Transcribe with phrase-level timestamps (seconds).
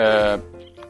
[0.00, 0.40] É...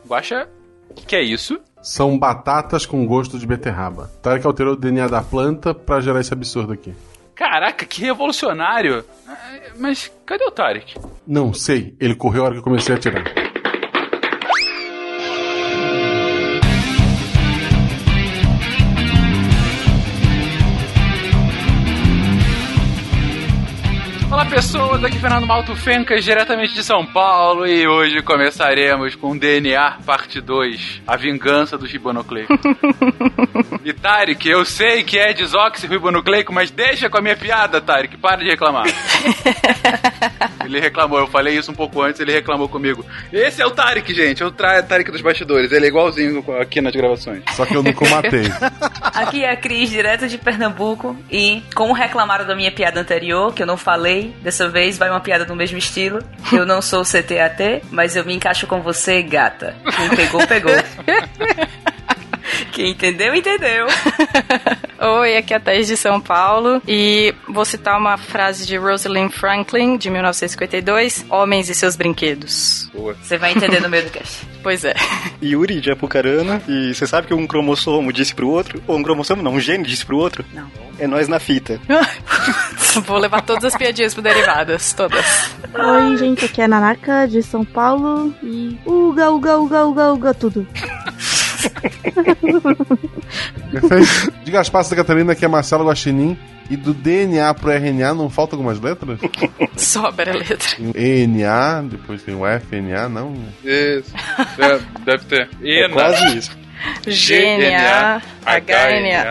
[0.07, 0.49] Guaxa,
[0.91, 1.60] o que, que é isso?
[1.83, 4.10] São batatas com gosto de beterraba.
[4.23, 6.94] Tarek alterou o DNA da planta pra gerar esse absurdo aqui.
[7.34, 9.04] Caraca, que revolucionário!
[9.27, 9.36] Ah,
[9.79, 10.95] Mas cadê o Tarek?
[11.27, 11.96] Não, sei.
[11.98, 13.25] Ele correu a hora que eu comecei a atirar.
[24.41, 29.36] Olá pessoas, aqui é Fernando Malto Fencas, diretamente de São Paulo, e hoje começaremos com
[29.36, 32.50] DNA Parte 2, A Vingança do Ribonucleico.
[33.84, 38.38] e Tarek, eu sei que é desoxirribonucleico, mas deixa com a minha piada, Tarek, para
[38.38, 38.86] de reclamar.
[40.70, 43.05] ele reclamou, eu falei isso um pouco antes, ele reclamou comigo.
[43.33, 46.95] Esse é o Tarek, gente, é o Tarek dos bastidores, ele é igualzinho aqui nas
[46.95, 47.43] gravações.
[47.55, 48.43] Só que eu nunca matei.
[49.02, 51.16] Aqui é a Cris, direto de Pernambuco.
[51.30, 55.20] E como reclamaram da minha piada anterior, que eu não falei, dessa vez vai uma
[55.20, 56.20] piada do mesmo estilo.
[56.52, 59.74] Eu não sou CTAT, mas eu me encaixo com você, gata.
[59.96, 60.73] Quem pegou, pegou.
[62.72, 63.86] Quem entendeu, entendeu.
[65.20, 69.30] Oi, aqui é a Thaís de São Paulo e vou citar uma frase de Rosalind
[69.30, 72.91] Franklin, de 1952, Homens e seus brinquedos.
[72.92, 73.16] Boa.
[73.22, 74.47] Você vai entender no meio do cast.
[74.62, 74.94] Pois é.
[75.42, 76.61] Yuri de Apucarana.
[76.69, 79.84] E você sabe que um cromossomo disse pro outro, ou um cromossomo não, um gene
[79.84, 80.44] disse pro outro?
[80.53, 80.70] Não.
[80.98, 81.81] É nós na fita.
[83.06, 85.50] vou levar todas as piadinhas pro derivadas, todas.
[85.72, 88.78] Oi, gente, aqui é a Nanaka de São Paulo e.
[88.84, 90.66] Uga, uga, uga, uga, uga, tudo.
[93.72, 94.33] Perfeito.
[94.44, 96.36] De Gaspar Santa Catarina, que é Marcelo Guaxinim.
[96.70, 99.19] E do DNA pro RNA não falta algumas letras?
[99.77, 100.69] Sobra a letra.
[100.94, 103.34] ENA, depois tem o FNA, não?
[103.64, 104.12] Isso,
[104.56, 105.50] deve, deve ter.
[105.62, 105.92] É Ina.
[105.92, 106.56] quase isso.
[107.05, 109.31] GNA, HNA.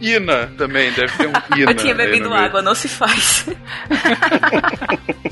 [0.00, 1.72] Ina também, deve ter um Ina.
[1.72, 3.46] Eu tinha bebido água, não se faz.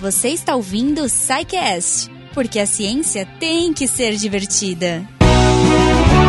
[0.01, 5.07] Você está ouvindo o SciCast, porque a ciência tem que ser divertida.
[5.83, 6.22] Я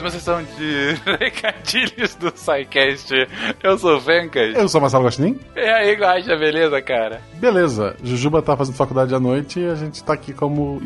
[0.00, 3.10] mais uma sessão de recadilhos do SciCast.
[3.62, 4.54] Eu sou o Fencas.
[4.54, 5.38] Eu sou Marcelo Guaxinim.
[5.54, 7.20] E aí, Guaxa, beleza, cara?
[7.34, 10.80] Beleza, Jujuba tá fazendo faculdade à noite e a gente tá aqui como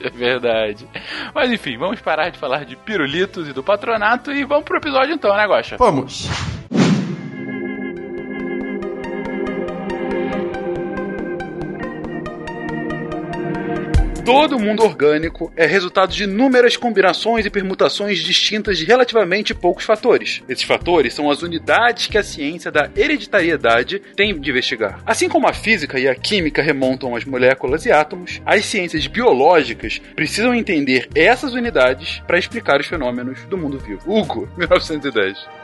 [0.01, 0.87] É verdade.
[1.35, 5.13] Mas enfim, vamos parar de falar de pirulitos e do patronato e vamos pro episódio
[5.15, 5.77] então, né, Gosta?
[5.77, 6.29] Vamos!
[14.25, 20.43] Todo mundo orgânico é resultado de inúmeras combinações e permutações distintas de relativamente poucos fatores.
[20.49, 24.99] Esses fatores são as unidades que a ciência da hereditariedade tem de investigar.
[25.05, 30.01] Assim como a física e a química remontam às moléculas e átomos, as ciências biológicas
[30.17, 34.01] precisam entender essas unidades para explicar os fenômenos do mundo vivo.
[34.11, 35.64] Hugo, 1910.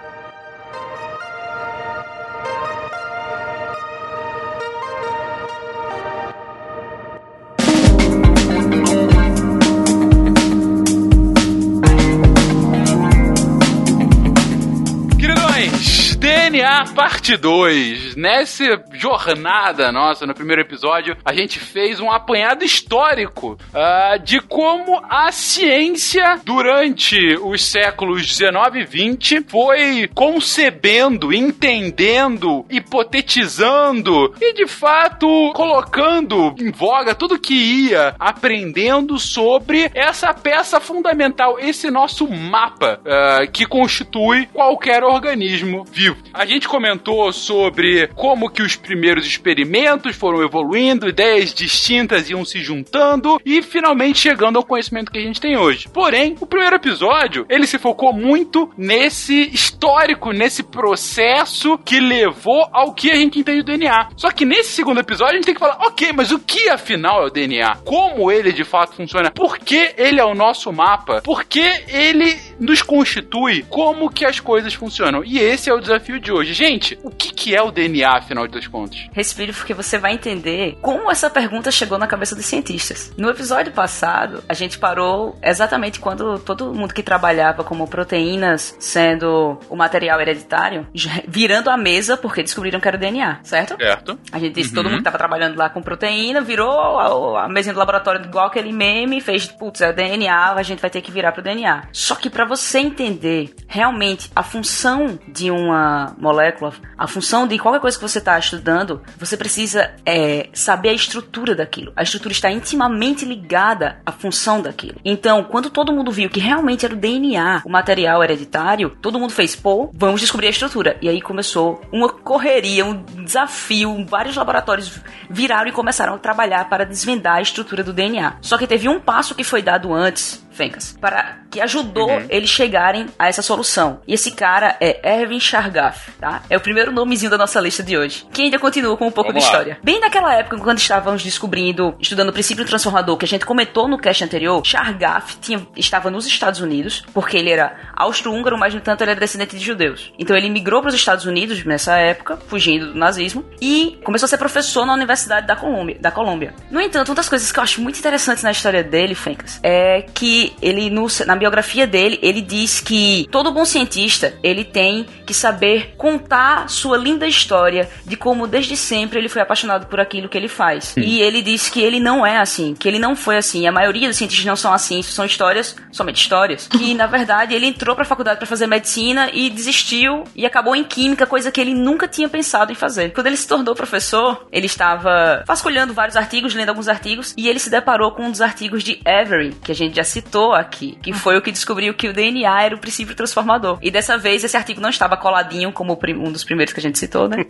[16.51, 18.17] DNA parte 2.
[18.17, 25.01] Nessa jornada nossa, no primeiro episódio, a gente fez um apanhado histórico ah, de como
[25.09, 35.53] a ciência, durante os séculos 19 e 20, foi concebendo, entendendo, hipotetizando e, de fato,
[35.55, 43.47] colocando em voga tudo que ia aprendendo sobre essa peça fundamental, esse nosso mapa ah,
[43.47, 46.21] que constitui qualquer organismo vivo.
[46.41, 52.61] A gente comentou sobre como que os primeiros experimentos foram evoluindo, ideias distintas iam se
[52.61, 55.87] juntando e finalmente chegando ao conhecimento que a gente tem hoje.
[55.93, 62.95] Porém, o primeiro episódio, ele se focou muito nesse histórico, nesse processo que levou ao
[62.95, 64.09] que a gente entende do DNA.
[64.17, 67.23] Só que nesse segundo episódio a gente tem que falar, ok, mas o que afinal
[67.23, 67.77] é o DNA?
[67.85, 69.31] Como ele de fato funciona?
[69.31, 71.21] Por que ele é o nosso mapa?
[71.21, 73.63] Por que ele nos constitui?
[73.69, 75.23] Como que as coisas funcionam?
[75.23, 76.53] E esse é o desafio de hoje.
[76.55, 79.09] Gente, o que, que é o DNA, afinal das contas?
[79.13, 83.13] Respire porque você vai entender como essa pergunta chegou na cabeça dos cientistas.
[83.17, 89.59] No episódio passado, a gente parou exatamente quando todo mundo que trabalhava como proteínas sendo
[89.69, 90.87] o material hereditário,
[91.27, 93.77] virando a mesa porque descobriram que era o DNA, certo?
[93.77, 94.19] Certo?
[94.33, 97.49] A gente disse que todo mundo que tava trabalhando lá com proteína, virou a, a
[97.49, 101.01] mesinha do laboratório igual aquele meme, fez, putz, é o DNA, a gente vai ter
[101.01, 101.89] que virar pro DNA.
[101.93, 107.81] Só que pra você entender realmente a função de uma molécula, a função de qualquer
[107.81, 111.93] coisa que você tá estudando, você precisa é, saber a estrutura daquilo.
[111.97, 115.01] A estrutura está intimamente ligada à função daquilo.
[115.05, 119.33] Então, quando todo mundo viu que realmente era o DNA, o material hereditário, todo mundo
[119.33, 120.97] fez, pô, vamos descobrir a estrutura.
[121.01, 126.85] E aí começou uma correria, um desafio, vários laboratórios viraram e começaram a trabalhar para
[126.85, 128.37] desvendar a estrutura do DNA.
[128.41, 133.07] Só que teve um passo que foi dado antes, Fencas, para que ajudou eles chegarem
[133.19, 134.01] a essa solução.
[134.07, 136.43] E esse cara é Erwin Chargaff, tá?
[136.49, 138.27] É o primeiro nomezinho da nossa lista de hoje.
[138.33, 139.59] Que ainda continua com um pouco Vamos de lá.
[139.59, 139.79] história.
[139.83, 143.99] Bem naquela época, quando estávamos descobrindo, estudando o princípio transformador, que a gente comentou no
[143.99, 149.03] cast anterior, Chargaff tinha, estava nos Estados Unidos, porque ele era austro-húngaro, mas no entanto
[149.03, 150.13] ele era descendente de judeus.
[150.19, 154.29] Então ele migrou para os Estados Unidos nessa época, fugindo do nazismo, e começou a
[154.29, 155.97] ser professor na Universidade da Colômbia.
[156.01, 156.55] Da Colômbia.
[156.71, 160.03] No entanto, uma das coisas que eu acho muito interessantes na história dele, Fencas, é
[160.15, 165.35] que ele, no- na biografia dele, ele diz que todo bom cientista, ele tem que
[165.35, 170.37] saber contar sua linda história de como desde sempre ele foi apaixonado por aquilo que
[170.37, 170.95] ele faz.
[170.97, 173.67] E ele diz que ele não é assim, que ele não foi assim.
[173.67, 176.67] A maioria dos cientistas não são assim, são histórias, somente histórias.
[176.69, 180.85] Que na verdade ele entrou pra faculdade pra fazer medicina e desistiu e acabou em
[180.85, 183.11] química, coisa que ele nunca tinha pensado em fazer.
[183.13, 187.59] Quando ele se tornou professor, ele estava vasculhando vários artigos, lendo alguns artigos, e ele
[187.59, 191.13] se deparou com um dos artigos de Avery, que a gente já citou aqui, que
[191.13, 193.79] foi o que descobriu que o DNA era o princípio transformador.
[193.83, 196.99] E dessa vez esse artigo não estava coladinho como um dos primeiros que a gente
[196.99, 197.45] citou, né?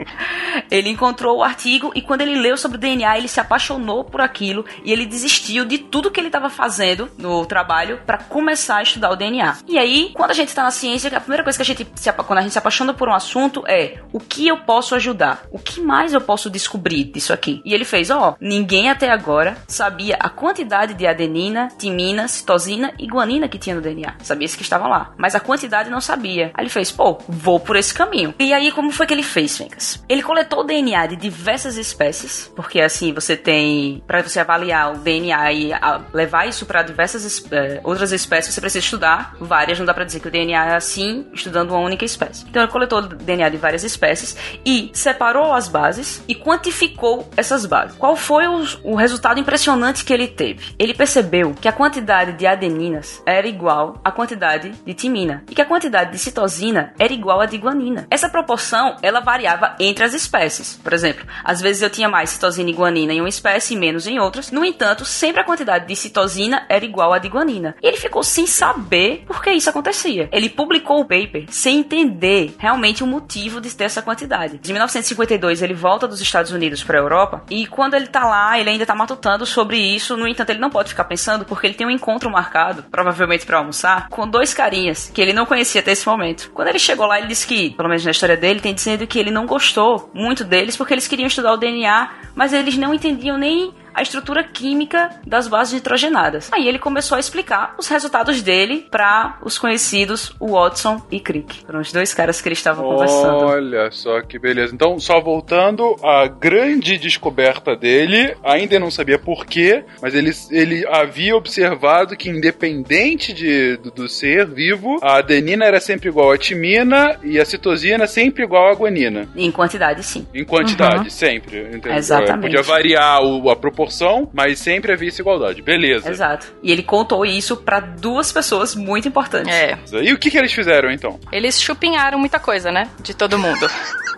[0.70, 4.20] ele encontrou o artigo e quando ele leu sobre o DNA, ele se apaixonou por
[4.20, 8.82] aquilo e ele desistiu de tudo que ele estava fazendo no trabalho para começar a
[8.82, 9.58] estudar o DNA.
[9.68, 12.12] E aí, quando a gente está na ciência, a primeira coisa que a gente se,
[12.12, 15.44] quando a gente se apaixona por um assunto é o que eu posso ajudar?
[15.50, 17.60] O que mais eu posso descobrir disso aqui?
[17.64, 22.94] E ele fez, ó, ninguém até agora sabia a quantidade de adenina, timina adenina, citosina
[22.98, 24.14] e guanina que tinha no DNA.
[24.22, 26.50] Sabia-se que estavam lá, mas a quantidade não sabia.
[26.54, 28.34] Aí ele fez, pô, vou por esse caminho.
[28.38, 30.02] E aí, como foi que ele fez, Fencas?
[30.08, 34.98] Ele coletou o DNA de diversas espécies, porque assim, você tem, para você avaliar o
[34.98, 35.70] DNA e
[36.12, 40.20] levar isso para diversas é, outras espécies, você precisa estudar várias, não dá pra dizer
[40.20, 42.44] que o DNA é assim, estudando uma única espécie.
[42.48, 47.66] Então ele coletou o DNA de várias espécies e separou as bases e quantificou essas
[47.66, 47.96] bases.
[47.96, 50.74] Qual foi o, o resultado impressionante que ele teve?
[50.78, 55.62] Ele percebeu que a quantidade de adeninas era igual à quantidade de timina e que
[55.62, 58.06] a quantidade de citosina era igual à de guanina.
[58.10, 60.78] Essa proporção, ela variava entre as espécies.
[60.82, 64.06] Por exemplo, às vezes eu tinha mais citosina e guanina em uma espécie e menos
[64.06, 64.50] em outras.
[64.50, 67.74] No entanto, sempre a quantidade de citosina era igual à de guanina.
[67.82, 70.28] E ele ficou sem saber por que isso acontecia.
[70.32, 74.58] Ele publicou o paper sem entender realmente o motivo de ter essa quantidade.
[74.58, 78.58] De 1952 ele volta dos Estados Unidos para a Europa e quando ele tá lá,
[78.58, 80.16] ele ainda tá matutando sobre isso.
[80.16, 83.58] No entanto, ele não pode ficar pensando porque ele tem um encontro marcado, provavelmente para
[83.58, 86.50] almoçar, com dois carinhas que ele não conhecia até esse momento.
[86.52, 89.18] Quando ele chegou lá, ele disse que, pelo menos na história dele, tem dizendo que
[89.18, 93.38] ele não gostou muito deles porque eles queriam estudar o DNA, mas eles não entendiam
[93.38, 96.50] nem a estrutura química das bases nitrogenadas.
[96.52, 101.64] Aí ele começou a explicar os resultados dele para os conhecidos Watson e Crick.
[101.64, 103.46] Foram os dois caras que eles estavam conversando.
[103.46, 104.74] Olha só que beleza.
[104.74, 111.36] Então, só voltando, a grande descoberta dele, ainda não sabia porquê, mas ele, ele havia
[111.36, 117.18] observado que independente de, do, do ser vivo, a adenina era sempre igual à timina
[117.22, 119.28] e a citosina sempre igual à guanina.
[119.36, 120.26] Em quantidade, sim.
[120.34, 121.60] Em quantidade, sempre.
[121.68, 121.94] Entendeu?
[121.94, 122.42] Exatamente.
[122.42, 125.62] Podia variar o, a proporção proporção, mas sempre havia essa igualdade.
[125.62, 126.10] Beleza.
[126.10, 126.46] Exato.
[126.62, 129.54] E ele contou isso para duas pessoas muito importantes.
[129.54, 129.78] É.
[130.02, 131.20] E o que, que eles fizeram então?
[131.30, 132.88] Eles chupinharam muita coisa, né?
[133.00, 133.66] De todo mundo.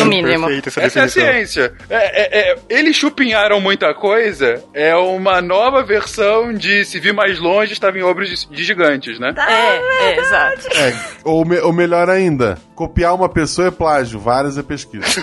[0.00, 0.48] no mínimo.
[0.50, 1.72] Essa, Essa é a ciência.
[1.88, 4.62] É, é- é- eles chupinharam muita coisa.
[4.74, 9.18] É uma nova versão de se vir mais longe, estava em obras de, de gigantes,
[9.18, 9.34] né?
[9.36, 10.68] É, é, exato.
[10.76, 15.02] É, ou, me- ou melhor ainda, copiar uma pessoa é plágio, várias é pesquisa.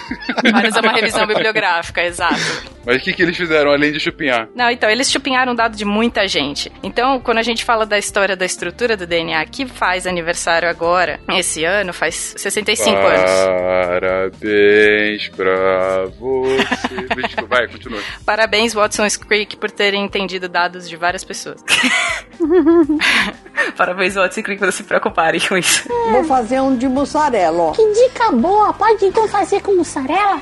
[0.52, 2.36] Vários é uma revisão bibliográfica, exato.
[2.86, 4.48] Mas o que, que eles fizeram além de chupinhar?
[4.56, 6.72] Não, então, eles chupinharam dado de muita gente.
[6.82, 11.20] Então, quando a gente fala da história da estrutura do DNA, que faz aniversário agora,
[11.38, 13.32] esse ano, faz 65 anos.
[13.90, 17.08] Parabéns pra você.
[17.26, 18.00] Desculpa, vai, continua.
[18.24, 21.64] Parabéns, Watson e Crick, por terem entendido dados de várias pessoas.
[23.76, 25.90] Parabéns, Watson e Crick, por não se preocuparem com isso.
[26.12, 27.72] Vou fazer um de mussarela, ó.
[27.72, 28.72] Que dica boa!
[28.74, 30.40] Pode então fazer com mussarela?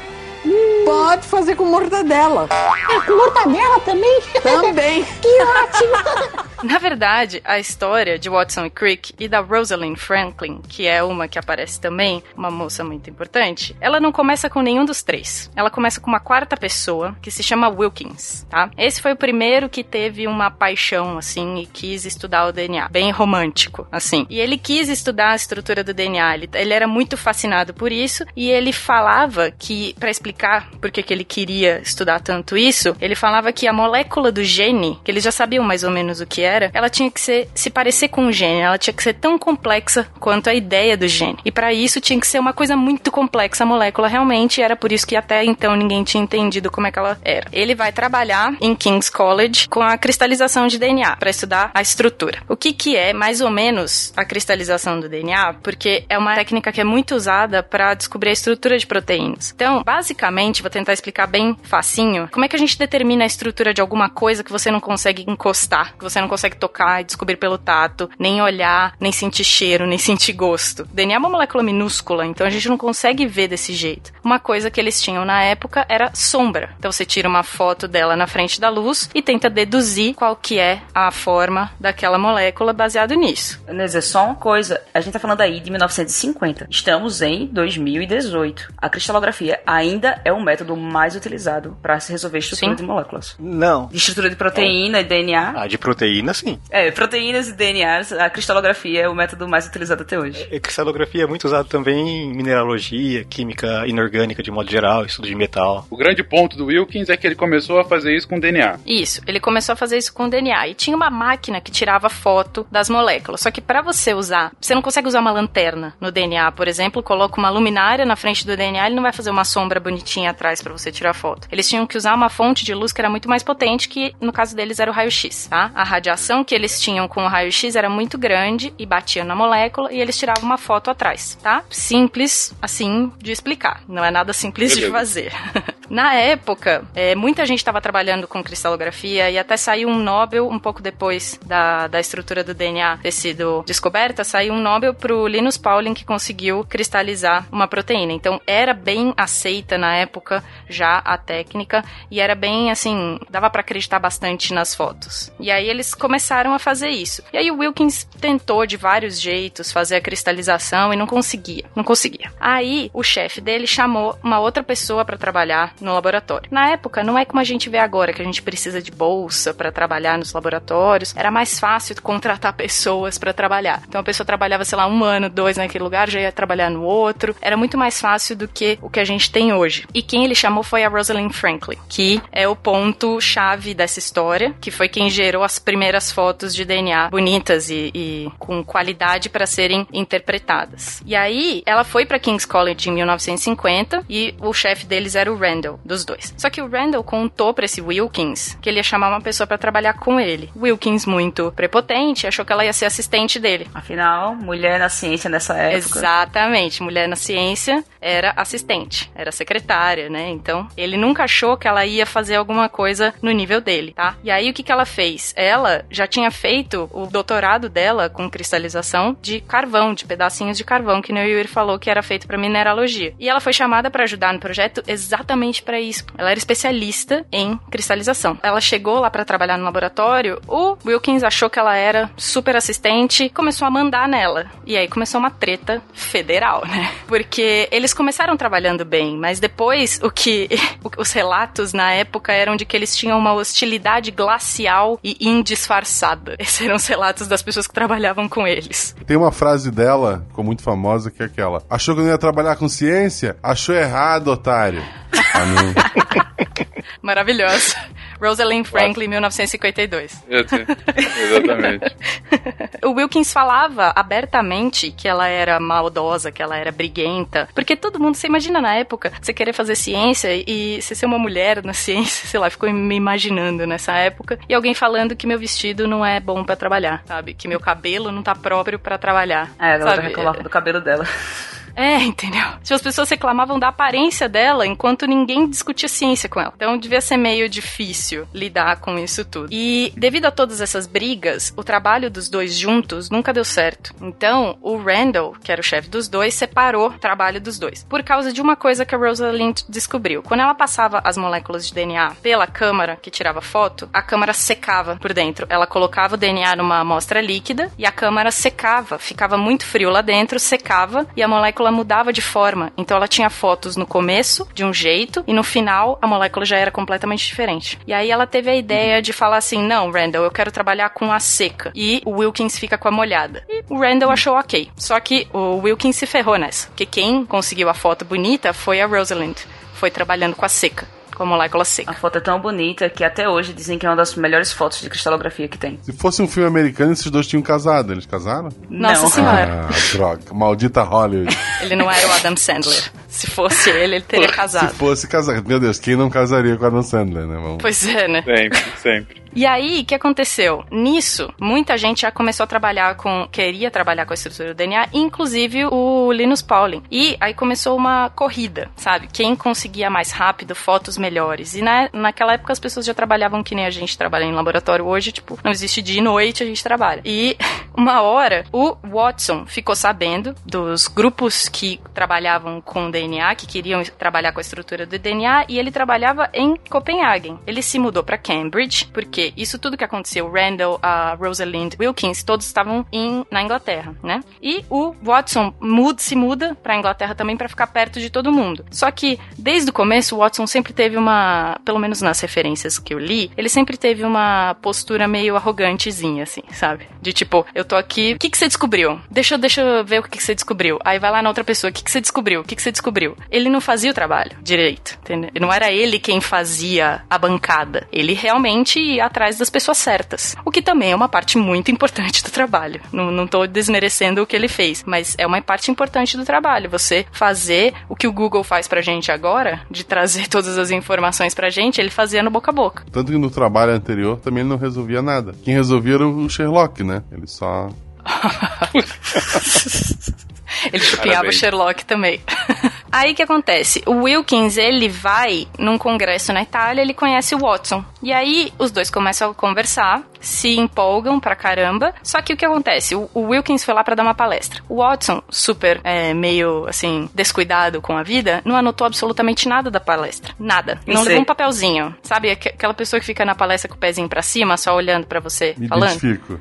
[0.86, 2.48] Pode fazer com mortadela.
[2.89, 4.22] É, com mortadela também?
[4.42, 5.06] Também.
[5.22, 6.48] que ótimo!
[6.63, 11.27] Na verdade, a história de Watson e Crick e da Rosalind Franklin, que é uma
[11.27, 15.51] que aparece também, uma moça muito importante, ela não começa com nenhum dos três.
[15.56, 18.72] Ela começa com uma quarta pessoa que se chama Wilkins, tá?
[18.75, 22.89] Esse foi o primeiro que teve uma paixão, assim, e quis estudar o DNA.
[22.89, 24.25] Bem romântico, assim.
[24.27, 26.36] E ele quis estudar a estrutura do DNA.
[26.36, 30.37] Ele, ele era muito fascinado por isso e ele falava que, para explicar
[30.79, 35.12] por que ele queria estudar tanto isso, ele falava que a molécula do gene, que
[35.12, 38.08] eles já sabiam mais ou menos o que era, ela tinha que ser, se parecer
[38.10, 41.38] com o gene, ela tinha que ser tão complexa quanto a ideia do gene.
[41.46, 44.91] E para isso tinha que ser uma coisa muito complexa a molécula realmente, era por
[44.91, 47.48] isso que até então ninguém tinha entendido como é que ela era.
[47.51, 52.41] Ele vai trabalhar em King's College com a cristalização de DNA para estudar a estrutura.
[52.48, 55.56] O que que é mais ou menos a cristalização do DNA?
[55.63, 59.51] Porque é uma técnica que é muito usada para descobrir a estrutura de proteínas.
[59.56, 60.17] Então, basicamente,
[60.62, 64.10] vou tentar explicar bem facinho, como é que a gente determina a estrutura de alguma
[64.10, 68.10] coisa que você não consegue encostar, que você não consegue tocar e descobrir pelo tato,
[68.20, 70.84] nem olhar, nem sentir cheiro, nem sentir gosto.
[70.84, 74.12] O DNA é uma molécula minúscula, então a gente não consegue ver desse jeito.
[74.24, 76.76] Uma coisa que eles tinham na época era sombra.
[76.78, 80.60] Então você tira uma foto dela na frente da luz e tenta deduzir qual que
[80.60, 83.62] é a forma daquela molécula baseado nisso.
[83.68, 84.82] Inês, só uma coisa.
[84.94, 86.68] A gente tá falando aí de 1950.
[86.70, 88.74] Estamos em 2018.
[88.78, 92.76] A cristalografia ainda é o método mais utilizado para se resolver estrutura Sim.
[92.76, 93.36] de moléculas.
[93.40, 93.88] Não.
[93.88, 95.54] De estrutura de proteína e DNA.
[95.56, 96.60] Ah, de proteína, sim.
[96.70, 100.48] É, proteínas e DNA, a cristalografia é o método mais utilizado até hoje.
[100.52, 105.36] E cristalografia é muito usado também em mineralogia, química inorgânica de modo geral, estudo de
[105.36, 105.86] metal.
[105.90, 108.80] O grande ponto do Wilkins é que ele começou a fazer isso com DNA.
[108.86, 112.10] Isso, ele começou a fazer isso com o DNA e tinha uma máquina que tirava
[112.10, 113.42] foto das moléculas.
[113.42, 117.04] Só que para você usar, você não consegue usar uma lanterna no DNA, por exemplo,
[117.04, 120.62] coloca uma luminária na frente do DNA, ele não vai fazer uma sombra bonitinha atrás
[120.62, 121.48] para você tirar foto.
[121.51, 124.32] Eles tinham que usar uma fonte de luz que era muito mais potente, que no
[124.32, 125.72] caso deles era o raio-x, tá?
[125.74, 129.92] A radiação que eles tinham com o raio-x era muito grande e batia na molécula
[129.92, 131.63] e eles tiravam uma foto atrás, tá?
[131.70, 134.94] Simples assim de explicar, não é nada simples de Beleza.
[134.94, 135.34] fazer.
[135.89, 140.60] Na época, é, muita gente estava trabalhando com cristalografia e até saiu um Nobel um
[140.60, 145.58] pouco depois da, da estrutura do DNA ter sido descoberta, saiu um Nobel pro Linus
[145.58, 148.12] Pauling que conseguiu cristalizar uma proteína.
[148.12, 153.62] Então era bem aceita na época já a técnica e era bem assim, dava para
[153.62, 155.32] acreditar bastante nas fotos.
[155.39, 157.24] E aí eles começaram a fazer isso.
[157.32, 161.84] E aí o Wilkins tentou de vários jeitos fazer a cristalização e não conseguia, não
[161.84, 162.32] conseguia.
[162.39, 166.50] Aí o chefe dele chamou uma outra pessoa para trabalhar no laboratório.
[166.51, 169.53] Na época não é como a gente vê agora que a gente precisa de bolsa
[169.53, 171.13] para trabalhar nos laboratórios.
[171.15, 173.84] Era mais fácil contratar pessoas para trabalhar.
[173.88, 176.84] Então a pessoa trabalhava, sei lá, um ano, dois naquele lugar, já ia trabalhar no
[176.84, 177.36] outro.
[177.41, 179.76] Era muito mais fácil do que o que a gente tem hoje.
[179.93, 184.53] E quem ele chamou foi a Rosalind Franklin, que é o ponto chave dessa história,
[184.60, 189.46] que foi quem gerou as primeiras fotos de DNA bonitas e, e com qualidade para
[189.46, 191.01] serem interpretadas.
[191.05, 195.38] E aí ela foi para King's College em 1950 e o chefe deles era o
[195.38, 196.34] Randall, dos dois.
[196.38, 199.57] Só que o Randall contou para esse Wilkins que ele ia chamar uma pessoa para
[199.57, 200.50] trabalhar com ele.
[200.55, 203.67] Wilkins, muito prepotente, achou que ela ia ser assistente dele.
[203.74, 205.77] Afinal, mulher na ciência nessa época.
[205.77, 209.67] Exatamente, mulher na ciência era assistente, era secretária,
[210.10, 210.30] né?
[210.30, 214.16] Então, ele nunca achou que ela ia fazer alguma coisa no nível dele, tá?
[214.24, 215.34] E aí o que que ela fez?
[215.36, 221.02] Ela já tinha feito o doutorado dela com cristalização de carvão, de pedacinhos de carvão,
[221.02, 223.14] que o Yuri falou que era feito para mineralogia.
[223.20, 226.06] E ela foi chamada para ajudar no projeto exatamente para isso.
[226.18, 228.38] Ela era especialista em cristalização.
[228.42, 233.30] Ela chegou lá para trabalhar no laboratório, o Wilkins achou que ela era super assistente,
[233.30, 234.48] começou a mandar nela.
[234.66, 236.92] E aí começou uma treta federal, né?
[237.08, 239.57] Porque eles começaram trabalhando bem, mas depois
[240.02, 240.50] o que
[240.98, 246.36] os relatos na época eram de que eles tinham uma hostilidade glacial e indisfarçada.
[246.40, 248.96] Esses eram os relatos das pessoas que trabalhavam com eles.
[249.06, 252.56] Tem uma frase dela, ficou muito famosa, que é aquela: Achou que não ia trabalhar
[252.56, 253.38] com ciência?
[253.42, 254.84] Achou errado, otário.
[257.02, 257.76] Maravilhosa.
[258.22, 260.24] Rosalind Franklin, 1952.
[260.30, 261.96] Exatamente.
[262.84, 268.16] o Wilkins falava abertamente que ela era maldosa, que ela era briguenta, porque todo mundo,
[268.16, 272.28] você imagina na época, você querer fazer ciência e você ser uma mulher na ciência,
[272.28, 276.20] sei lá, ficou me imaginando nessa época, e alguém falando que meu vestido não é
[276.20, 277.34] bom para trabalhar, sabe?
[277.34, 279.52] Que meu cabelo não tá próprio para trabalhar.
[279.60, 280.08] É, ela sabe?
[280.08, 281.06] reclamava do cabelo dela.
[281.77, 282.43] É, entendeu?
[282.63, 286.51] Se as pessoas reclamavam da aparência dela enquanto ninguém discutia ciência com ela.
[286.55, 289.50] Então devia ser meio difícil lidar com isso tudo.
[289.51, 293.93] E devido a todas essas brigas, o trabalho dos dois juntos nunca deu certo.
[294.01, 297.84] Então o Randall, que era o chefe dos dois, separou o trabalho dos dois.
[297.84, 300.24] Por causa de uma coisa que a Rosalind descobriu.
[300.24, 304.96] Quando ela passava as moléculas de DNA pela câmara que tirava foto, a câmara secava
[304.96, 305.46] por dentro.
[305.48, 308.98] Ela colocava o DNA numa amostra líquida e a câmara secava.
[308.98, 312.72] Ficava muito frio lá dentro, secava e a molécula molécula mudava de forma.
[312.77, 316.58] Então ela tinha fotos no começo de um jeito e no final a molécula já
[316.58, 317.77] era completamente diferente.
[317.86, 321.12] E aí ela teve a ideia de falar assim: não, Randall, eu quero trabalhar com
[321.12, 321.72] a seca.
[321.75, 323.44] E o Wilkins fica com a molhada.
[323.50, 324.70] E o Randall achou ok.
[324.75, 326.68] Só que o Wilkins se ferrou nessa.
[326.68, 329.38] Porque quem conseguiu a foto bonita foi a Rosalind.
[329.74, 331.90] Foi trabalhando com a seca com a molécula seca.
[331.90, 334.80] A foto é tão bonita que até hoje dizem que é uma das melhores fotos
[334.80, 335.80] de cristalografia que tem.
[335.82, 337.92] Se fosse um filme americano, esses dois tinham casado.
[337.92, 338.50] Eles casaram?
[338.70, 339.10] Nossa Não.
[339.10, 339.68] senhora.
[339.68, 340.22] Ah, droga.
[340.32, 341.36] Maldita Hollywood.
[341.62, 342.92] Ele não era o Adam Sandler.
[343.08, 344.70] Se fosse ele, ele teria casado.
[344.70, 345.42] Se fosse casar.
[345.44, 347.36] Meu Deus, quem não casaria com a Adam Sandler, né?
[347.42, 347.58] Vamos...
[347.60, 348.22] Pois é, né?
[348.22, 349.27] Sempre, sempre.
[349.34, 350.64] E aí, o que aconteceu?
[350.72, 353.27] Nisso, muita gente já começou a trabalhar com.
[353.32, 356.82] queria trabalhar com a estrutura do DNA, inclusive o Linus Pauling.
[356.92, 359.08] E aí começou uma corrida, sabe?
[359.12, 361.06] Quem conseguia mais rápido, fotos melhores.
[361.55, 364.85] E na, naquela época as pessoas já trabalhavam que nem a gente trabalha em laboratório
[364.85, 367.01] hoje, tipo, não existe dia e noite, a gente trabalha.
[367.05, 367.37] E
[367.75, 374.31] uma hora, o Watson ficou sabendo dos grupos que trabalhavam com DNA, que queriam trabalhar
[374.31, 377.39] com a estrutura do DNA, e ele trabalhava em Copenhagen.
[377.46, 382.46] Ele se mudou para Cambridge, porque isso tudo que aconteceu, Randall, a Rosalind Wilkins, todos
[382.46, 384.22] estavam em, na Inglaterra, né?
[384.41, 388.65] E o Watson muda, se muda pra Inglaterra também para ficar perto de todo mundo.
[388.72, 392.94] Só que, desde o começo, o Watson sempre teve uma, pelo menos nas referências que
[392.94, 396.88] eu li, ele sempre teve uma postura meio arrogantezinha, assim, sabe?
[397.01, 399.00] De tipo, eu tô aqui, o que, que você descobriu?
[399.10, 400.79] Deixa, eu- deixa eu ver o que, que você descobriu.
[400.83, 402.42] Aí vai lá na outra pessoa, o que, que você descobriu?
[402.42, 403.16] O que, que você descobriu?
[403.31, 405.29] Ele não fazia o trabalho direito, entendeu?
[405.40, 407.88] Não era ele quem fazia a bancada.
[407.92, 410.36] Ele realmente ia atrás das pessoas certas.
[410.46, 412.81] O que também é uma parte muito importante do trabalho.
[412.92, 416.70] Não, não tô desmerecendo o que ele fez, mas é uma parte importante do trabalho.
[416.70, 420.87] Você fazer o que o Google faz pra gente agora, de trazer todas as informações
[421.34, 422.86] pra gente, ele fazia no boca a boca.
[422.92, 425.36] Tanto que no trabalho anterior também ele não resolvia nada.
[425.44, 427.04] Quem resolvia era o Sherlock, né?
[427.12, 427.70] Ele só.
[430.72, 431.31] Ele chupinhava o.
[431.33, 432.22] Sherlock também.
[432.91, 433.83] Aí que acontece?
[433.85, 437.83] O Wilkins, ele vai num congresso na Itália, ele conhece o Watson.
[438.01, 441.93] E aí os dois começam a conversar, se empolgam pra caramba.
[442.01, 442.96] Só que o que acontece?
[442.96, 444.63] O, o Wilkins foi lá pra dar uma palestra.
[444.70, 449.81] O Watson, super é, meio assim, descuidado com a vida, não anotou absolutamente nada da
[449.81, 450.33] palestra.
[450.39, 450.79] Nada.
[450.87, 451.93] Não Isso levou um papelzinho.
[452.01, 455.05] Sabe aqu- aquela pessoa que fica na palestra com o pezinho pra cima, só olhando
[455.05, 455.89] pra você, Me falando?
[455.91, 456.39] identifico.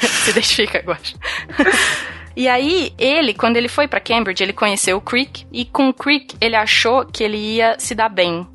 [0.00, 1.14] se identifica, eu acho.
[2.36, 5.94] E aí, ele, quando ele foi pra Cambridge, ele conheceu o Crick, e com o
[5.94, 8.46] Crick ele achou que ele ia se dar bem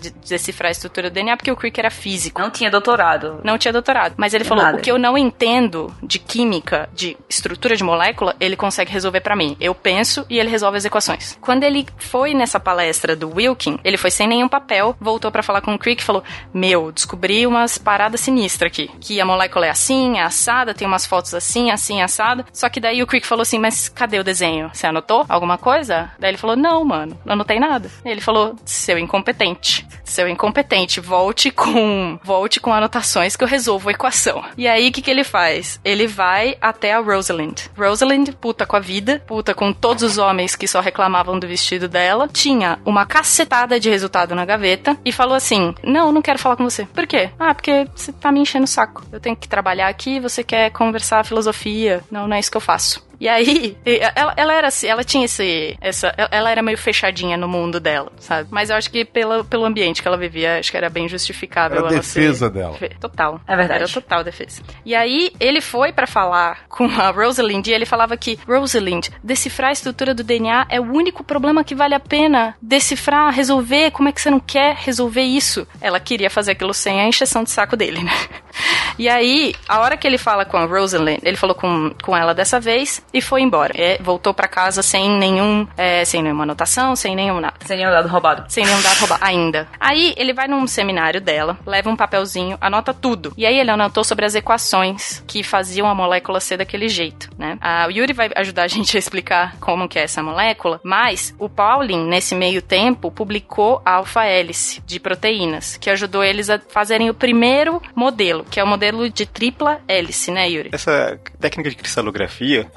[0.00, 2.40] de- decifrar a estrutura do DNA, porque o Crick era físico.
[2.40, 3.40] Não tinha doutorado.
[3.44, 4.14] Não tinha doutorado.
[4.16, 4.78] Mas ele falou: Nada.
[4.78, 9.36] o que eu não entendo de química, de estrutura de molécula, ele consegue resolver pra
[9.36, 9.56] mim.
[9.60, 11.38] Eu penso e ele resolve as equações.
[11.40, 15.60] Quando ele foi nessa palestra do Wilkin, ele foi sem nenhum papel, voltou pra falar
[15.60, 18.90] com o Crick e falou: Meu, descobri umas paradas sinistras aqui.
[19.00, 22.44] Que a molécula é assim, é assada, tem umas fotos assim, assim, assada.
[22.52, 24.70] Só que daí o Crick falou assim: Mas cadê o desenho?
[24.72, 26.10] Você anotou alguma coisa?
[26.18, 27.90] Daí ele falou: Não, mano, não anotei nada.
[28.04, 29.86] Ele falou: Seu incompetente.
[30.04, 34.42] Seu incompetente, volte com volte com anotações que eu resolvo a equação.
[34.56, 35.80] E aí o que, que ele faz?
[35.84, 37.66] Ele vai até a Rosalind.
[37.78, 41.88] Rosalind, puta com a vida, puta com todos os homens que só reclamavam do vestido
[41.88, 46.56] dela, tinha uma cacetada de resultado na gaveta e falou assim: Não, não quero falar
[46.56, 46.86] com você.
[46.86, 47.30] Por quê?
[47.38, 49.04] Ah, porque você tá me enchendo o saco.
[49.12, 52.02] Eu tenho que trabalhar aqui, você quer conversar filosofia.
[52.10, 52.79] Não, não é isso que eu faço.
[52.80, 53.09] abraço.
[53.20, 53.76] E aí,
[54.16, 55.76] ela, ela era assim, ela tinha esse.
[55.80, 58.48] Essa, ela era meio fechadinha no mundo dela, sabe?
[58.50, 61.78] Mas eu acho que pelo, pelo ambiente que ela vivia, acho que era bem justificável
[61.78, 62.76] Era a defesa ser- dela.
[62.98, 63.40] Total.
[63.46, 63.82] É verdade.
[63.82, 64.62] Era total defesa.
[64.86, 69.68] E aí, ele foi pra falar com a Rosalind e ele falava que, Rosalind, decifrar
[69.68, 73.90] a estrutura do DNA é o único problema que vale a pena decifrar, resolver.
[73.90, 75.66] Como é que você não quer resolver isso?
[75.80, 78.12] Ela queria fazer aquilo sem a encheção de saco dele, né?
[78.98, 82.34] E aí, a hora que ele fala com a Rosalind, ele falou com, com ela
[82.34, 83.72] dessa vez e foi embora.
[83.76, 87.56] É, voltou pra casa sem nenhum, é, sem nenhuma anotação, sem nenhum nada.
[87.64, 88.44] Sem nenhum dado roubado.
[88.48, 89.68] Sem nenhum dado roubado ainda.
[89.78, 93.32] Aí ele vai num seminário dela, leva um papelzinho, anota tudo.
[93.36, 97.58] E aí ele anotou sobre as equações que faziam a molécula ser daquele jeito, né?
[97.60, 101.34] A, o Yuri vai ajudar a gente a explicar como que é essa molécula, mas
[101.38, 107.10] o Pauling, nesse meio tempo, publicou a alfa-hélice de proteínas, que ajudou eles a fazerem
[107.10, 110.70] o primeiro modelo, que é o modelo de tripla hélice, né, Yuri?
[110.72, 112.70] Essa técnica de cristalografia,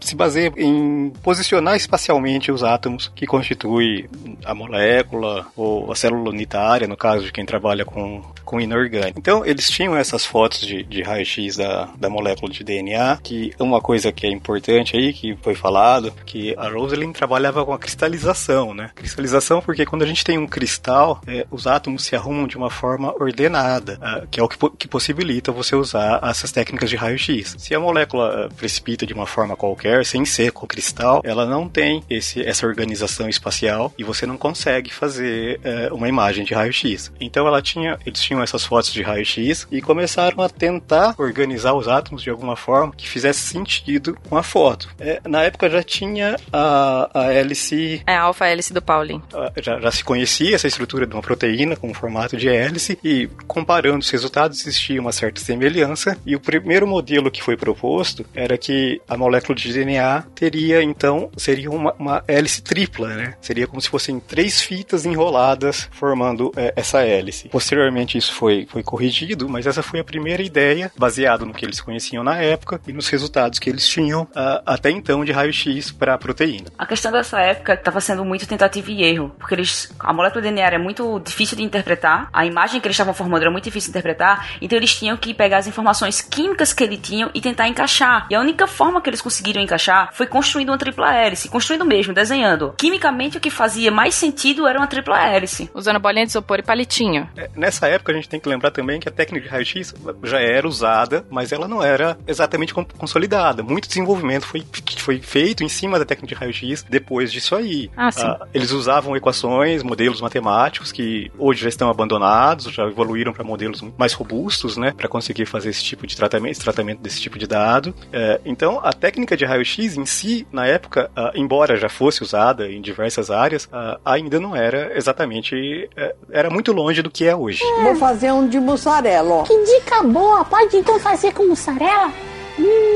[0.00, 4.08] se baseia em posicionar espacialmente os átomos que constituem
[4.44, 9.18] a molécula ou a célula unitária, no caso de quem trabalha com, com inorgânico.
[9.18, 13.80] Então, eles tinham essas fotos de, de raio-x da, da molécula de DNA, que uma
[13.80, 18.72] coisa que é importante aí, que foi falado, que a Rosalind trabalhava com a cristalização,
[18.72, 18.90] né?
[18.94, 22.70] Cristalização porque quando a gente tem um cristal, é, os átomos se arrumam de uma
[22.70, 27.56] forma ordenada, ah, que é o que, que possibilita você usar essas técnicas de raio-x.
[27.58, 31.68] Se a molécula ah, precipita de uma forma qualquer, sem ser com cristal, ela não
[31.68, 37.12] tem esse, essa organização espacial e você não consegue fazer eh, uma imagem de raio-x.
[37.20, 41.88] Então ela tinha, eles tinham essas fotos de raio-x e começaram a tentar organizar os
[41.88, 44.88] átomos de alguma forma que fizesse sentido com a foto.
[44.98, 49.22] Eh, na época já tinha a, a hélice É a alfa-hélice do Pauling.
[49.34, 52.98] ah, já, já se conhecia essa estrutura de uma proteína com o formato de hélice
[53.02, 58.24] e comparando os resultados existia uma certa semelhança e o primeiro modelo que foi proposto
[58.34, 63.34] era que a molécula de DNA teria então seria uma, uma hélice tripla, né?
[63.40, 67.48] Seria como se fossem três fitas enroladas formando eh, essa hélice.
[67.48, 71.80] Posteriormente isso foi, foi corrigido, mas essa foi a primeira ideia baseada no que eles
[71.80, 76.16] conheciam na época e nos resultados que eles tinham ah, até então de raio-x para
[76.18, 76.66] proteína.
[76.78, 80.48] A questão dessa época estava sendo muito tentativa e erro, porque eles, a molécula de
[80.48, 83.88] DNA era muito difícil de interpretar, a imagem que eles estavam formando era muito difícil
[83.92, 87.68] de interpretar, então eles tinham que pegar as informações químicas que ele tinham e tentar
[87.68, 88.26] encaixar.
[88.30, 92.12] E a única forma que eles conseguiram encaixar foi construindo uma tripla hélice, construindo mesmo,
[92.12, 92.74] desenhando.
[92.76, 95.70] Quimicamente o que fazia mais sentido era uma tripla hélice.
[95.74, 97.28] Usando bolinha de isopor e palitinho.
[97.36, 100.66] É, Nessa época gente tem que lembrar também que a técnica de raio-x já era
[100.66, 103.62] usada, mas ela não era exatamente con- consolidada.
[103.62, 104.64] Muito desenvolvimento foi,
[104.98, 107.90] foi feito em cima da técnica de raio-x depois disso aí.
[107.96, 108.26] Ah, sim.
[108.52, 114.12] eles usavam equações, modelos matemáticos que hoje já estão abandonados, já evoluíram para modelos mais
[114.12, 117.94] robustos, né, para conseguir fazer esse tipo de tratamento, esse tratamento desse tipo de dado.
[118.12, 122.68] É, então, a técnica de raio-x em si, na época, ah, embora já fosse usada
[122.70, 127.34] em diversas áreas, ah, ainda não era exatamente, é, era muito longe do que é
[127.34, 127.62] hoje.
[127.82, 129.42] Vou fazer um de mussarela, ó.
[129.42, 130.44] Que dica boa!
[130.44, 132.12] Pode então fazer com mussarela?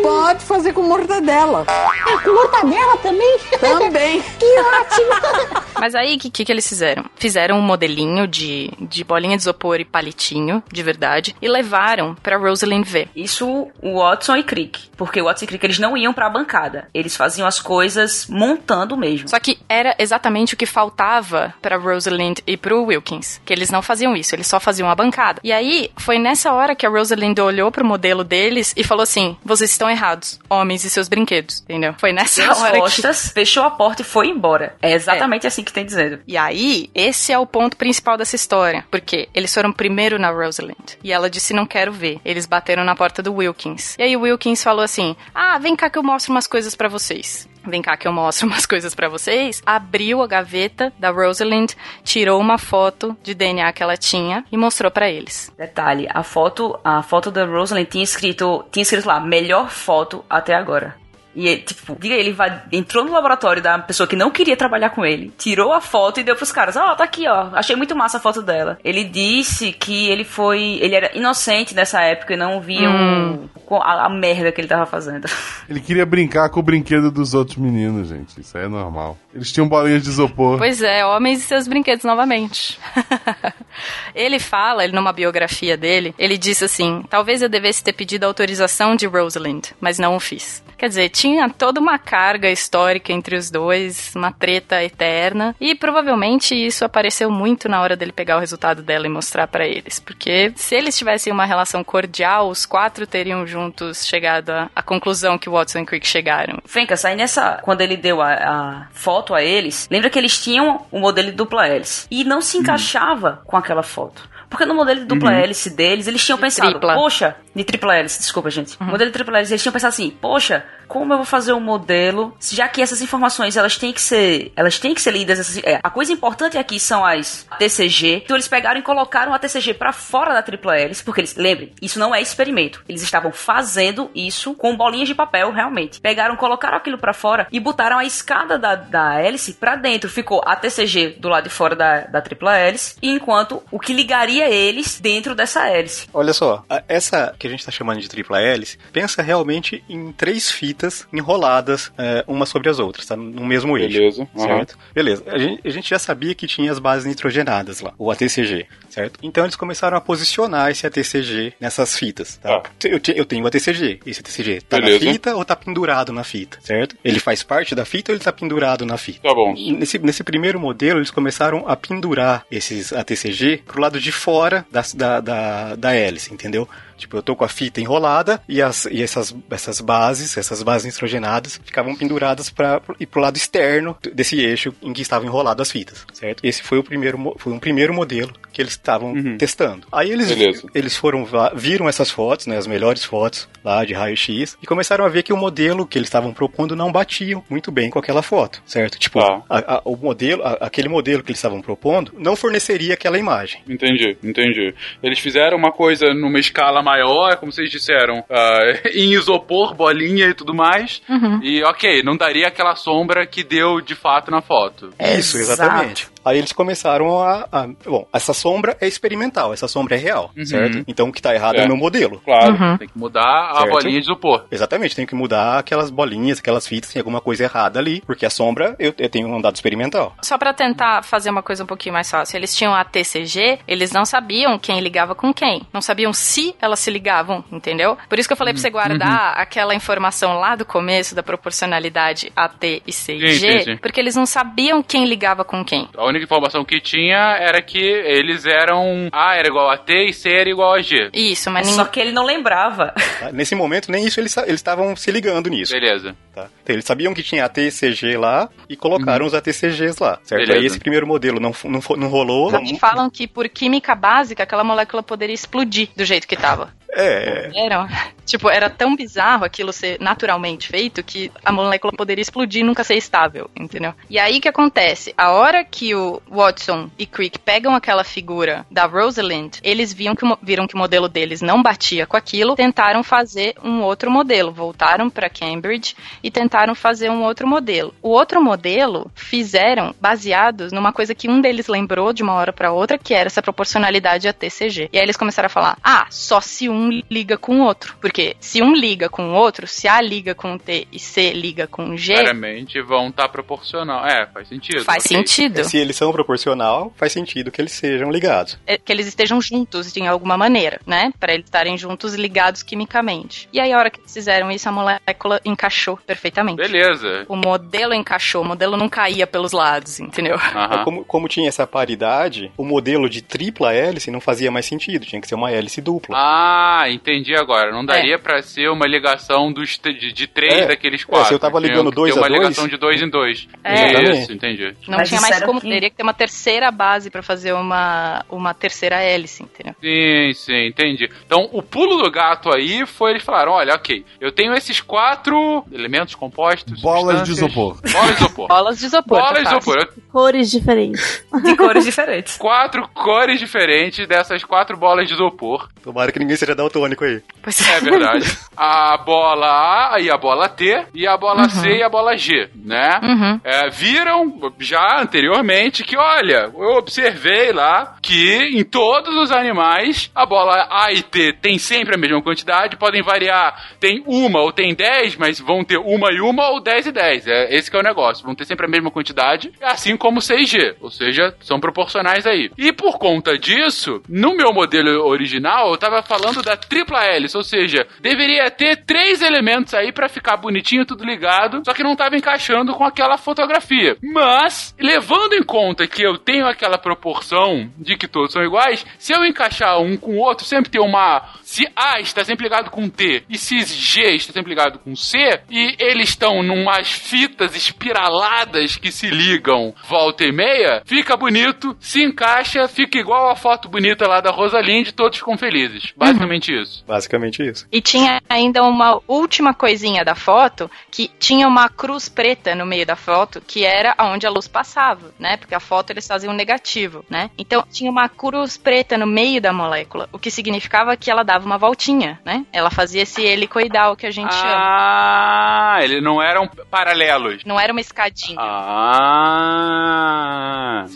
[0.02, 1.64] Pode fazer com mortadela.
[1.68, 3.38] Ah, com mortadela também?
[3.60, 4.22] Também.
[4.38, 5.60] que ótimo!
[5.78, 7.04] Mas aí, o que, que, que eles fizeram?
[7.16, 12.36] Fizeram um modelinho de, de bolinha de isopor e palitinho, de verdade, e levaram pra
[12.36, 13.08] Rosalind ver.
[13.14, 14.88] Isso o Watson e Crick.
[14.96, 16.88] Porque o Watson e Crick, eles não iam pra bancada.
[16.92, 19.28] Eles faziam as coisas montando mesmo.
[19.28, 23.40] Só que era exatamente o que faltava pra Rosalind e pro Wilkins.
[23.44, 25.40] Que eles não faziam isso, eles só faziam a bancada.
[25.44, 29.36] E aí, foi nessa hora que a Rosalind olhou pro modelo deles e falou assim:
[29.50, 31.94] vocês estão errados, homens e seus brinquedos, entendeu?
[31.98, 32.78] Foi nessa as hora que...
[32.78, 34.76] costas, fechou a porta e foi embora.
[34.80, 36.20] É exatamente assim que tem dizendo.
[36.26, 38.84] E aí, esse é o ponto principal dessa história.
[38.90, 40.94] Porque eles foram primeiro na Rosalind.
[41.02, 42.20] E ela disse: não quero ver.
[42.24, 43.96] Eles bateram na porta do Wilkins.
[43.98, 46.88] E aí o Wilkins falou assim: ah, vem cá que eu mostro umas coisas pra
[46.88, 47.48] vocês.
[47.64, 49.62] Vem cá que eu mostro umas coisas pra vocês.
[49.64, 54.90] Abriu a gaveta da Rosalind, tirou uma foto de DNA que ela tinha e mostrou
[54.90, 55.52] pra eles.
[55.56, 60.54] Detalhe, a foto, a foto da Rosalind tinha escrito, tinha escrito lá, melhor foto até
[60.54, 60.96] agora.
[61.34, 65.04] E, tipo, diga ele vai, entrou no laboratório da pessoa que não queria trabalhar com
[65.06, 67.50] ele, tirou a foto e deu pros caras: Ó, tá aqui, ó.
[67.52, 68.78] Achei muito massa a foto dela.
[68.84, 70.78] Ele disse que ele foi.
[70.80, 73.48] Ele era inocente nessa época e não via Hum.
[73.68, 75.28] o- a, a merda que ele tava fazendo.
[75.70, 78.40] Ele queria brincar com o brinquedo dos outros meninos, gente.
[78.40, 79.16] Isso aí é normal.
[79.32, 80.58] Eles tinham bolinhas de isopor.
[80.58, 82.76] Pois é, homens e seus brinquedos novamente.
[84.14, 88.26] ele fala, ele numa biografia dele, ele disse assim: talvez eu devesse ter pedido a
[88.26, 90.62] autorização de Rosalind, mas não o fiz.
[90.80, 96.54] Quer dizer, tinha toda uma carga histórica entre os dois, uma treta eterna, e provavelmente
[96.54, 100.54] isso apareceu muito na hora dele pegar o resultado dela e mostrar pra eles, porque
[100.56, 105.50] se eles tivessem uma relação cordial, os quatro teriam juntos chegado à, à conclusão que
[105.50, 106.62] Watson e Crick chegaram.
[106.64, 107.60] Fencas, aí nessa.
[107.60, 111.36] Quando ele deu a, a foto a eles, lembra que eles tinham o modelo de
[111.36, 112.06] dupla hélice.
[112.10, 114.30] E não se encaixava com aquela foto.
[114.50, 116.94] Porque no modelo de dupla hélice deles, eles tinham pensado, tripla.
[116.94, 118.76] poxa, de tripla hélice, desculpa, gente.
[118.80, 121.60] O modelo de tripla hélice, eles tinham pensado assim, poxa, como eu vou fazer um
[121.60, 125.62] modelo, já que essas informações, elas têm que ser, elas têm que ser lidas, essas-
[125.64, 128.22] é, a coisa importante aqui são as TCG.
[128.24, 131.72] Então eles pegaram e colocaram a TCG pra fora da tripla hélice, porque eles, lembrem,
[131.80, 132.82] isso não é experimento.
[132.88, 136.00] Eles estavam fazendo isso com bolinhas de papel, realmente.
[136.00, 140.08] Pegaram, colocaram aquilo pra fora e botaram a escada da, da hélice pra dentro.
[140.10, 143.92] Ficou a TCG do lado de fora da, da tripla hélice, e enquanto o que
[143.92, 146.08] ligaria eles dentro dessa hélice.
[146.12, 150.50] Olha só, essa que a gente tá chamando de tripla hélice, pensa realmente em três
[150.50, 153.16] fitas enroladas é, umas sobre as outras, tá?
[153.16, 153.98] No mesmo eixo.
[153.98, 154.28] Beleza.
[154.36, 154.78] Certo?
[154.94, 155.24] Beleza.
[155.26, 159.18] A gente, a gente já sabia que tinha as bases nitrogenadas lá, o ATCG, certo?
[159.22, 162.60] Então eles começaram a posicionar esse ATCG nessas fitas, tá?
[162.60, 162.70] Tá.
[162.84, 164.00] Eu, te- eu tenho o ATCG.
[164.04, 165.04] Esse ATCG tá Beleza.
[165.04, 166.96] na fita ou tá pendurado na fita, certo?
[167.04, 169.20] Ele faz parte da fita ou ele tá pendurado na fita?
[169.22, 169.54] Tá bom.
[169.56, 174.66] E nesse, nesse primeiro modelo, eles começaram a pendurar esses ATCG pro lado de fora
[174.70, 176.68] da, da, da, da hélice, entendeu?
[176.96, 180.84] Tipo, eu tô com a fita enrolada e, as, e essas, essas bases, essas bases
[180.84, 185.72] nitrogenadas, ficavam penduradas para ir pro lado externo desse eixo em que estavam enroladas as
[185.72, 186.44] fitas, certo?
[186.44, 189.86] Esse foi o primeiro, foi um primeiro modelo que eles estavam testando.
[189.92, 190.66] Aí eles, Beleza.
[190.74, 195.08] eles foram viram essas fotos, né, as melhores fotos lá de raio-x e começaram a
[195.08, 198.62] ver que o modelo que eles estavam propondo não batia muito bem com aquela foto,
[198.66, 198.98] certo?
[198.98, 199.42] Tipo, Tá.
[199.48, 203.62] a- a- o modelo, a- aquele modelo que eles estavam propondo não forneceria aquela imagem.
[203.68, 204.74] Entendi, entendi.
[205.02, 208.58] Eles fizeram uma coisa numa escala maior, como vocês disseram, ah,
[208.94, 211.02] em isopor, bolinha e tudo mais.
[211.42, 214.90] E ok, não daria aquela sombra que deu de fato na foto.
[214.98, 215.62] Isso, Exato.
[215.62, 216.08] exatamente.
[216.24, 220.84] Aí eles começaram a, a- Bom, essa sombra é experimental, essa sombra é real, certo?
[220.86, 221.64] Então o que tá errado é, É.
[221.64, 222.20] o meu modelo.
[222.24, 223.70] Claro, tem que mudar a Certo.
[223.70, 224.44] bolinha de isopor.
[224.50, 228.30] Exatamente, tem que mudar aquelas bolinhas, aquelas fitas, tem alguma coisa errada ali, porque a
[228.30, 230.14] sombra eu, eu tenho um dado experimental.
[230.22, 233.90] Só pra tentar fazer uma coisa um pouquinho mais fácil, eles tinham a TCG, eles
[233.92, 235.62] não sabiam quem ligava com quem.
[235.72, 237.96] Não sabiam se elas se ligavam, entendeu?
[238.08, 242.32] Por isso que eu falei pra você guardar aquela informação lá do começo da proporcionalidade
[242.34, 243.76] AT e sim, sim.
[243.76, 245.88] porque eles não sabiam quem ligava com quem.
[245.96, 250.12] A única informação que tinha era que eles eram A era igual a T e
[250.12, 251.10] C era igual a G.
[251.12, 252.92] Isso, mas Só que ele não lembrava.
[253.18, 253.32] tá?
[253.32, 255.72] Nesse momento, nem isso eles estavam se ligando nisso.
[255.72, 256.14] Beleza.
[256.34, 256.48] Tá?
[256.62, 260.42] Então, eles sabiam que tinha ATCG lá e colocaram os ATCGs lá, certo?
[260.42, 260.60] Beleza.
[260.60, 262.50] Aí esse primeiro modelo não, não, não rolou.
[262.50, 266.72] Só que falam que por química básica aquela molécula poderia explodir do jeito que tava.
[266.92, 267.88] É, Era,
[268.24, 272.84] tipo, era tão bizarro aquilo ser naturalmente feito que a molécula poderia explodir e nunca
[272.84, 273.94] ser estável, entendeu?
[274.08, 275.14] E aí o que acontece?
[275.16, 280.24] A hora que o Watson e Crick pegam aquela figura da Rosalind, eles viam que,
[280.42, 285.08] viram que o modelo deles não batia com aquilo, tentaram fazer um outro modelo, voltaram
[285.08, 287.94] para Cambridge e tentaram fazer um outro modelo.
[288.02, 292.72] O outro modelo fizeram baseados numa coisa que um deles lembrou de uma hora para
[292.72, 294.88] outra, que era essa proporcionalidade a TCG.
[294.92, 297.96] E aí eles começaram a falar: "Ah, só se um um liga com o outro.
[298.00, 301.32] Porque se um liga com o outro, se A liga com o T e C
[301.32, 302.14] liga com o G.
[302.14, 304.06] Claramente vão estar proporcional.
[304.06, 304.84] É, faz sentido.
[304.84, 305.16] Faz ok.
[305.16, 305.64] sentido.
[305.64, 308.58] Se eles são proporcional, faz sentido que eles sejam ligados.
[308.66, 311.12] É, que eles estejam juntos de alguma maneira, né?
[311.18, 313.48] Para eles estarem juntos ligados quimicamente.
[313.52, 316.56] E aí, a hora que eles fizeram isso, a molécula encaixou perfeitamente.
[316.56, 317.24] Beleza.
[317.28, 320.36] O modelo encaixou, o modelo não caía pelos lados, entendeu?
[320.36, 320.84] Aham.
[320.84, 325.20] Como, como tinha essa paridade, o modelo de tripla hélice não fazia mais sentido, tinha
[325.20, 326.16] que ser uma hélice dupla.
[326.16, 327.70] Ah, entendi agora.
[327.72, 330.66] Não daria pra ser uma ligação dos, de, de três É.
[330.66, 331.28] daqueles É, quatro.
[331.28, 333.48] se eu tava ligando dois a uma dois- ligação de dois em dois.
[333.64, 333.74] É.
[333.90, 334.20] Exatamente.
[334.22, 334.74] Isso, entendi.
[334.88, 335.60] Não Mas tinha mais como.
[335.60, 339.74] que- Teria que ter uma terceira base pra fazer uma, uma terceira hélice, entendeu?
[339.80, 341.08] Sim, sim, entendi.
[341.24, 345.64] Então, o pulo do gato aí foi eles falaram: olha, ok, eu tenho esses quatro
[345.72, 346.80] elementos compostos.
[346.80, 347.78] Bolas de isopor.
[347.90, 348.48] Bolas de isopor.
[348.48, 349.18] Bolas de isopor.
[349.18, 349.88] Bolas de isopor.
[350.12, 351.24] Cores diferentes.
[351.44, 352.36] De cores diferentes.
[352.36, 355.68] quatro cores diferentes dessas quatro bolas de isopor.
[355.82, 357.22] Tomara que ninguém seja daltônico aí.
[357.42, 358.38] Pois É verdade.
[358.56, 362.50] a bola A e a bola T, e a bola C e a bola G,
[362.54, 363.00] né?
[363.02, 363.40] Uhum.
[363.42, 370.26] É, viram já anteriormente que, olha, eu observei lá que em todos os animais a
[370.26, 374.74] bola A e T tem sempre a mesma quantidade, podem variar, tem uma ou tem
[374.74, 377.26] dez, mas vão ter uma e uma ou dez e dez.
[377.26, 380.36] É, esse que é o negócio, vão ter sempre a mesma quantidade, assim como C
[380.36, 382.50] e G, ou seja, são proporcionais aí.
[382.58, 387.42] E por conta disso, no meu modelo original, eu tava falando da tripla hélice, ou
[387.42, 392.16] seja, deveria ter três elementos aí pra ficar bonitinho, tudo ligado, só que não tava
[392.16, 393.96] encaixando com aquela fotografia.
[394.02, 399.12] Mas, levando em conta que eu tenho aquela proporção de que todos são iguais, se
[399.12, 401.22] eu encaixar um com o outro, sempre ter uma.
[401.50, 405.18] Se A está sempre ligado com T e se G está sempre ligado com C,
[405.50, 412.04] e eles estão numas fitas espiraladas que se ligam volta e meia, fica bonito, se
[412.04, 415.92] encaixa, fica igual a foto bonita lá da Rosalind, todos ficam felizes.
[415.96, 416.84] Basicamente isso.
[416.86, 417.66] Basicamente isso.
[417.72, 422.86] E tinha ainda uma última coisinha da foto, que tinha uma cruz preta no meio
[422.86, 425.36] da foto, que era onde a luz passava, né?
[425.36, 427.28] Porque a foto eles faziam negativo, né?
[427.36, 431.39] Então tinha uma cruz preta no meio da molécula, o que significava que ela dava
[431.44, 432.44] uma voltinha, né?
[432.52, 434.54] Ela fazia esse helicoidal que a gente chama.
[434.54, 437.44] Ah, eles não eram paralelos.
[437.44, 438.38] Não era uma escadinha.
[438.40, 439.70] Ah,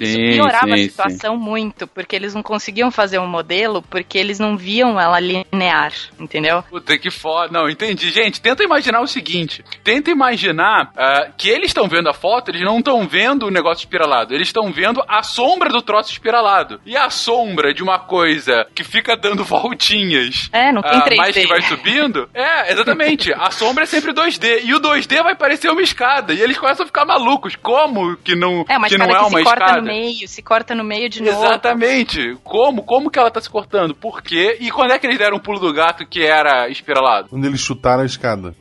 [0.01, 0.89] Isso sim, piorava a sim, sim.
[0.89, 5.93] situação muito, porque eles não conseguiam fazer um modelo, porque eles não viam ela linear,
[6.19, 6.63] entendeu?
[6.65, 7.53] Puta que foda.
[7.53, 8.11] Não, entendi.
[8.11, 12.63] Gente, tenta imaginar o seguinte: tenta imaginar ah, que eles estão vendo a foto, eles
[12.63, 16.81] não estão vendo o negócio espiralado, eles estão vendo a sombra do troço espiralado.
[16.85, 20.49] E a sombra de uma coisa que fica dando voltinhas.
[20.53, 21.17] É, não tem ah, 3D.
[21.17, 22.29] mas que vai subindo.
[22.35, 23.33] É, exatamente.
[23.33, 24.65] A sombra é sempre 2D.
[24.65, 26.33] E o 2D vai parecer uma escada.
[26.33, 27.57] E eles começam a ficar malucos.
[27.57, 29.84] Como que não, É, que não é uma escada?
[29.85, 31.45] No meio, se corta no meio de novo.
[31.45, 32.37] Exatamente.
[32.43, 32.83] Como?
[32.83, 33.95] Como que ela tá se cortando?
[33.95, 34.57] Por quê?
[34.61, 37.29] E quando é que eles deram um pulo do gato que era espiralado?
[37.29, 38.55] Quando eles chutaram a escada.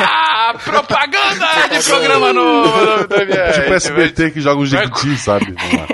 [0.00, 2.70] Ah, propaganda de programa novo
[3.14, 3.54] MBS.
[3.54, 5.54] tipo SBT que joga um jequiti, sabe?
[5.58, 5.86] Vamos lá.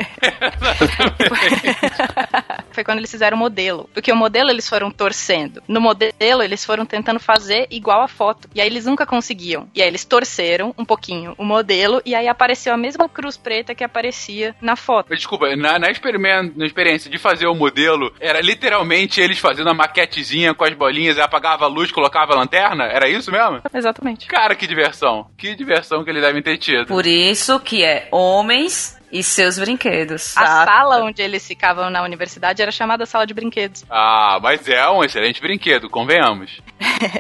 [2.73, 3.89] Foi quando eles fizeram o modelo.
[3.93, 5.63] Porque o modelo eles foram torcendo.
[5.67, 8.49] No modelo, eles foram tentando fazer igual a foto.
[8.55, 9.69] E aí eles nunca conseguiam.
[9.75, 12.03] E aí eles torceram um pouquinho o modelo.
[12.05, 15.15] E aí apareceu a mesma cruz preta que aparecia na foto.
[15.15, 19.75] Desculpa, na, na, experimento, na experiência de fazer o modelo, era literalmente eles fazendo a
[19.75, 22.85] maquetezinha com as bolinhas, aí apagava a luz, colocava a lanterna?
[22.85, 23.61] Era isso mesmo?
[23.73, 24.27] Exatamente.
[24.27, 25.27] Cara, que diversão.
[25.37, 26.87] Que diversão que eles devem ter tido.
[26.87, 30.37] Por isso que é homens e seus brinquedos.
[30.37, 30.71] A sabe?
[30.71, 33.85] sala onde eles ficavam na universidade era chamada sala de brinquedos.
[33.89, 36.61] Ah, mas é um excelente brinquedo, convenhamos.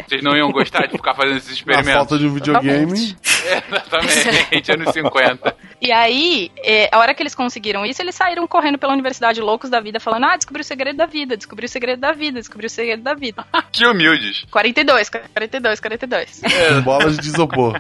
[0.06, 1.92] Vocês não iam gostar de ficar fazendo esses Na experimentos?
[1.92, 3.16] falta de um videogame.
[3.46, 5.56] Exatamente, anos 50.
[5.80, 9.70] E aí, é, a hora que eles conseguiram isso, eles saíram correndo pela universidade loucos
[9.70, 12.66] da vida, falando: Ah, descobri o segredo da vida, descobri o segredo da vida, descobri
[12.66, 13.44] o segredo da vida.
[13.72, 14.44] Que humildes.
[14.50, 16.40] 42, 42, 42.
[16.40, 17.78] Com bolas de isopor.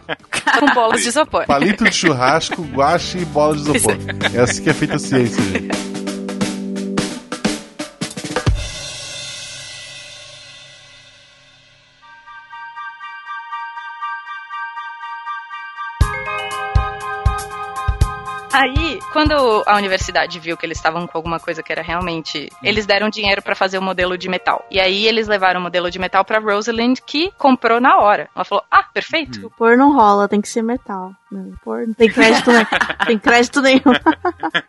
[0.58, 1.46] Com bolas de isopor.
[1.46, 3.96] Palito de churrasco, guache e bola de isopor.
[4.34, 5.95] É assim que é feita a ciência, gente.
[18.56, 22.48] Aí, quando a universidade viu que eles estavam com alguma coisa que era realmente.
[22.62, 24.64] Eles deram dinheiro pra fazer o modelo de metal.
[24.70, 28.28] E aí eles levaram o modelo de metal pra Rosalind, que comprou na hora.
[28.34, 29.50] Ela falou: Ah, perfeito.
[29.58, 31.12] Por não rola, tem que ser metal.
[31.30, 32.64] Não, por, não tem crédito, né?
[33.04, 33.82] tem crédito nenhum.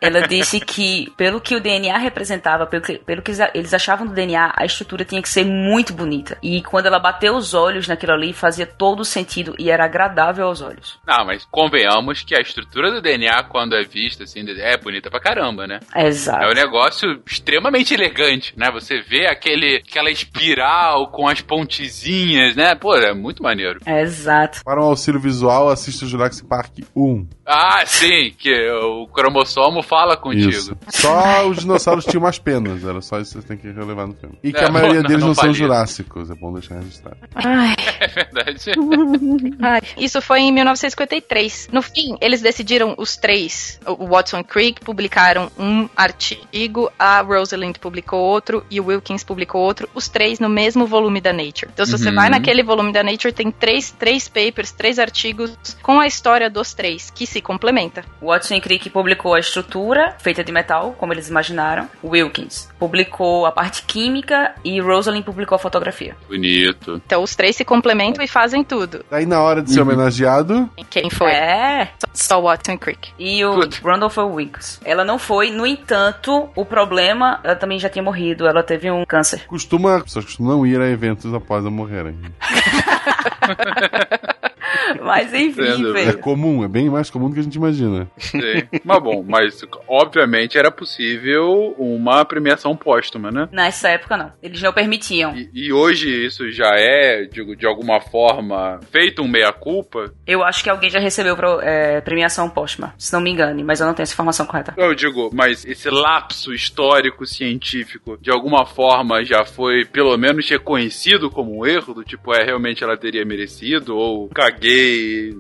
[0.02, 4.08] Ela disse que, pelo que o DNA representava, pelo que, pelo que eles- eles achavam
[4.08, 6.36] do DNA, a estrutura tinha que ser muito bonita.
[6.42, 10.62] E quando ela bateu os olhos naquilo ali, fazia todo sentido e era agradável aos
[10.62, 11.00] olhos.
[11.06, 15.20] Não, mas convenhamos que a estrutura do DNA, quando é vista, assim, é bonita pra
[15.20, 15.80] caramba, né?
[15.96, 16.44] Exato.
[16.44, 18.70] É um negócio extremamente elegante, né?
[18.72, 22.76] Você vê aquele, aquela espiral com as pontezinhas, né?
[22.76, 23.80] Pô, é muito maneiro.
[23.86, 24.62] Exato.
[24.64, 27.28] Para um auxílio visual, assista o Jurassic Park 1.
[27.46, 30.50] Ah, sim, que o cromossomo fala contigo.
[30.50, 30.78] Isso.
[30.90, 34.14] Só os dinossauros tinham umas penas, era só isso que você tem que relevar no
[34.14, 34.38] filme.
[34.44, 37.18] E que É, a maioria não- deles não não, são jurássicos, é bom deixar registrado.
[37.36, 38.72] Ai, É verdade.
[39.62, 39.82] ai.
[39.98, 41.70] Isso foi em 1953.
[41.72, 47.78] No fim, eles decidiram, os três, o Watson e Crick, publicaram um artigo, a Rosalind
[47.78, 51.70] publicou outro e o Wilkins publicou outro, os três no mesmo volume da Nature.
[51.74, 52.16] Então, se você Uhum.
[52.16, 56.74] vai naquele volume da Nature, tem três, três papers, três artigos com a história dos
[56.74, 58.04] três, que se complementa.
[58.22, 61.88] Watson e Crick publicou a estrutura, feita de metal, como eles imaginaram.
[62.04, 66.16] Wilkins publicou a parte química e Rosalind publicou a fotografia.
[66.28, 67.02] Bonito.
[67.06, 69.04] Então, os três se complementam e fazem tudo.
[69.12, 69.88] Aí na hora de ser Uhum.
[69.88, 71.32] homenageado, Quem foi?
[71.32, 71.90] É.
[72.14, 73.10] Só Watson e Crick.
[73.20, 73.78] E o Puta.
[73.84, 74.80] Randolph Wilkins.
[74.84, 79.06] Ela não foi, no entanto, o problema, ela também já tinha morrido, ela teve um
[79.06, 79.46] câncer.
[79.48, 82.18] costuma, as pessoas costumam ir a eventos após a morrerem.
[85.02, 85.90] Mas enfim, Entendo.
[85.98, 86.20] É velho.
[86.20, 88.10] comum, é bem mais comum do que a gente imagina.
[88.18, 88.40] Sim.
[88.84, 93.48] mas bom, mas obviamente era possível uma premiação póstuma, né?
[93.52, 94.32] Nessa época não.
[94.42, 95.36] Eles não permitiam.
[95.36, 100.12] E, e hoje isso já é, digo, de alguma forma, feito um meia-culpa?
[100.26, 103.80] Eu acho que alguém já recebeu pro- é, premiação póstuma, se não me engane, mas
[103.80, 104.74] eu não tenho essa informação correta.
[104.78, 111.30] Eu digo, mas esse lapso histórico científico, de alguma forma, já foi pelo menos reconhecido
[111.30, 111.94] como um erro?
[111.94, 113.96] Do tipo, é, realmente ela teria merecido?
[113.98, 114.67] Ou caguei,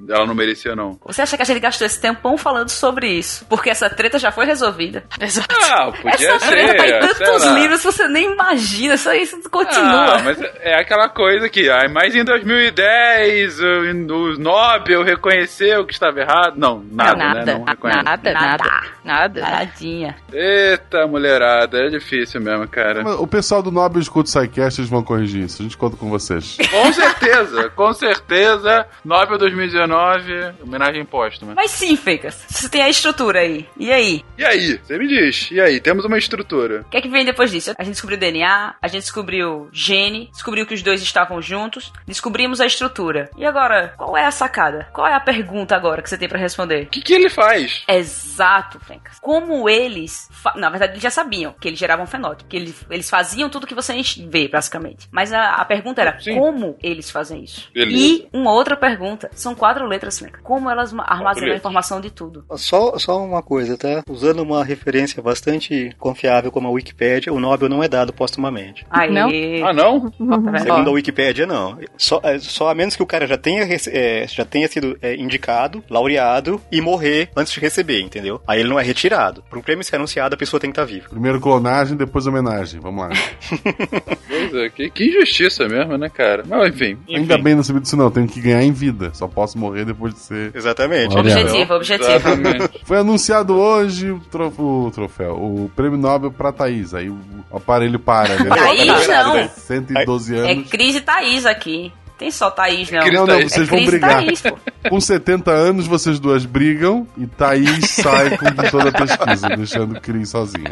[0.09, 0.99] ela não merecia, não?
[1.05, 3.45] Você acha que a gente gastou esse tempão falando sobre isso?
[3.45, 5.03] Porque essa treta já foi resolvida.
[5.19, 5.55] Exato.
[5.71, 6.49] Ah, podia essa ser.
[6.49, 10.15] treta tá em sei tantos livros que você nem imagina, isso, isso continua.
[10.15, 16.19] Ah, mas é aquela coisa que, ah, mas em 2010 o, Nobel reconheceu que estava
[16.19, 16.55] errado.
[16.57, 17.53] Não, nada, nada, né?
[17.53, 18.03] Não reconhece.
[18.03, 19.41] nada, nada, nada.
[19.41, 20.15] Paradinha.
[20.31, 23.03] Eita, mulherada, é difícil mesmo, cara.
[23.19, 25.61] O pessoal do Nobel escuta o SciCast, eles vão corrigir isso.
[25.61, 26.57] A gente conta com vocês.
[26.69, 28.85] Com certeza, com certeza.
[29.03, 31.53] Nobel 2019, homenagem póstuma.
[31.55, 33.65] Mas sim, Fecas, você tem a estrutura aí.
[33.77, 34.23] E aí?
[34.37, 34.77] E aí?
[34.83, 35.49] Você me diz.
[35.51, 35.79] E aí?
[35.79, 36.81] Temos uma estrutura.
[36.81, 37.73] O que é que vem depois disso?
[37.77, 42.59] A gente descobriu DNA, a gente descobriu gene, descobriu que os dois estavam juntos, descobrimos
[42.61, 43.29] a estrutura.
[43.37, 44.87] E agora, qual é a sacada?
[44.93, 46.83] Qual é a pergunta agora que você tem pra responder?
[46.83, 47.83] O que, que ele faz?
[47.87, 49.17] Exato, Fencas.
[49.21, 50.27] Como eles.
[50.31, 53.67] fa- Na verdade, eles já sabiam que eles geravam fenótipo, que eles, eles faziam tudo
[53.67, 53.93] que você
[54.27, 55.07] vê, basicamente.
[55.11, 56.35] Mas a, a pergunta era: Sim.
[56.35, 57.69] como eles fazem isso?
[57.73, 57.97] Beleza.
[57.97, 60.23] E uma outra pergunta: são quatro letras.
[60.43, 62.43] Como elas ma- armazenam a informação de tudo?
[62.55, 64.03] Só, só uma coisa, tá?
[64.09, 68.85] Usando uma referência bastante confiável como a Wikipédia, o Nobel não é dado póstumamente.
[68.89, 69.11] Aí.
[69.11, 69.29] Não?
[69.65, 70.09] Ah, não?
[70.11, 70.59] Tá vendo?
[70.63, 71.77] Segundo a Wikipédia, não.
[71.97, 75.15] Só, é, só a menos que o cara já tenha, é, já tenha sido é,
[75.15, 78.41] indicado, laureado e morrer antes de receber, entendeu?
[78.47, 79.43] Aí ele não é retirado.
[79.49, 81.09] Para um prêmio ser anunciado, a pessoa tem que estar viva.
[81.09, 82.79] Primeiro clonagem, depois homenagem.
[82.79, 83.09] Vamos lá.
[84.27, 86.43] Pois é, que, que injustiça mesmo, né, cara?
[86.47, 86.97] Mas enfim.
[87.07, 87.15] enfim.
[87.17, 88.96] Ainda bem não sabia disso não, tenho que ganhar em vida.
[89.13, 90.51] Só posso morrer depois de ser.
[90.55, 91.15] Exatamente.
[91.15, 91.33] Olha.
[91.37, 92.09] Objetivo, objetivo.
[92.09, 92.81] Exatamente.
[92.83, 96.93] Foi anunciado hoje o, tro- o troféu, o prêmio Nobel pra Thaís.
[96.93, 97.17] Aí o
[97.51, 98.49] aparelho para, né?
[98.49, 99.49] Thaís não.
[99.49, 100.69] 112 É anos.
[100.69, 101.91] Cris e Thaís aqui.
[102.17, 103.05] Tem só Thaís, não.
[103.11, 104.23] Não, não, vocês é vão Cris e brigar.
[104.23, 104.57] Thaís, pô.
[104.89, 110.29] Com 70 anos, vocês duas brigam e Thaís sai com toda a pesquisa, deixando Cris
[110.31, 110.65] sozinho.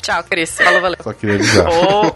[0.00, 0.56] Tchau, Cris.
[0.56, 0.98] Falou, valeu.
[1.02, 1.66] Só queria avisar.
[1.68, 2.14] Oh.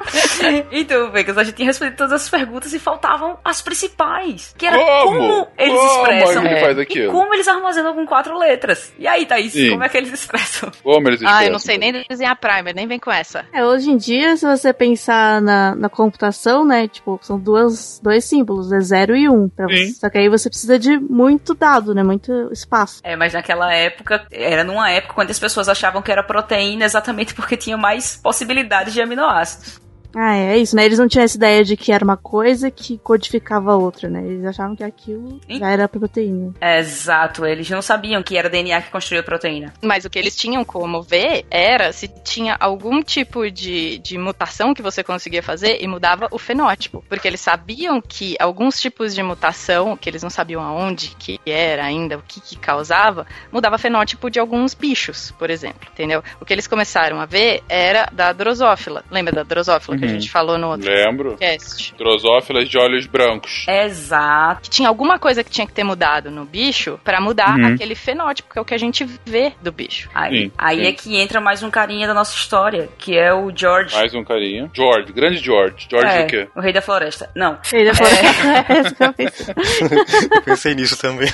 [0.70, 4.54] então, Vegas, a gente tinha respondido todas as perguntas e faltavam as principais.
[4.56, 5.48] Que era como, Como?
[5.58, 6.44] eles Como expressam.
[6.46, 6.82] ele É.
[6.90, 8.92] E como eles armazenam com quatro letras.
[8.98, 9.70] E aí, Thaís, Sim.
[9.70, 10.70] como é que eles expressam?
[10.82, 11.52] Como eles Ah, eu expressam?
[11.52, 13.44] não sei nem desenhar primer, nem vem com essa.
[13.52, 18.24] É, hoje em dia, se você pensar na, na computação, né, tipo, são duas, dois
[18.24, 19.48] símbolos, é zero e um.
[19.48, 19.86] Pra Sim.
[19.86, 19.92] você.
[19.94, 23.00] Só que aí você precisa de muito dado, né, muito espaço.
[23.02, 27.34] É, mas naquela época, era numa época quando as pessoas achavam que era proteína exatamente
[27.34, 29.80] porque tinha mais possibilidades de aminoácidos.
[30.14, 30.84] Ah, é isso, né?
[30.84, 34.24] Eles não tinham essa ideia de que era uma coisa que codificava a outra, né?
[34.24, 35.58] Eles achavam que aquilo Sim.
[35.58, 36.52] já era proteína.
[36.60, 39.72] Exato, eles não sabiam que era DNA que construía a proteína.
[39.82, 44.74] Mas o que eles tinham como ver era se tinha algum tipo de, de mutação
[44.74, 47.04] que você conseguia fazer e mudava o fenótipo.
[47.08, 51.84] Porque eles sabiam que alguns tipos de mutação, que eles não sabiam aonde que era
[51.84, 55.88] ainda, o que, que causava, mudava fenótipo de alguns bichos, por exemplo.
[55.92, 56.22] Entendeu?
[56.40, 59.04] O que eles começaram a ver era da drosófila.
[59.10, 60.14] Lembra da drosófila que a Uhum.
[60.14, 61.36] gente falou no outro Lembro.
[61.36, 61.94] cast.
[61.96, 63.64] Drosófilas de olhos brancos.
[63.68, 64.62] Exato.
[64.62, 67.74] Que tinha alguma coisa que tinha que ter mudado no bicho pra mudar Uhum.
[67.74, 70.08] aquele fenótipo, que é o que a gente vê do bicho.
[70.14, 70.86] Aí, Sim, aí sim.
[70.86, 73.94] é que entra mais um carinha da nossa história, que é o George.
[73.94, 74.70] Mais um carinha.
[74.74, 75.86] George, grande George.
[75.90, 76.48] George é, o quê?
[76.56, 77.30] o rei da floresta.
[77.34, 77.58] Não.
[77.72, 79.54] Ele falou é eu pensei.
[80.34, 81.28] Eu pensei nisso também.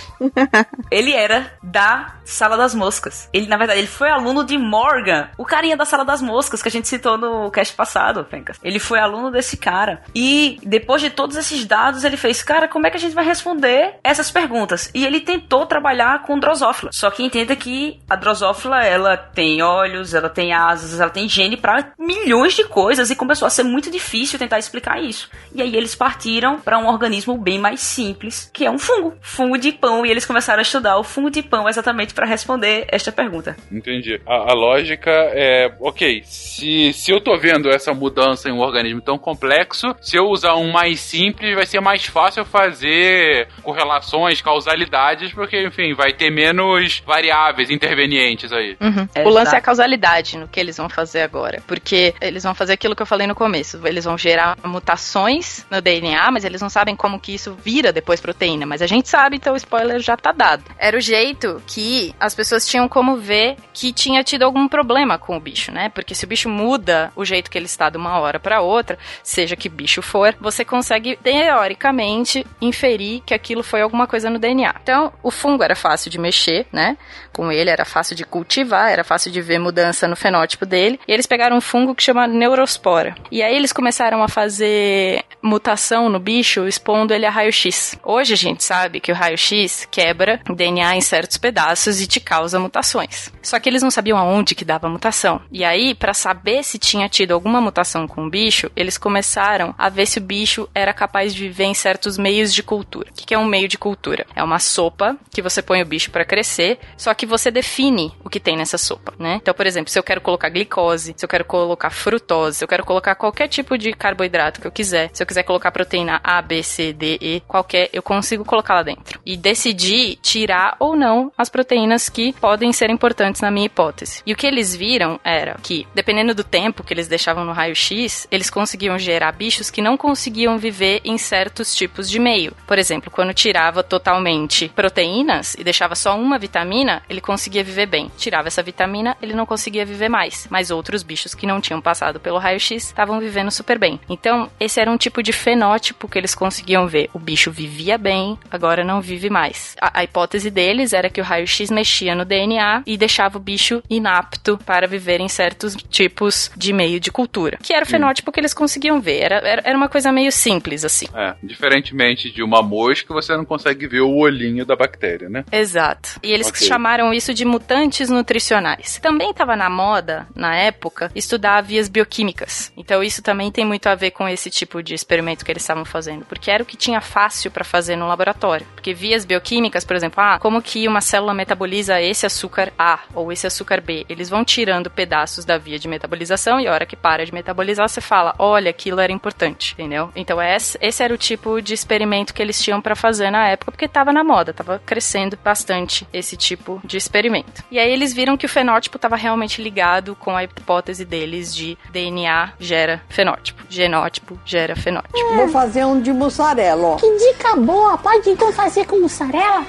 [0.90, 3.28] Ele era da Sala das Moscas.
[3.32, 6.68] Ele, na verdade, ele foi aluno de Morgan, o carinha da Sala das Moscas que
[6.68, 8.55] a gente citou no cast passado, Fencas.
[8.62, 10.02] Ele foi aluno desse cara.
[10.14, 13.24] E depois de todos esses dados, ele fez, cara, como é que a gente vai
[13.24, 14.90] responder essas perguntas?
[14.94, 16.90] E ele tentou trabalhar com Drosófila.
[16.92, 21.56] Só que entenda que a Drosófila, ela tem olhos, ela tem asas, ela tem gene
[21.56, 25.30] para milhões de coisas e começou a ser muito difícil tentar explicar isso.
[25.54, 29.58] E aí eles partiram para um organismo bem mais simples, que é um fungo, fungo
[29.58, 33.12] de pão, e eles começaram a estudar o fungo de pão exatamente para responder esta
[33.12, 33.56] pergunta.
[33.70, 34.20] Entendi.
[34.26, 39.00] A, a lógica é, ok, se, se eu tô vendo essa mudança em um organismo
[39.00, 45.32] tão complexo, se eu usar um mais simples, vai ser mais fácil fazer correlações, causalidades,
[45.32, 48.76] porque, enfim, vai ter menos variáveis intervenientes aí.
[48.80, 49.08] Uhum.
[49.14, 49.56] É, o lance tá.
[49.56, 51.62] é a causalidade no que eles vão fazer agora.
[51.66, 53.80] Porque eles vão fazer aquilo que eu falei no começo.
[53.84, 58.20] Eles vão gerar mutações no DNA, mas eles não sabem como que isso vira depois
[58.20, 58.66] proteína.
[58.66, 60.64] Mas a gente sabe, então o spoiler já tá dado.
[60.78, 65.36] Era o jeito que as pessoas tinham como ver que tinha tido algum problema com
[65.36, 65.88] o bicho, né?
[65.90, 68.98] Porque se o bicho muda o jeito que ele está de uma hora para outra,
[69.22, 74.74] seja que bicho for, você consegue teoricamente inferir que aquilo foi alguma coisa no DNA.
[74.82, 76.96] Então, o fungo era fácil de mexer, né?
[77.32, 80.98] Com ele era fácil de cultivar, era fácil de ver mudança no fenótipo dele.
[81.06, 83.14] E eles pegaram um fungo que chama neurospora.
[83.30, 87.98] E aí eles começaram a fazer mutação no bicho, expondo ele a raio-x.
[88.02, 92.20] Hoje a gente sabe que o raio-x quebra o DNA em certos pedaços e te
[92.20, 93.32] causa mutações.
[93.42, 95.40] Só que eles não sabiam aonde que dava mutação.
[95.50, 99.88] E aí, para saber se tinha tido alguma mutação com o bicho, eles começaram a
[99.88, 103.10] ver se o bicho era capaz de viver em certos meios de cultura.
[103.10, 104.26] O que que é um meio de cultura?
[104.34, 108.28] É uma sopa que você põe o bicho para crescer, só que você define o
[108.28, 109.38] que tem nessa sopa, né?
[109.40, 112.68] Então, por exemplo, se eu quero colocar glicose, se eu quero colocar frutose, se eu
[112.68, 116.40] quero colocar qualquer tipo de carboidrato que eu quiser, se eu quiser colocar proteína A,
[116.42, 119.20] B, C, D, E, qualquer, eu consigo colocar lá dentro.
[119.24, 124.22] E decidir tirar ou não as proteínas que podem ser importantes na minha hipótese.
[124.26, 128.15] E o que eles viram era que, dependendo do tempo que eles deixavam no raio-x,
[128.30, 132.54] eles conseguiam gerar bichos que não conseguiam viver em certos tipos de meio.
[132.66, 138.10] Por exemplo, quando tirava totalmente proteínas e deixava só uma vitamina, ele conseguia viver bem.
[138.16, 140.46] Tirava essa vitamina, ele não conseguia viver mais.
[140.50, 144.00] Mas outros bichos que não tinham passado pelo raio-x estavam vivendo super bem.
[144.08, 147.10] Então, esse era um tipo de fenótipo que eles conseguiam ver.
[147.12, 149.76] O bicho vivia bem, agora não vive mais.
[149.80, 153.82] A, a hipótese deles era que o raio-x mexia no DNA e deixava o bicho
[153.88, 157.58] inapto para viver em certos tipos de meio de cultura.
[157.62, 159.20] Que era o fenótipo que eles conseguiam ver.
[159.20, 161.06] Era, era, era uma coisa meio simples, assim.
[161.14, 165.44] É, diferentemente de uma mosca, você não consegue ver o olhinho da bactéria, né?
[165.50, 166.18] Exato.
[166.22, 166.66] E eles Ok.
[166.66, 168.98] chamaram isso de mutantes nutricionais.
[169.02, 172.72] Também estava na moda, na época, estudar vias bioquímicas.
[172.76, 175.84] Então isso também tem muito a ver com esse tipo de experimento que eles estavam
[175.84, 178.66] fazendo, porque era o que tinha fácil para fazer no laboratório.
[178.74, 183.32] Porque vias bioquímicas, por exemplo, ah, como que uma célula metaboliza esse açúcar A ou
[183.32, 184.04] esse açúcar B?
[184.08, 187.85] Eles vão tirando pedaços da via de metabolização e a hora que para de metabolizar,
[187.88, 190.10] você fala, olha, aquilo era importante, entendeu?
[190.14, 193.72] Então esse, esse era o tipo de experimento que eles tinham para fazer na época,
[193.72, 197.64] porque estava na moda, estava crescendo bastante esse tipo de experimento.
[197.70, 201.78] E aí eles viram que o fenótipo estava realmente ligado com a hipótese deles de
[201.90, 205.16] DNA gera fenótipo, genótipo gera fenótipo.
[205.34, 206.96] Vou fazer um de mussarela, ó.
[206.96, 207.98] Que dica boa!
[207.98, 209.64] Pode então fazer com mussarela?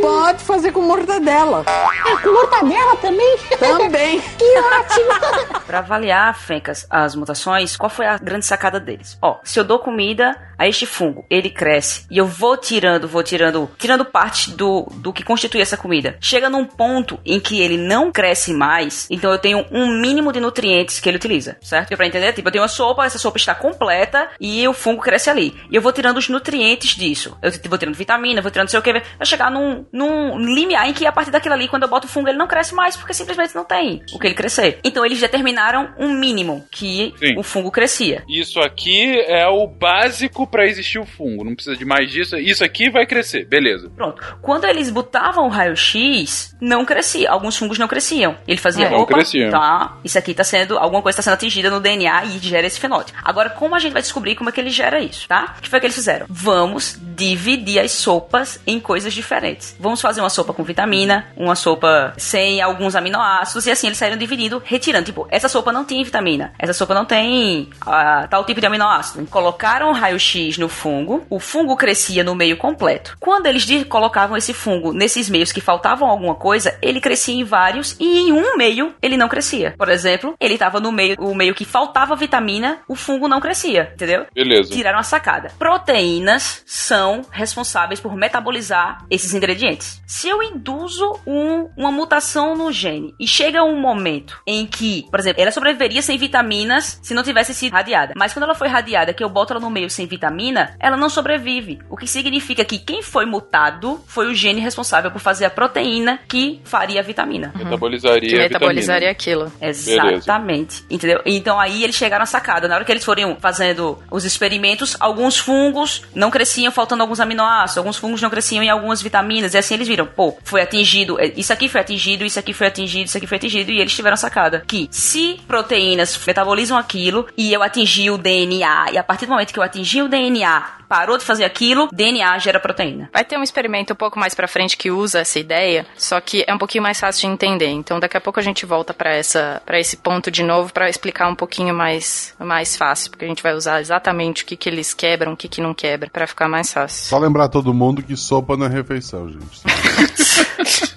[0.00, 1.64] Pode fazer com mortadela.
[1.66, 3.36] Ah, com mortadela também?
[3.58, 4.22] Também.
[4.36, 5.60] Que ótimo!
[5.66, 9.18] Pra avaliar, Fencas, as mutações, qual foi a grande sacada deles?
[9.20, 13.22] Ó, se eu dou comida a este fungo, ele cresce e eu vou tirando, vou
[13.22, 16.16] tirando, tirando parte do, do que constitui essa comida.
[16.20, 20.40] Chega num ponto em que ele não cresce mais, então eu tenho um mínimo de
[20.40, 21.96] nutrientes que ele utiliza, certo?
[21.96, 25.28] Pra entender, tipo, eu tenho uma sopa, essa sopa está completa e o fungo cresce
[25.30, 25.56] ali.
[25.70, 27.36] E eu vou tirando os nutrientes disso.
[27.42, 30.88] Eu vou tirando vitamina, vou tirando não sei o que, vai chegar num, num limiar
[30.88, 32.96] em que a partir daquilo ali, quando eu boto o fungo, ele não cresce mais,
[32.96, 34.78] porque simplesmente não tem o que ele crescer.
[34.84, 37.38] Então eles determinaram um mínimo que Sim.
[37.38, 38.22] o fungo crescia.
[38.28, 41.44] Isso aqui é o básico pra existir o fungo.
[41.44, 42.36] Não precisa de mais disso.
[42.36, 43.90] Isso aqui vai crescer, beleza.
[43.96, 44.22] Pronto.
[44.42, 47.30] Quando eles botavam o raio-x, não crescia.
[47.30, 48.36] Alguns fungos não cresciam.
[48.46, 48.90] Ele fazia, É.
[48.90, 49.50] Não opa, cresciam.
[49.50, 52.78] tá, isso aqui tá sendo, alguma coisa tá sendo atingida no DNA e gera esse
[52.78, 53.18] fenótipo.
[53.24, 55.54] Agora, como a gente vai descobrir como é que ele gera isso, tá?
[55.58, 56.26] O que foi que eles fizeram?
[56.28, 59.35] Vamos dividir as sopas em coisas diferentes.
[59.78, 64.16] Vamos fazer uma sopa com vitamina, uma sopa sem alguns aminoácidos, e assim eles saíram
[64.16, 65.04] dividindo, retirando.
[65.06, 69.26] Tipo, essa sopa não tem vitamina, essa sopa não tem ah, tal tipo de aminoácido.
[69.26, 73.16] Colocaram o raio-x no fungo, o fungo crescia no meio completo.
[73.20, 77.96] Quando eles colocavam esse fungo nesses meios que faltavam alguma coisa, ele crescia em vários
[77.98, 79.74] e em um meio ele não crescia.
[79.76, 83.90] Por exemplo, ele estava no meio, o meio que faltava vitamina, o fungo não crescia,
[83.94, 84.26] entendeu?
[84.34, 84.72] Beleza.
[84.72, 85.50] Tiraram a sacada.
[85.58, 90.00] Proteínas são responsáveis por metabolizar esses ingredientes.
[90.06, 95.20] Se eu induzo um- uma mutação no gene e chega um momento em que, por
[95.20, 98.12] exemplo, ela sobreviveria sem vitaminas se não tivesse sido radiada.
[98.16, 101.08] Mas quando ela foi radiada, que eu boto ela no meio sem vitamina, ela não
[101.08, 101.78] sobrevive.
[101.90, 106.18] O que significa que quem foi mutado foi o gene responsável por fazer a proteína
[106.28, 107.52] que faria a vitamina.
[107.56, 109.44] Metabolizaria Que a metabolizaria vitamina.
[109.44, 109.52] aquilo.
[109.60, 110.84] Exatamente.
[110.90, 111.20] Entendeu?
[111.24, 112.68] Então aí eles chegaram à sacada.
[112.68, 117.78] Na hora que eles foram fazendo os experimentos, alguns fungos não cresciam faltando alguns aminoácidos,
[117.78, 119.15] alguns fungos não cresciam em algumas vitaminas.
[119.54, 122.66] E assim eles viram, pô, foi atingido, eh, isso aqui foi atingido, isso aqui foi
[122.66, 123.70] atingido, isso aqui foi atingido.
[123.70, 128.92] E eles tiveram a sacada que se proteínas metabolizam aquilo e eu atingi o DNA,
[128.92, 132.38] e a partir do momento que eu atingi o DNA, parou de fazer aquilo, DNA
[132.38, 133.10] gera proteína.
[133.12, 136.44] Vai ter um experimento um pouco mais pra frente que usa essa ideia, só que
[136.46, 137.68] é um pouquinho mais fácil de entender.
[137.68, 140.88] Então daqui a pouco a gente volta pra essa para esse ponto de novo pra
[140.88, 144.68] explicar um pouquinho mais mais fácil, porque a gente vai usar exatamente o que que
[144.68, 147.06] eles quebram, o que que não quebra, pra ficar mais fácil.
[147.06, 148.68] Só lembrar todo mundo que sopa não é
[149.06, 150.96] refeição, gente.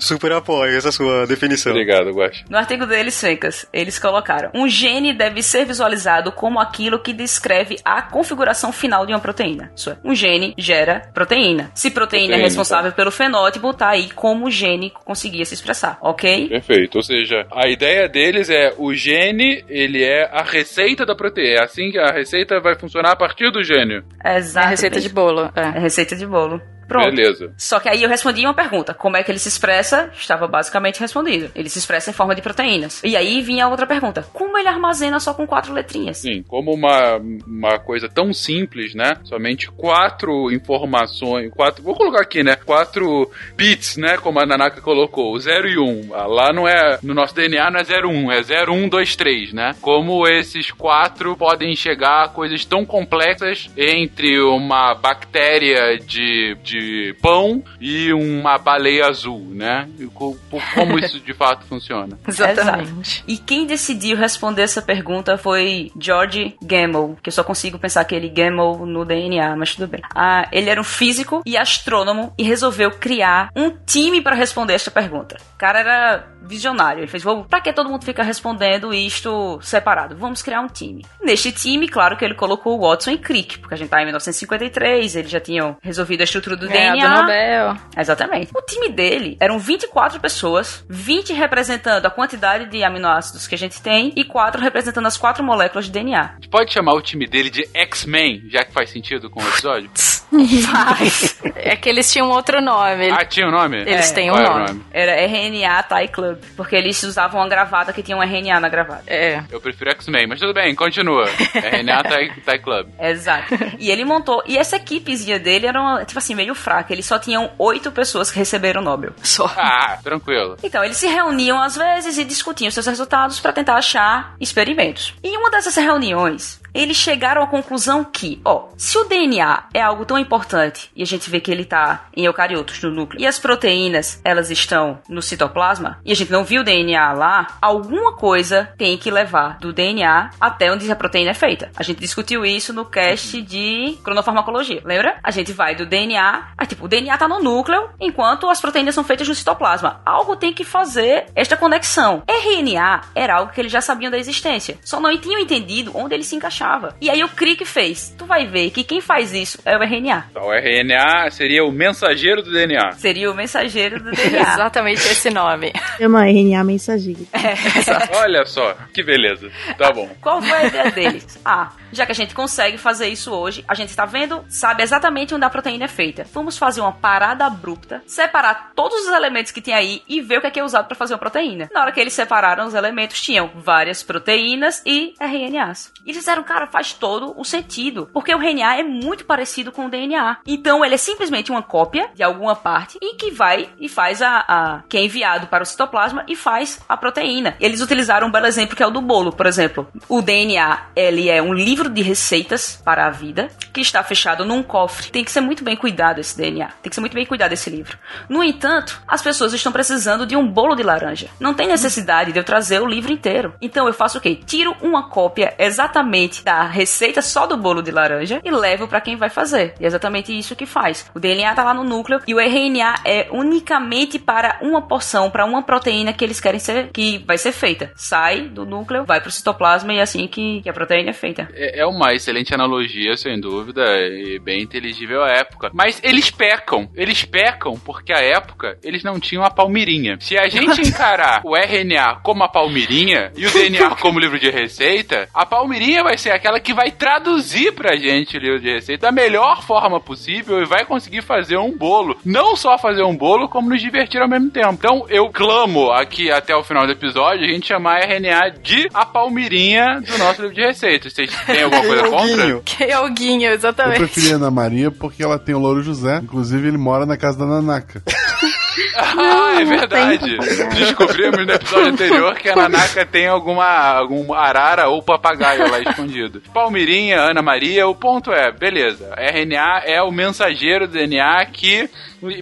[0.00, 1.72] Super apoio essa sua definição.
[1.72, 2.44] Obrigado, Guax.
[2.48, 7.76] No artigo deles, Fencas, eles colocaram: um gene deve ser visualizado como aquilo que descreve
[7.84, 9.70] a configuração final de uma proteína.
[9.76, 11.70] Isso é, um gene gera proteína.
[11.74, 15.98] Se proteína, é Proteína, responsável pelo fenótipo, tá aí como o gene conseguia se expressar,
[16.00, 16.48] ok?
[16.48, 16.96] Perfeito.
[16.96, 21.60] Ou seja, a ideia deles é o gene, ele é a receita da proteína.
[21.60, 24.02] É assim que a receita vai funcionar a partir do gene.
[24.24, 24.66] É Exato.
[24.66, 25.50] a receita de bolo.
[25.54, 25.78] É É.
[25.80, 26.60] receita de bolo.
[26.86, 27.14] Pronto.
[27.14, 27.52] Beleza.
[27.56, 28.94] Só que aí eu respondi uma pergunta.
[28.94, 30.10] Como é que ele se expressa?
[30.14, 31.50] Estava basicamente respondido.
[31.54, 33.02] Ele se expressa em forma de proteínas.
[33.04, 34.26] E aí vinha a outra pergunta.
[34.32, 36.18] Como ele armazena só com quatro letrinhas?
[36.18, 37.16] Sim, como uma,
[37.46, 39.16] uma coisa tão simples, né?
[39.24, 42.56] Somente quatro informações, quatro, vou colocar aqui, né?
[42.56, 44.16] Quatro bits, né?
[44.16, 45.82] Como a Nanaka colocou, o 0 e 1.
[45.82, 46.14] Um.
[46.14, 48.88] Ah, Lá não é, no nosso DNA não é 0 1, um, é 0 1
[48.88, 49.74] 2 3, né?
[49.80, 56.75] Como esses quatro podem chegar a coisas tão complexas entre uma bactéria de, de
[57.20, 59.88] pão e uma baleia azul, né?
[59.98, 60.36] E co-
[60.74, 62.18] Como isso de fato funciona?
[62.26, 63.24] Exatamente.
[63.26, 68.28] E quem decidiu responder essa pergunta foi George Gamow, que eu só consigo pensar aquele
[68.28, 70.00] Gamow no DNA, mas tudo bem.
[70.14, 74.90] Ah, ele era um físico e astrônomo e resolveu criar um time para responder esta
[74.90, 75.36] pergunta.
[75.54, 77.00] O cara era visionário.
[77.00, 80.16] Ele fez, vamos, pra que todo mundo fica respondendo isto separado?
[80.16, 81.04] Vamos criar um time.
[81.22, 84.04] Neste time, claro que ele colocou o Watson e Crick, porque a gente tá em
[84.04, 87.06] 1953, eles já tinham resolvido a estrutura do Ganhado DNA.
[87.06, 87.82] É, Nobel.
[87.96, 88.52] Exatamente.
[88.54, 93.80] O time dele eram 24 pessoas, 20 representando a quantidade de aminoácidos que a gente
[93.80, 96.20] tem e 4 representando as quatro moléculas de DNA.
[96.20, 99.48] A gente pode chamar o time dele de X-Men, já que faz sentido com o
[99.48, 99.90] episódio?
[100.66, 101.40] Faz.
[101.54, 103.10] É que eles tinham outro nome.
[103.10, 103.78] Ah, tinha o nome?
[103.78, 104.84] Eles têm um o nome.
[104.92, 109.04] Era RNA Tie Club, porque eles usavam uma gravata que tinha um RNA na gravata.
[109.06, 109.42] É.
[109.50, 111.26] Eu prefiro X-Men, mas tudo bem, continua.
[111.54, 112.88] RNA Tie, tie Club.
[112.98, 113.54] Exato.
[113.78, 114.42] E ele montou.
[114.46, 116.92] E essa equipezinha dele era, uma, tipo assim, meio fraca.
[116.92, 119.12] Eles só tinham oito pessoas que receberam o Nobel.
[119.22, 119.46] Só.
[119.56, 120.56] Ah, tranquilo.
[120.62, 125.14] Então, eles se reuniam às vezes e discutiam seus resultados para tentar achar experimentos.
[125.22, 130.04] Em uma dessas reuniões, eles chegaram à conclusão que, ó, se o DNA é algo
[130.04, 133.38] tão importante e a gente vê que ele tá em eucariotos no núcleo e as
[133.38, 138.70] proteínas elas estão no citoplasma e a gente não viu o DNA lá, alguma coisa
[138.76, 141.70] tem que levar do DNA até onde a proteína é feita.
[141.76, 145.18] A gente discutiu isso no cast de cronofarmacologia, lembra?
[145.22, 148.94] A gente vai do DNA, ah, tipo, o DNA tá no núcleo enquanto as proteínas
[148.94, 150.00] são feitas no citoplasma.
[150.04, 152.22] Algo tem que fazer esta conexão.
[152.28, 156.24] RNA era algo que eles já sabiam da existência, só não tinham entendido onde ele
[156.24, 156.65] se encaixava.
[157.00, 158.14] E aí o Crick fez.
[158.16, 160.26] Tu vai ver que quem faz isso é o RNA.
[160.30, 162.92] Então, o RNA seria o mensageiro do DNA.
[162.92, 164.54] Seria o mensageiro do DNA.
[164.54, 165.72] Exatamente esse nome.
[165.98, 167.26] Chama RNA mensageiro.
[168.16, 169.50] Olha só, que beleza.
[169.78, 170.08] Tá bom.
[170.20, 171.38] Qual foi a ideia deles?
[171.44, 175.34] Ah, já que a gente consegue fazer isso hoje, a gente está vendo, sabe exatamente
[175.34, 176.26] onde a proteína é feita.
[176.32, 180.40] Vamos fazer uma parada abrupta, separar todos os elementos que tem aí e ver o
[180.40, 181.68] que é, que é usado para fazer uma proteína.
[181.72, 185.92] Na hora que eles separaram os elementos, tinham várias proteínas e RNAs.
[186.04, 188.08] E eles fizeram, cara, faz todo o sentido.
[188.12, 190.38] Porque o RNA é muito parecido com o DNA.
[190.46, 194.44] Então ele é simplesmente uma cópia de alguma parte e que vai e faz a,
[194.46, 197.56] a que é enviado para o citoplasma e faz a proteína.
[197.58, 199.88] Eles utilizaram um belo exemplo que é o do bolo, por exemplo.
[200.08, 204.62] O DNA, ele é um livro de receitas para a vida que está fechado num
[204.62, 205.10] cofre.
[205.10, 206.68] Tem que ser muito bem cuidado esse DNA.
[206.82, 207.98] Tem que ser muito bem cuidado esse livro.
[208.28, 211.28] No entanto, as pessoas estão precisando de um bolo de laranja.
[211.40, 213.54] Não tem necessidade de eu trazer o livro inteiro.
[213.60, 214.38] Então eu faço o quê?
[214.46, 219.16] Tiro uma cópia exatamente da receita só do bolo de laranja e levo para quem
[219.16, 219.74] vai fazer.
[219.80, 221.10] E é exatamente isso que faz.
[221.12, 225.44] O DNA tá lá no núcleo e o RNA é unicamente para uma porção, para
[225.44, 227.90] uma proteína que eles querem ser que vai ser feita.
[227.96, 231.48] Sai do núcleo, vai pro citoplasma e é assim que, que a proteína é feita.
[231.52, 235.72] É, é uma excelente analogia, sem dúvida, e bem inteligível à época.
[235.74, 236.88] Mas eles pecam.
[236.94, 240.16] Eles pecam porque à época eles não tinham a palmirinha.
[240.20, 244.48] Se a gente encarar o RNA como a palmirinha e o DNA como livro de
[244.48, 249.06] receita, a palmirinha vai ser aquela que vai traduzir pra gente o livro de receita
[249.06, 252.16] da melhor forma possível e vai conseguir fazer um bolo.
[252.24, 254.72] Não só fazer um bolo, como nos divertir ao mesmo tempo.
[254.72, 259.04] Então eu clamo aqui até o final do episódio a gente chamar RNA de a
[259.04, 261.12] palmirinha do nosso livro de receitas.
[261.12, 262.60] Vocês têm alguma coisa contra?
[262.64, 263.98] Que é o Guinho, Eu exatamente.
[263.98, 266.20] preferi a Ana Maria porque ela tem o Louro José.
[266.22, 268.02] Inclusive, ele mora na casa da Nanaka.
[268.96, 270.36] Ah, é não verdade.
[270.74, 276.42] Descobrimos no episódio anterior que a Nanaka tem alguma algum arara ou papagaio lá escondido.
[276.52, 279.14] Palmirinha, Ana Maria, o ponto é, beleza.
[279.16, 281.88] RNA é o mensageiro do DNA que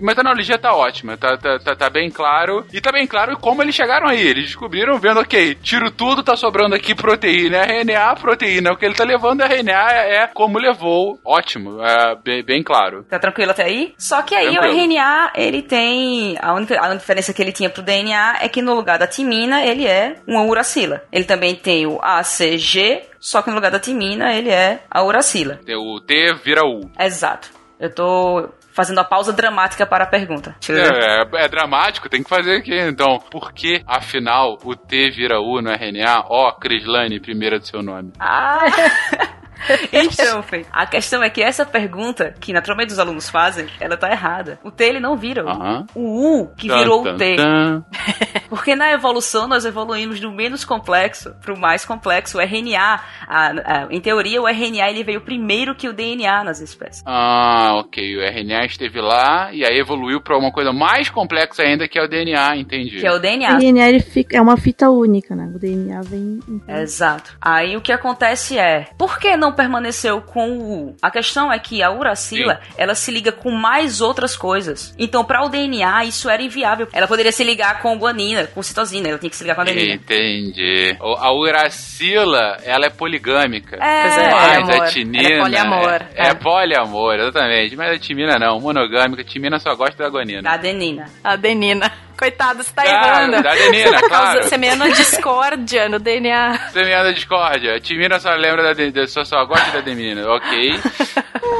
[0.00, 2.64] mas a analogia tá ótima, tá, tá, tá, tá bem claro.
[2.72, 4.20] E tá bem claro como eles chegaram aí.
[4.20, 8.72] Eles descobriram, vendo, ok, tiro tudo, tá sobrando aqui proteína, RNA, proteína.
[8.72, 11.18] O que ele tá levando, RNA é, é como levou.
[11.24, 13.04] Ótimo, é bem, bem claro.
[13.04, 13.94] Tá tranquilo até aí?
[13.98, 14.74] Só que aí Tranquilo.
[14.74, 16.23] o RNA, ele tem.
[16.40, 19.06] A única, a única diferença que ele tinha pro DNA é que no lugar da
[19.06, 21.02] timina, ele é uma uracila.
[21.12, 25.60] Ele também tem o ACG, só que no lugar da timina, ele é a uracila.
[25.68, 26.90] O T vira U.
[26.98, 27.50] Exato.
[27.78, 30.56] Eu tô fazendo a pausa dramática para a pergunta.
[30.66, 30.92] Ver.
[30.92, 32.76] É, é dramático, tem que fazer aqui.
[32.76, 36.24] Então, por que, afinal, o T vira U no RNA?
[36.28, 38.12] Ó, Crislane, primeira do seu nome.
[38.18, 38.64] Ah!
[39.92, 44.10] Então, Fê, a questão é que essa pergunta que naturalmente os alunos fazem, ela tá
[44.10, 44.58] errada.
[44.62, 45.50] O T ele não vira o U.
[45.50, 45.86] Aham.
[45.94, 47.36] O U que virou tan, o T.
[47.36, 47.84] tan.
[48.48, 52.38] Porque na evolução nós evoluímos do menos complexo pro mais complexo.
[52.38, 56.60] O RNA, a- a- em teoria, o RNA ele veio primeiro que o DNA nas
[56.60, 57.02] espécies.
[57.06, 58.16] Ah, ok.
[58.16, 62.02] O RNA esteve lá e aí evoluiu pra uma coisa mais complexa ainda que é
[62.04, 63.00] o DNA, entendi.
[63.00, 63.54] Que é o O DNA.
[63.56, 65.50] DNA ele fica, é uma fita única, né?
[65.54, 66.38] O DNA vem.
[66.68, 67.36] Exato.
[67.40, 70.96] Aí o que acontece é, por que não permaneceu com o U?
[71.02, 74.94] A questão é que a uracila, ela se liga com mais outras coisas.
[74.98, 76.88] Então, para o DNA, isso era inviável.
[76.92, 79.64] Ela poderia se ligar com guanina, com citosina, ela tinha que se ligar com a
[79.64, 79.94] adenina.
[79.94, 80.96] Entendi.
[81.00, 83.76] A uracila, ela é poligâmica.
[83.80, 84.82] É, é, Mas poliamor.
[84.82, 85.22] a tinina...
[85.22, 86.02] Ela é poliamor.
[86.14, 86.34] É, é É.
[86.34, 87.76] poliamor, exatamente.
[87.76, 89.22] Mas a timina não, monogâmica.
[89.22, 90.42] A timina só gosta da guanina.
[90.42, 91.06] Da adenina.
[91.22, 91.90] Adenina.
[92.24, 93.42] Coitado, você tá Ah, errando.
[93.42, 94.08] da Você tá claro.
[94.08, 96.58] causando- semeando a discórdia no DNA.
[96.72, 97.74] Semeando a discórdia.
[97.76, 100.80] A timina só lembra da, de, de- só, só gosta da adenina, ok?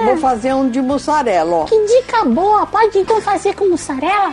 [0.05, 1.65] Vou fazer um de mussarela, ó.
[1.67, 2.67] Que dica boa!
[2.67, 4.33] Pode então fazer com mussarela?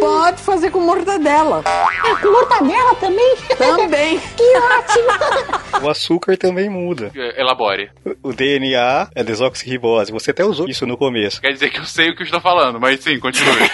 [0.00, 1.62] Pode fazer com mortadela.
[1.64, 3.34] Ah, com mortadela também?
[3.56, 4.20] Também.
[4.36, 5.84] Que ótimo!
[5.84, 7.10] O açúcar também muda.
[7.36, 7.90] Elabore.
[8.22, 10.12] O DNA é desoxirribose.
[10.12, 11.40] Você até usou isso no começo.
[11.40, 13.70] Quer dizer que eu sei o que eu estou falando, mas sim, continue.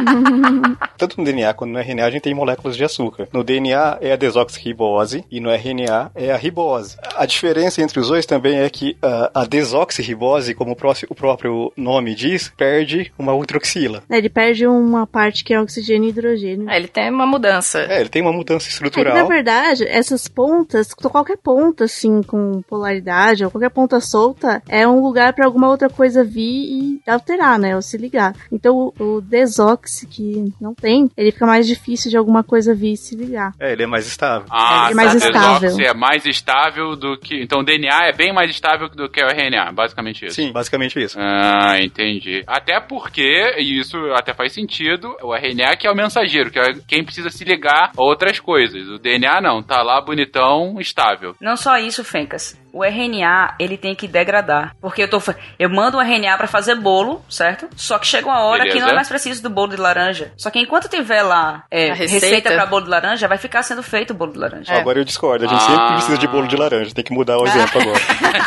[0.96, 3.28] Tanto no DNA quanto no RNA a gente tem moléculas de açúcar.
[3.32, 6.96] No DNA é a desoxirribose e no RNA é a ribose.
[7.14, 12.14] A diferença entre os dois também é que ah, a desoxirribose, como o próprio nome
[12.14, 14.02] diz, perde uma hidroxila.
[14.10, 16.68] Ele perde uma parte que é oxigênio e hidrogênio.
[16.70, 17.80] É, ele tem uma mudança.
[17.80, 19.14] É, ele tem uma mudança É que, estrutural.
[19.14, 25.00] na verdade, essas pontas, qualquer ponta, assim, com polaridade, ou qualquer ponta solta, é um
[25.02, 27.74] lugar pra alguma outra coisa vir e alterar, né?
[27.76, 28.34] Ou se ligar.
[28.52, 32.92] Então, o, o desox, que não tem, ele fica mais difícil de alguma coisa vir
[32.92, 33.52] e se ligar.
[33.58, 34.46] É, ele é mais estável.
[34.50, 35.18] Ah, É mais tá.
[35.26, 35.60] estável.
[35.60, 37.40] Desoxi é mais estável do que.
[37.42, 40.36] Então o DNA é bem mais estável do que o RNA, basicamente isso.
[40.36, 41.18] Sim, basicamente isso.
[41.20, 42.42] Ah, entendi.
[42.46, 46.74] Até porque, e isso até faz sentido, o RNA que é o mensageiro, que é
[46.86, 48.88] quem precisa se ligar a outras coisas.
[48.88, 51.34] O DNA não, tá lá bonitão, estável.
[51.40, 52.60] Não só isso, Fencas.
[52.72, 54.74] O RNA, ele tem que degradar.
[54.80, 55.20] Porque eu tô.
[55.58, 57.68] Eu mando o RNA pra fazer bolo, certo?
[57.76, 58.86] Só que chega uma hora que Beleza.
[58.86, 60.32] não é mais preciso do bolo de laranja.
[60.36, 62.26] Só que enquanto tiver lá é, receita.
[62.26, 62.50] receita.
[62.54, 64.72] pra bolo de laranja, vai ficar sendo feito o bolo de laranja.
[64.72, 64.80] É.
[64.80, 65.44] Agora eu discordo.
[65.44, 65.66] A gente Ah.
[65.66, 66.94] sempre precisa de bolo de laranja.
[66.94, 67.98] Tem que mudar o exemplo agora.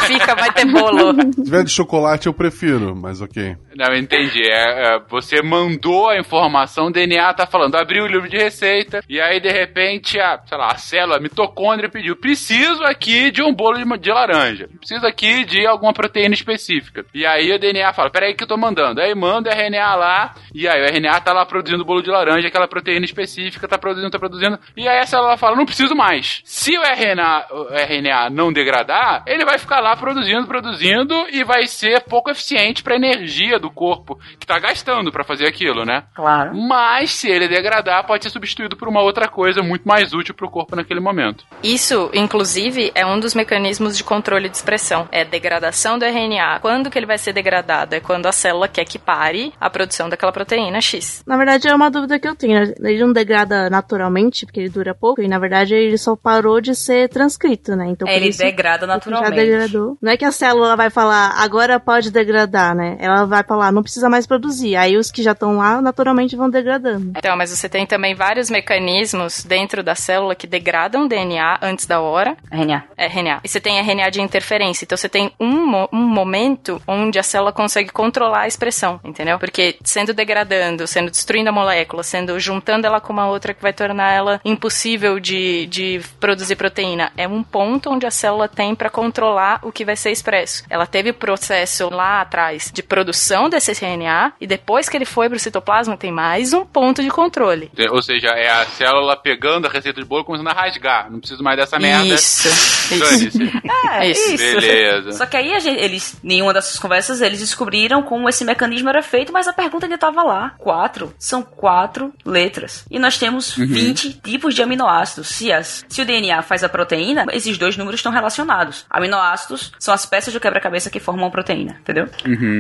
[0.08, 1.14] Fica, vai ter bolo.
[1.34, 3.56] Se tiver de chocolate, eu prefiro, mas ok.
[3.76, 4.42] Não, eu entendi.
[4.50, 9.02] É, é, você mandou a informação, o DNA tá falando, abriu o livro de receita,
[9.10, 13.42] e aí de repente, a, sei lá, a célula, a mitocôndria pediu, preciso aqui de
[13.42, 14.70] um bolo de, de laranja.
[14.80, 17.06] Precisa aqui de alguma proteína específica.
[17.14, 19.02] E aí o DNA fala, peraí que eu tô mandando.
[19.02, 22.10] Aí manda o RNA lá, e aí o RNA tá lá produzindo o bolo de
[22.10, 24.60] laranja, aquela proteína específica, tá produzindo, tá produzindo.
[24.76, 26.42] E aí a célula fala, não preciso mais.
[26.44, 31.68] Se o RNA, o RNA não degradar, ele vai ficar lá produzindo, produzindo, e vai
[31.68, 36.04] ser pouco eficiente pra energia do corpo, que tá gastando pra fazer aquilo, né?
[36.14, 36.56] Claro.
[36.56, 40.50] Mas se ele degradar, pode ser substituído por uma outra coisa muito mais útil pro
[40.50, 41.46] corpo naquele momento.
[41.64, 45.08] Isso, inclusive, é um dos mecanismos de controle de expressão.
[45.12, 46.60] É degradação do RNA.
[46.62, 47.96] Quando que ele vai ser degradado?
[47.96, 51.24] É quando a célula quer que pare a produção daquela proteína X.
[51.26, 52.60] Na verdade, é uma dúvida que eu tenho.
[52.60, 52.74] né?
[52.84, 56.76] Ele não degrada naturalmente, porque ele dura pouco, e na verdade ele só parou de
[56.76, 57.86] ser transcrito, né?
[57.90, 59.36] Então, É, ele isso, degrada ele já naturalmente.
[59.36, 59.98] degradou.
[60.02, 62.98] Não é que a célula vai falar, agora pode degradar, né?
[63.00, 64.76] Ela vai falar, não precisa mais produzir.
[64.76, 67.12] Aí os que já estão lá, naturalmente vão degradando.
[67.18, 72.02] Então, mas você tem também vários mecanismos dentro da célula que degradam DNA antes da
[72.02, 72.36] hora.
[72.52, 72.84] RNA.
[72.98, 73.42] É RNA.
[73.44, 74.86] E você tem RNA de interferência.
[74.86, 79.38] Então você tem um, mo- um momento onde a célula consegue controlar a expressão, entendeu?
[79.40, 83.74] Porque sendo degradando, sendo destruindo a molécula, sendo juntando ela com uma outra que vai
[83.74, 88.90] tornar ela impossível de, de produzir proteína, é um ponto onde a célula tem para
[88.90, 90.64] controlar o que vai ser expresso.
[90.70, 95.30] Ela teve o processo lá atrás de produção desse RNA e depois que ele foi
[95.30, 97.72] pro citoplasma tem mais um ponto de controle.
[97.92, 101.12] Ou seja, é a célula pegando a receita de bolo e começando a rasgar.
[101.12, 102.06] Não preciso mais dessa merda.
[102.16, 102.48] Isso.
[102.94, 103.38] Isso.
[103.92, 104.34] É, Isso.
[104.34, 104.44] isso.
[104.62, 105.12] Beleza.
[105.14, 109.02] Só que aí a gente, eles, nenhuma dessas conversas, eles descobriram como esse mecanismo era
[109.02, 110.56] feito, mas a pergunta ainda estava lá.
[110.58, 111.14] Quatro.
[111.18, 112.86] São quatro letras.
[112.90, 115.28] E nós temos 20 tipos de aminoácidos.
[115.30, 118.86] Se, as, se o DNA faz a proteína, esses dois números estão relacionados.
[118.90, 122.08] Aminoácidos são as peças do quebra-cabeça que formam a proteína, entendeu?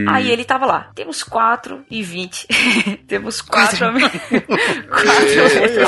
[0.09, 0.89] Aí ele tava lá.
[0.95, 2.47] Temos 4 e 20.
[3.07, 3.84] temos 4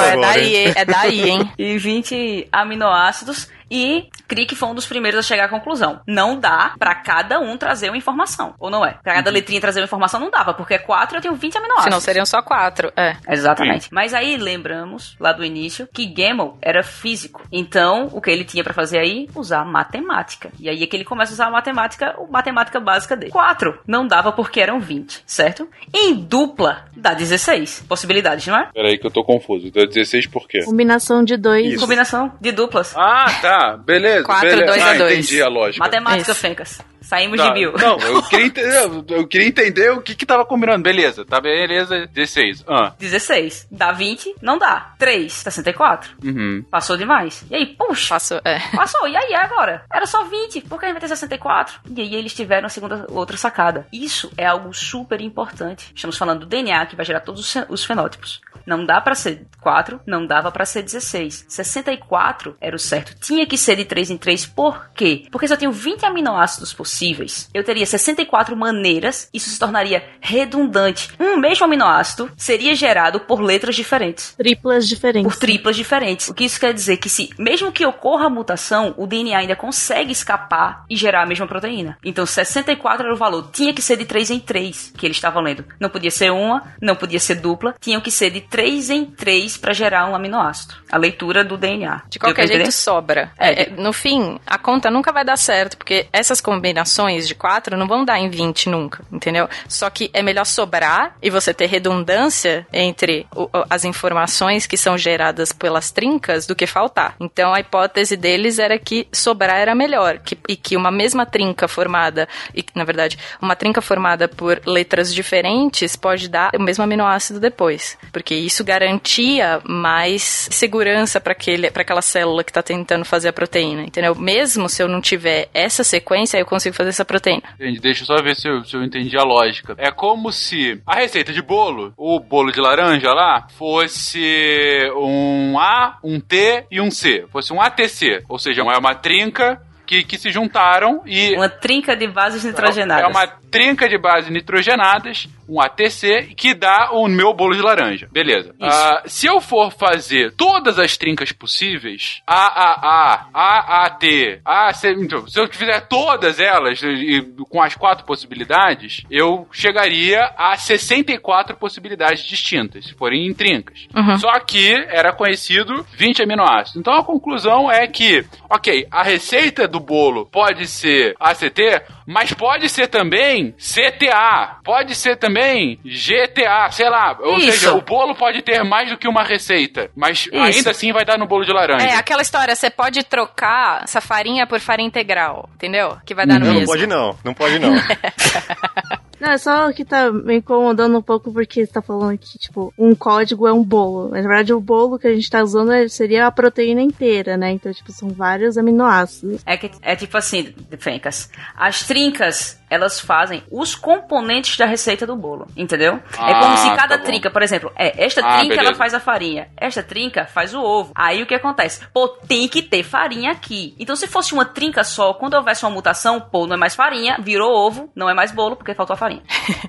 [0.06, 1.52] É daí, é daí, hein?
[1.58, 3.50] e 20 aminoácidos.
[3.70, 6.02] E Crick foi um dos primeiros a chegar à conclusão.
[6.08, 8.54] Não dá pra cada um trazer uma informação.
[8.60, 8.98] Ou não é?
[9.04, 11.84] Pra cada letrinha trazer uma informação não dava, porque é 4 eu tenho 20 aminoácidos.
[11.86, 12.92] Senão seriam só quatro.
[12.96, 13.16] É.
[13.30, 13.90] Exatamente.
[13.92, 17.42] Mas aí lembramos, lá do início, que Gamel era físico.
[17.52, 19.28] Então, o que ele tinha pra fazer aí?
[19.36, 20.52] Usar matemática.
[20.60, 23.32] E aí é que ele começa a usar a matemática, a matemática básica dele.
[23.32, 25.68] 4 não dava porque eram 20, certo?
[25.94, 28.70] Em dupla dá 16 possibilidades, não é?
[28.74, 29.72] Peraí que eu tô confuso.
[29.72, 30.64] Deu 16 por quê?
[30.66, 31.80] Combinação de dois.
[31.80, 32.94] Combinação de duplas.
[32.96, 33.55] Ah, tá.
[33.78, 34.24] Beleza.
[34.24, 34.66] Quatro, beleza.
[34.66, 35.14] dois ah, a dois.
[35.14, 35.84] entendi a lógica.
[35.84, 36.42] Matemática, Isso.
[36.42, 36.82] Fencas.
[37.02, 37.72] Saímos Tá, de mil.
[37.74, 38.84] Não, eu queria, entender,
[39.14, 40.82] eu queria entender o que que tava combinando.
[40.82, 42.66] Beleza, tá beleza, 16.
[42.68, 43.68] Ah, 16.
[43.70, 44.34] Dá 20?
[44.42, 44.96] Não dá.
[44.98, 45.32] 3.
[45.32, 46.10] 64.
[46.24, 46.66] uhum.
[46.72, 47.46] Passou demais.
[47.52, 48.08] E aí, puxa.
[48.08, 48.58] Faço, é.
[48.76, 49.84] Passou, e aí agora?
[49.94, 51.80] Era só 20, por que a gente vai ter 64?
[51.96, 53.86] E aí eles tiveram a segunda, outra sacada.
[53.94, 55.92] Isso é algo super importante.
[55.94, 58.42] Estamos falando do DNA que vai gerar todos os fe- os fenótipos.
[58.66, 61.46] Não dá pra ser 4, não dava pra ser 16.
[61.48, 63.14] 64 era o certo.
[63.20, 65.26] Tinha que ser de 3 em 3, por quê?
[65.32, 71.10] Porque se eu tenho 20 aminoácidos possíveis, eu teria 64 maneiras, isso se tornaria redundante.
[71.20, 75.32] Um mesmo aminoácido seria gerado por letras diferentes Triplas diferentes.
[75.32, 76.30] por triplas diferentes.
[76.30, 76.98] O que isso quer dizer?
[76.98, 81.26] Que se, mesmo que ocorra a mutação, o DNA ainda consegue escapar e gerar a
[81.26, 81.98] mesma proteína.
[82.04, 83.50] Então 64 era o valor.
[83.52, 85.66] Tinha que ser de 3 em 3 que eles estavam lendo.
[85.80, 87.76] Não podia ser uma, não podia ser dupla.
[87.80, 90.76] Tinham que ser de 3 em 3 para gerar um aminoácido.
[90.92, 92.04] A leitura do DNA.
[92.10, 93.32] De qualquer jeito sobra.
[93.38, 93.64] É.
[93.64, 97.88] É, no fim, a conta nunca vai dar certo, porque essas combinações de quatro não
[97.88, 99.48] vão dar em 20 nunca, entendeu?
[99.68, 104.98] Só que é melhor sobrar e você ter redundância entre o- as informações que são
[104.98, 107.16] geradas pelas trincas do que faltar.
[107.20, 111.68] Então a hipótese deles era que sobrar era melhor, que- e que uma mesma trinca
[111.68, 117.40] formada, e na verdade, uma trinca formada por letras diferentes pode dar o mesmo aminoácido
[117.40, 123.84] depois, porque isso garantia mais segurança para aquela célula que está tentando fazer a proteína,
[123.84, 124.16] entendeu?
[124.16, 127.44] Mesmo se eu não tiver essa sequência, eu consigo fazer essa proteína.
[127.56, 127.80] Entendi.
[127.80, 129.76] Deixa eu só ver se eu, se eu entendi a lógica.
[129.78, 135.98] É como se a receita de bolo, o bolo de laranja lá, fosse um A,
[136.04, 137.26] um T e um C.
[137.32, 138.24] Fosse um ATC.
[138.28, 141.36] Ou seja, é uma trinca que, que se juntaram e.
[141.36, 143.04] Uma trinca de bases nitrogenadas.
[143.04, 148.08] É uma trinca de bases nitrogenadas, um ATC, que dá o meu bolo de laranja.
[148.12, 148.54] Beleza.
[148.62, 155.48] Ah, se eu for fazer todas as trincas possíveis, AAA, AAT, AC, então, se eu
[155.48, 162.94] fizer todas elas e, com as quatro possibilidades, eu chegaria a 64 possibilidades distintas, se
[162.94, 163.88] forem em trincas.
[164.20, 166.76] Só que era conhecido 20 aminoácidos.
[166.80, 171.62] Então a conclusão é que, ok, a receita do bolo pode ser ACT,
[172.06, 177.18] Mas pode ser também CTA, pode ser também GTA, sei lá.
[177.20, 177.52] Ou Isso.
[177.52, 181.18] seja, o bolo pode ter mais do que uma receita, mas ainda assim vai dar
[181.18, 181.86] no bolo de laranja.
[181.86, 185.98] É, aquela história, você pode trocar essa farinha por farinha integral, entendeu?
[186.06, 186.68] Que vai dar no Não, não mesmo.
[186.68, 187.74] pode não, não pode não.
[189.20, 192.74] Não, é só que tá me incomodando um pouco porque você tá falando que, tipo,
[192.78, 194.10] um código é um bolo.
[194.12, 197.38] Mas, na verdade, o bolo que a gente tá usando é- seria a proteína inteira,
[197.38, 197.52] né?
[197.52, 199.42] Então, tipo, são vários aminoácidos.
[199.46, 201.30] É, que, é tipo assim, Fencas.
[201.56, 205.94] As trincas, elas fazem os componentes da receita do bolo, entendeu?
[205.96, 208.78] é Ah, como se cada tá trinca, por exemplo, é, esta Ah, trinca ela beleza.
[208.78, 210.92] faz a farinha, esta trinca faz o ovo.
[210.96, 211.82] Aí o que acontece?
[211.94, 213.76] Pô, tem que ter farinha aqui.
[213.80, 217.18] Então se fosse uma trinca só, quando houvesse uma mutação, pô, não é mais farinha,
[217.22, 219.05] virou ovo, não é mais bolo porque faltou a farinha.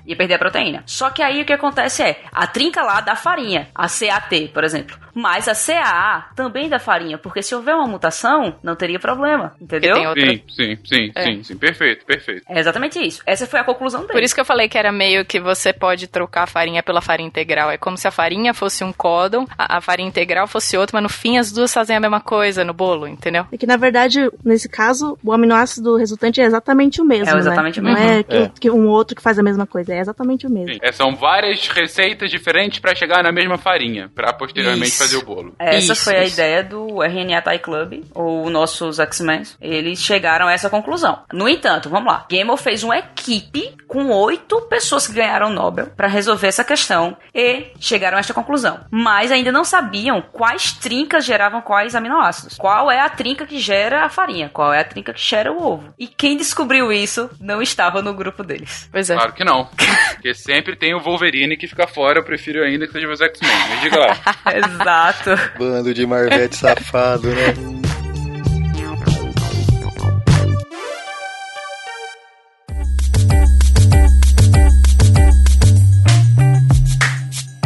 [0.05, 0.83] Ia perder a proteína.
[0.85, 4.63] Só que aí o que acontece é, a trinca lá dá farinha, a CAT, por
[4.63, 4.97] exemplo.
[5.13, 9.95] Mas a CAA também dá farinha, porque se houver uma mutação, não teria problema, entendeu?
[9.95, 11.23] tem outra- Sim, sim, sim, É.
[11.23, 11.57] sim, sim.
[11.57, 12.43] Perfeito, perfeito.
[12.47, 13.21] É exatamente isso.
[13.25, 14.13] Essa foi a conclusão dele.
[14.13, 17.01] Por isso que eu falei que era meio que você pode trocar a farinha pela
[17.01, 17.71] farinha integral.
[17.71, 21.03] É como se a farinha fosse um códon, a, a farinha integral fosse outro, mas
[21.03, 23.45] no fim as duas fazem a mesma coisa no bolo, entendeu?
[23.51, 27.81] É que, na verdade, nesse caso, o aminoácido resultante é exatamente o mesmo, É exatamente
[27.81, 27.89] né?
[27.89, 28.19] o Não mesmo.
[28.19, 28.51] é que, É.
[28.59, 30.75] que um outro que faz a mesma coisa, é exatamente o mesmo.
[30.75, 30.79] Sim.
[30.81, 34.97] É, são várias receitas diferentes pra chegar na mesma farinha, pra posteriormente Isso.
[34.99, 35.53] fazer o bolo.
[35.59, 36.35] Essa Isso, foi a isso.
[36.35, 39.43] ideia do RNA Thai Club, ou nossos X-Men.
[39.59, 41.23] Eles chegaram a essa conclusão.
[41.33, 42.25] No entanto, vamos lá.
[42.29, 47.17] Gamer fez uma equipe com oito pessoas que ganharam o Nobel pra resolver essa questão
[47.35, 48.79] e chegaram a esta conclusão.
[48.89, 52.57] Mas ainda não sabiam quais trincas geravam quais aminoácidos.
[52.57, 54.49] Qual é a trinca que gera a farinha?
[54.53, 55.93] Qual é a trinca que gera o ovo?
[55.99, 58.87] E quem descobriu isso não estava no grupo deles.
[58.89, 59.16] Pois é.
[59.17, 59.67] Claro que não.
[60.13, 63.51] Porque sempre tem o Wolverine que fica fora, eu prefiro ainda que seja os X-Men.
[63.67, 64.15] Mas diga lá.
[64.53, 65.31] Exato.
[65.57, 67.55] Bando de Marvete safado, né?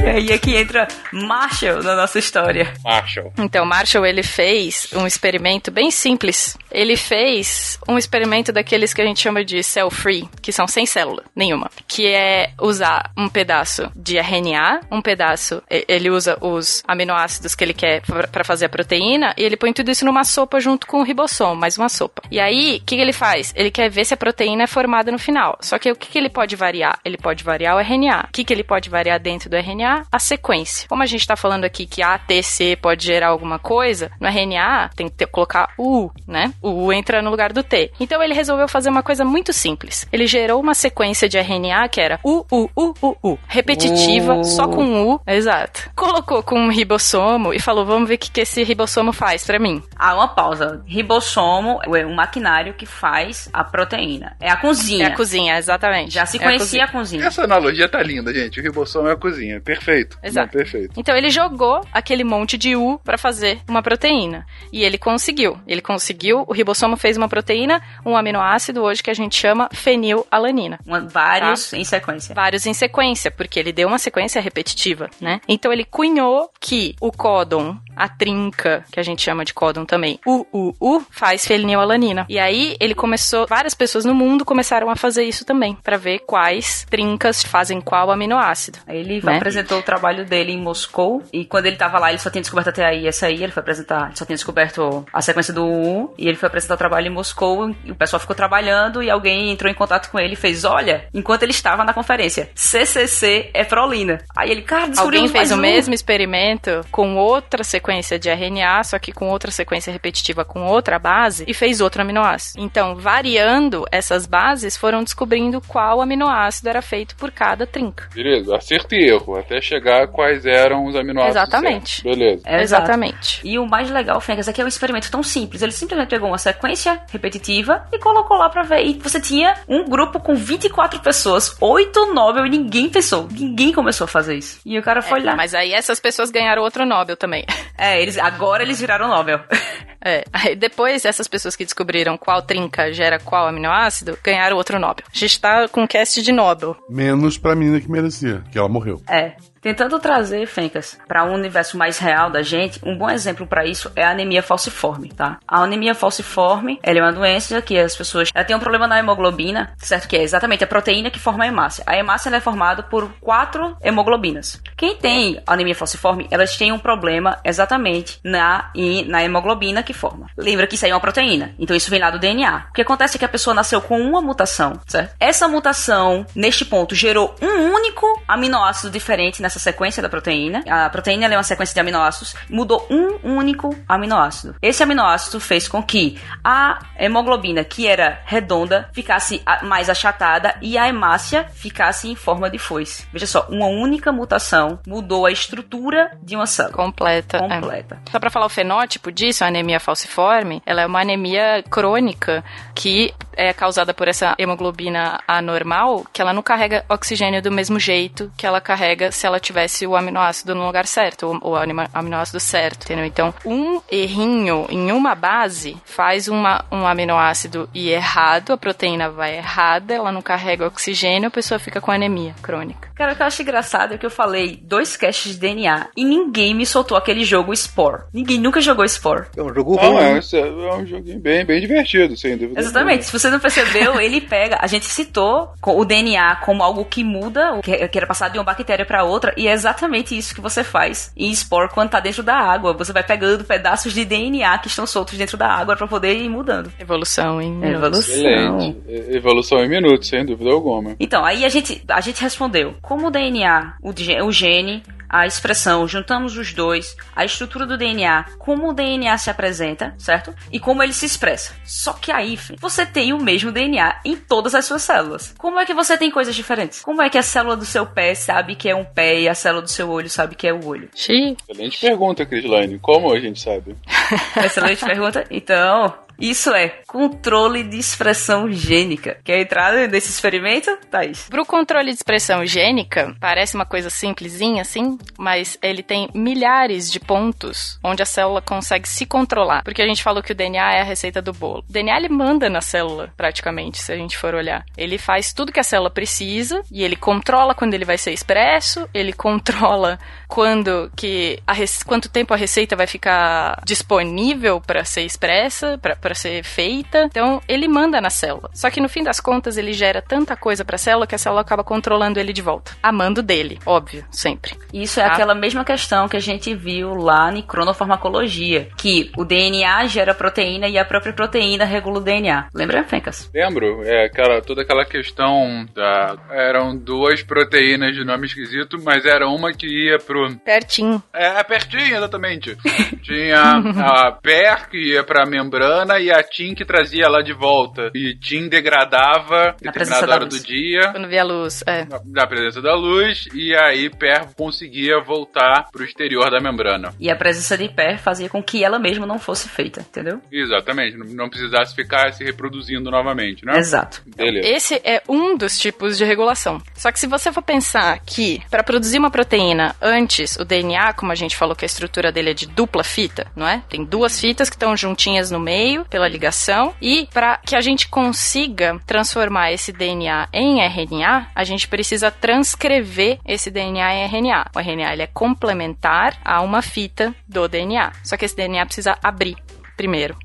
[0.01, 2.73] E aí é que entra Marshall na nossa história.
[2.81, 3.33] Marshall.
[3.37, 6.57] Então, Marshall, ele fez um experimento bem simples.
[6.71, 11.23] Ele fez um experimento daqueles que a gente chama de cell-free, que são sem célula
[11.35, 11.69] nenhuma.
[11.87, 15.61] Que é usar um pedaço de RNA, um pedaço...
[15.69, 18.01] Ele usa os aminoácidos que ele quer
[18.31, 21.55] para fazer a proteína, e ele põe tudo isso numa sopa junto com o ribossomo,
[21.55, 22.21] mais uma sopa.
[22.31, 23.53] E aí, o que, que ele faz?
[23.55, 25.57] Ele quer ver se a proteína é formada no final.
[25.61, 26.99] Só que o que, que ele pode variar?
[27.03, 28.25] Ele pode variar o RNA.
[28.29, 30.05] O que, que ele pode variar dentro do RNA?
[30.11, 30.87] A sequência.
[30.87, 34.27] Como a gente tá falando aqui que A, T, C pode gerar alguma coisa, no
[34.27, 36.53] RNA tem que ter- colocar U, né?
[36.61, 37.91] O U entra no lugar do T.
[37.99, 40.07] Então ele resolveu fazer uma coisa muito simples.
[40.11, 43.39] Ele gerou uma sequência de RNA que era U, U, U, U, U.
[43.47, 44.43] Repetitiva, Uh.
[44.43, 45.21] só com U.
[45.25, 45.89] Exato.
[45.95, 49.59] Colocou com um ribossomo e falou: vamos ver o que, que esse ribossomo faz pra
[49.59, 49.81] mim.
[49.95, 50.81] Ah, uma pausa.
[50.85, 54.35] Ribossomo é um maquinário que faz a proteína.
[54.39, 55.05] É a cozinha.
[55.05, 56.11] É a cozinha, exatamente.
[56.13, 56.85] Já se É a conhecia cozinha.
[56.85, 57.25] a cozinha.
[57.25, 58.59] Essa analogia tá linda, gente.
[58.59, 59.59] O ribossomo é a cozinha.
[59.61, 60.17] Perfeito.
[60.23, 60.47] Exato.
[60.47, 60.93] Não, perfeito.
[60.97, 64.45] Então ele jogou aquele monte de U pra fazer uma proteína.
[64.71, 65.57] E ele conseguiu.
[65.67, 70.79] Ele conseguiu, o ribossomo fez uma proteína, um aminoácido hoje que a gente chama fenilalanina.
[71.09, 71.77] Vários Tá.
[71.77, 72.35] em sequência.
[72.35, 75.39] Vários em sequência, porque ele deu uma sequência repetitiva, né?
[75.47, 80.19] Então ele cunhou que o códon, a trinca, que a gente chama de códon também,
[80.25, 82.25] o U, U, faz fenilalanina.
[82.27, 86.19] E aí ele começou, várias pessoas no mundo começaram a fazer isso também, pra ver
[86.19, 88.79] quais trincas fazem qual aminoácido.
[88.85, 89.37] Aí ele Né?
[89.37, 91.23] apresentou o trabalho dele em Moscou.
[91.31, 93.41] E quando ele tava lá, ele só tinha descoberto até aí essa aí.
[93.41, 96.13] Ele foi apresentar, ele só tinha descoberto a sequência do U.
[96.17, 97.73] E ele foi apresentar o trabalho em Moscou.
[97.85, 99.01] E o pessoal ficou trabalhando.
[99.01, 102.49] E alguém entrou em contato com ele e fez: Olha, enquanto ele estava na conferência,
[102.55, 104.19] CCC é prolina.
[104.35, 105.57] Aí ele, cara, descobriu Alguém fez o um.
[105.57, 110.97] mesmo experimento com outra sequência de RNA, só que com outra sequência repetitiva com outra
[110.99, 112.61] base e fez outro aminoácido.
[112.61, 118.09] Então, variando essas bases, foram descobrindo qual aminoácido era feito por cada trinca.
[118.13, 119.37] Beleza, acerto e erro.
[119.37, 121.35] Até chegar quais eram os aminoácidos.
[121.35, 122.01] Exatamente.
[122.01, 122.03] certos.
[122.03, 122.43] Beleza.
[122.45, 122.61] É.
[122.61, 123.41] Exatamente.
[123.43, 125.61] E o mais legal, Fencas, é que é um experimento tão simples.
[125.61, 128.85] Ele simplesmente pegou uma sequência repetitiva e colocou lá pra ver.
[128.85, 133.27] E você tinha um grupo com 24 pessoas, 8 Nobel e ninguém pensou.
[133.31, 134.59] Ninguém começou a fazer isso.
[134.65, 135.35] E o cara foi lá.
[135.35, 137.45] Mas aí essas pessoas ganharam outro Nobel também.
[137.77, 139.39] É, eles, agora eles viraram Nobel.
[140.03, 140.23] É.
[140.33, 145.05] Aí depois, essas pessoas que descobriram qual trinca gera qual aminoácido, ganharam outro Nobel.
[145.13, 146.75] A gente tá com um cast de Nobel.
[146.89, 148.99] Menos pra menina que merecia, que ela morreu.
[149.07, 149.33] É.
[149.61, 153.91] Tentando trazer, Fencas, para um universo mais real da gente, um bom exemplo para isso
[153.95, 155.37] é a anemia falciforme, tá?
[155.47, 158.97] A anemia falciforme, ela é uma doença que as pessoas ela tem um problema na
[158.97, 160.07] hemoglobina, certo?
[160.07, 161.83] Que é exatamente a proteína que forma a hemácia.
[161.85, 164.59] A hemácia é formada por quatro hemoglobinas.
[164.75, 168.71] Quem tem anemia falciforme, elas têm um problema exatamente na,
[169.05, 170.25] na hemoglobina que forma.
[170.35, 172.65] Lembra que isso aí é uma proteína, então isso vem lá do DNA.
[172.71, 175.15] O que acontece é que a pessoa nasceu com uma mutação, certo?
[175.19, 180.63] Essa mutação, neste ponto, gerou um único aminoácido diferente nessa sequência da proteína.
[180.69, 184.55] A proteína é uma sequência de aminoácidos, mudou um único aminoácido.
[184.61, 190.87] Esse aminoácido fez com que a hemoglobina, que era redonda, ficasse mais achatada e a
[190.87, 193.05] hemácia ficasse em forma de foice.
[193.11, 196.75] Veja só, uma única mutação mudou a estrutura de uma célula.
[196.75, 197.39] Completa.
[197.39, 198.01] Completa.
[198.07, 198.11] É.
[198.11, 202.43] Só para falar o fenótipo disso, a anemia falciforme, ela é uma anemia crônica
[202.73, 208.31] que é causada por essa hemoglobina anormal, que ela não carrega oxigênio do mesmo jeito
[208.37, 211.55] que ela carrega se ela tivesse o aminoácido no lugar certo, o, o
[211.93, 213.05] aminoácido certo, entendeu?
[213.05, 219.37] Então, um errinho em uma base faz uma, um aminoácido ir errado, a proteína vai
[219.37, 222.89] errada, ela não carrega oxigênio, a pessoa fica com anemia crônica.
[222.95, 226.05] Cara, o que eu acho engraçado é que eu falei dois caches de DNA e
[226.05, 228.03] ninguém me soltou aquele jogo Spore.
[228.13, 229.25] Ninguém nunca jogou Spore.
[229.35, 230.03] É um jogo Não, ruim.
[230.03, 232.59] é, é um joguinho bem, bem divertido, sem dúvida.
[232.59, 233.05] Exatamente.
[233.05, 234.57] Se você não percebeu, ele pega.
[234.61, 238.43] A gente citou o DNA como algo que muda, que, que era passado de uma
[238.43, 242.23] bactéria para outra, e é exatamente isso que você faz em Spore quando tá dentro
[242.23, 242.73] da água.
[242.73, 246.29] Você vai pegando pedaços de DNA que estão soltos dentro da água para poder ir
[246.29, 246.71] mudando.
[246.79, 248.15] Evolução em Evolução.
[248.15, 248.81] Excelente.
[249.15, 250.95] Evolução em minutos, sem dúvida alguma.
[250.99, 252.75] Então, aí a gente, a gente respondeu.
[252.81, 257.77] Como o DNA, o, ge- o gene, a expressão, juntamos os dois, a estrutura do
[257.77, 260.33] DNA, como o DNA se apresenta, certo?
[260.51, 261.53] E como ele se expressa.
[261.65, 265.33] Só que aí, você tem o mesmo DNA em todas as suas células.
[265.37, 266.79] Como é que você tem coisas diferentes?
[266.81, 269.35] Como é que a célula do seu pé sabe que é um pé e a
[269.35, 270.89] célula do seu olho sabe que é o olho?
[270.95, 271.37] Xiii.
[271.49, 272.79] Excelente pergunta, Crislaine.
[272.79, 273.75] Como a gente sabe?
[274.43, 275.25] Excelente pergunta.
[275.29, 279.17] Então, isso é controle de expressão gênica.
[279.23, 281.27] Quer entrar nesse experimento, Thaís?
[281.27, 286.99] Pro controle de expressão gênica, parece uma coisa simplesinha assim, mas ele tem milhares de
[286.99, 289.63] pontos onde a célula consegue se controlar.
[289.63, 291.63] Porque a gente falou que o DNA é a receita do bolo.
[291.67, 294.63] O DNA ele manda na célula, praticamente, se a gente for olhar.
[294.77, 298.87] Ele faz tudo que a célula precisa e ele controla quando ele vai ser expresso,
[298.93, 299.97] ele controla
[300.27, 301.53] quando que a
[301.85, 307.03] quanto tempo a receita vai ficar disponível para ser expressa, para ser feita.
[307.05, 308.49] Então, ele manda na célula.
[308.53, 311.17] Só que no fim das contas, ele gera tanta coisa para a célula que a
[311.17, 312.71] célula acaba controlando ele de volta.
[312.81, 314.53] Amando dele, óbvio, sempre.
[314.73, 315.13] Isso é Tá.
[315.13, 320.67] aquela mesma questão que a gente viu lá em cronofarmacologia, que o DNA gera proteína
[320.67, 322.47] e a própria proteína regula o DNA.
[322.53, 323.29] Lembra, Fencas?
[323.33, 326.15] Lembro, é aquela, toda aquela questão da.
[326.31, 330.35] Eram duas proteínas de nome esquisito, mas era uma que ia pro.
[330.37, 331.01] Pertinho.
[331.13, 332.55] É, pertinho, exatamente.
[333.03, 333.41] Tinha
[333.77, 337.91] a PER que ia pra membrana e a TIM que trazia lá de volta.
[337.95, 340.39] E TIM degradava Na presença da hora luz.
[340.41, 340.91] do dia.
[340.91, 341.85] Quando vê a luz, é.
[341.85, 346.93] na- Na presença da luz, e aí PER conseguia voltar pro exterior da membrana.
[346.99, 350.21] E a presença de PER fazia com que ela mesma não fosse feita, entendeu?
[350.31, 353.57] Exatamente, não, não precisasse ficar se reproduzindo novamente, né?
[353.57, 354.01] Exato.
[354.15, 354.47] Beleza.
[354.47, 356.61] Esse é um dos tipos de regulação.
[356.75, 361.11] Só que se você for pensar que para produzir uma proteína antes, o DNA, como
[361.11, 363.63] a gente falou que a estrutura dele é de dupla fita, não é?
[363.69, 367.87] Tem duas fitas que estão juntinhas no meio pela ligação e para que a gente
[367.87, 374.45] consiga transformar esse DNA em RNA, a gente precisa transcrever esse DNA em RNA.
[374.55, 377.91] O RNA ele é complementar a uma fita do DNA.
[378.03, 379.35] Só que esse DNA precisa abrir
[379.75, 380.15] primeiro.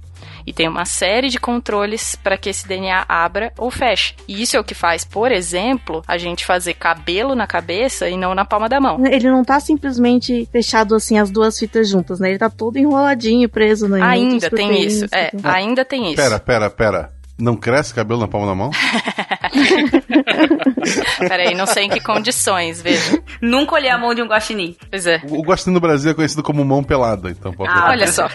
[0.47, 4.15] E tem uma série de controles para que esse DNA abra ou feche.
[4.29, 8.17] E isso é o que faz, por exemplo, a gente fazer cabelo na cabeça e
[8.17, 9.05] não na palma da mão.
[9.05, 12.31] Ele não tá simplesmente fechado assim, as duas fitas juntas, né?
[12.31, 15.07] Ele tá todo enroladinho, preso no Ainda tem isso.
[15.13, 16.17] É, ainda tem isso.
[16.17, 17.16] Pera, pera, pera.
[17.39, 18.71] Não cresce cabelo na palma da mão?
[21.19, 23.23] Peraí, não sei em que condições, veja.
[23.41, 24.77] Nunca olhei a mão de um guaxinim.
[24.91, 25.21] Pois é.
[25.29, 28.29] O guaxinim no Brasil é conhecido como mão pelada, então pode Ah, Olha só.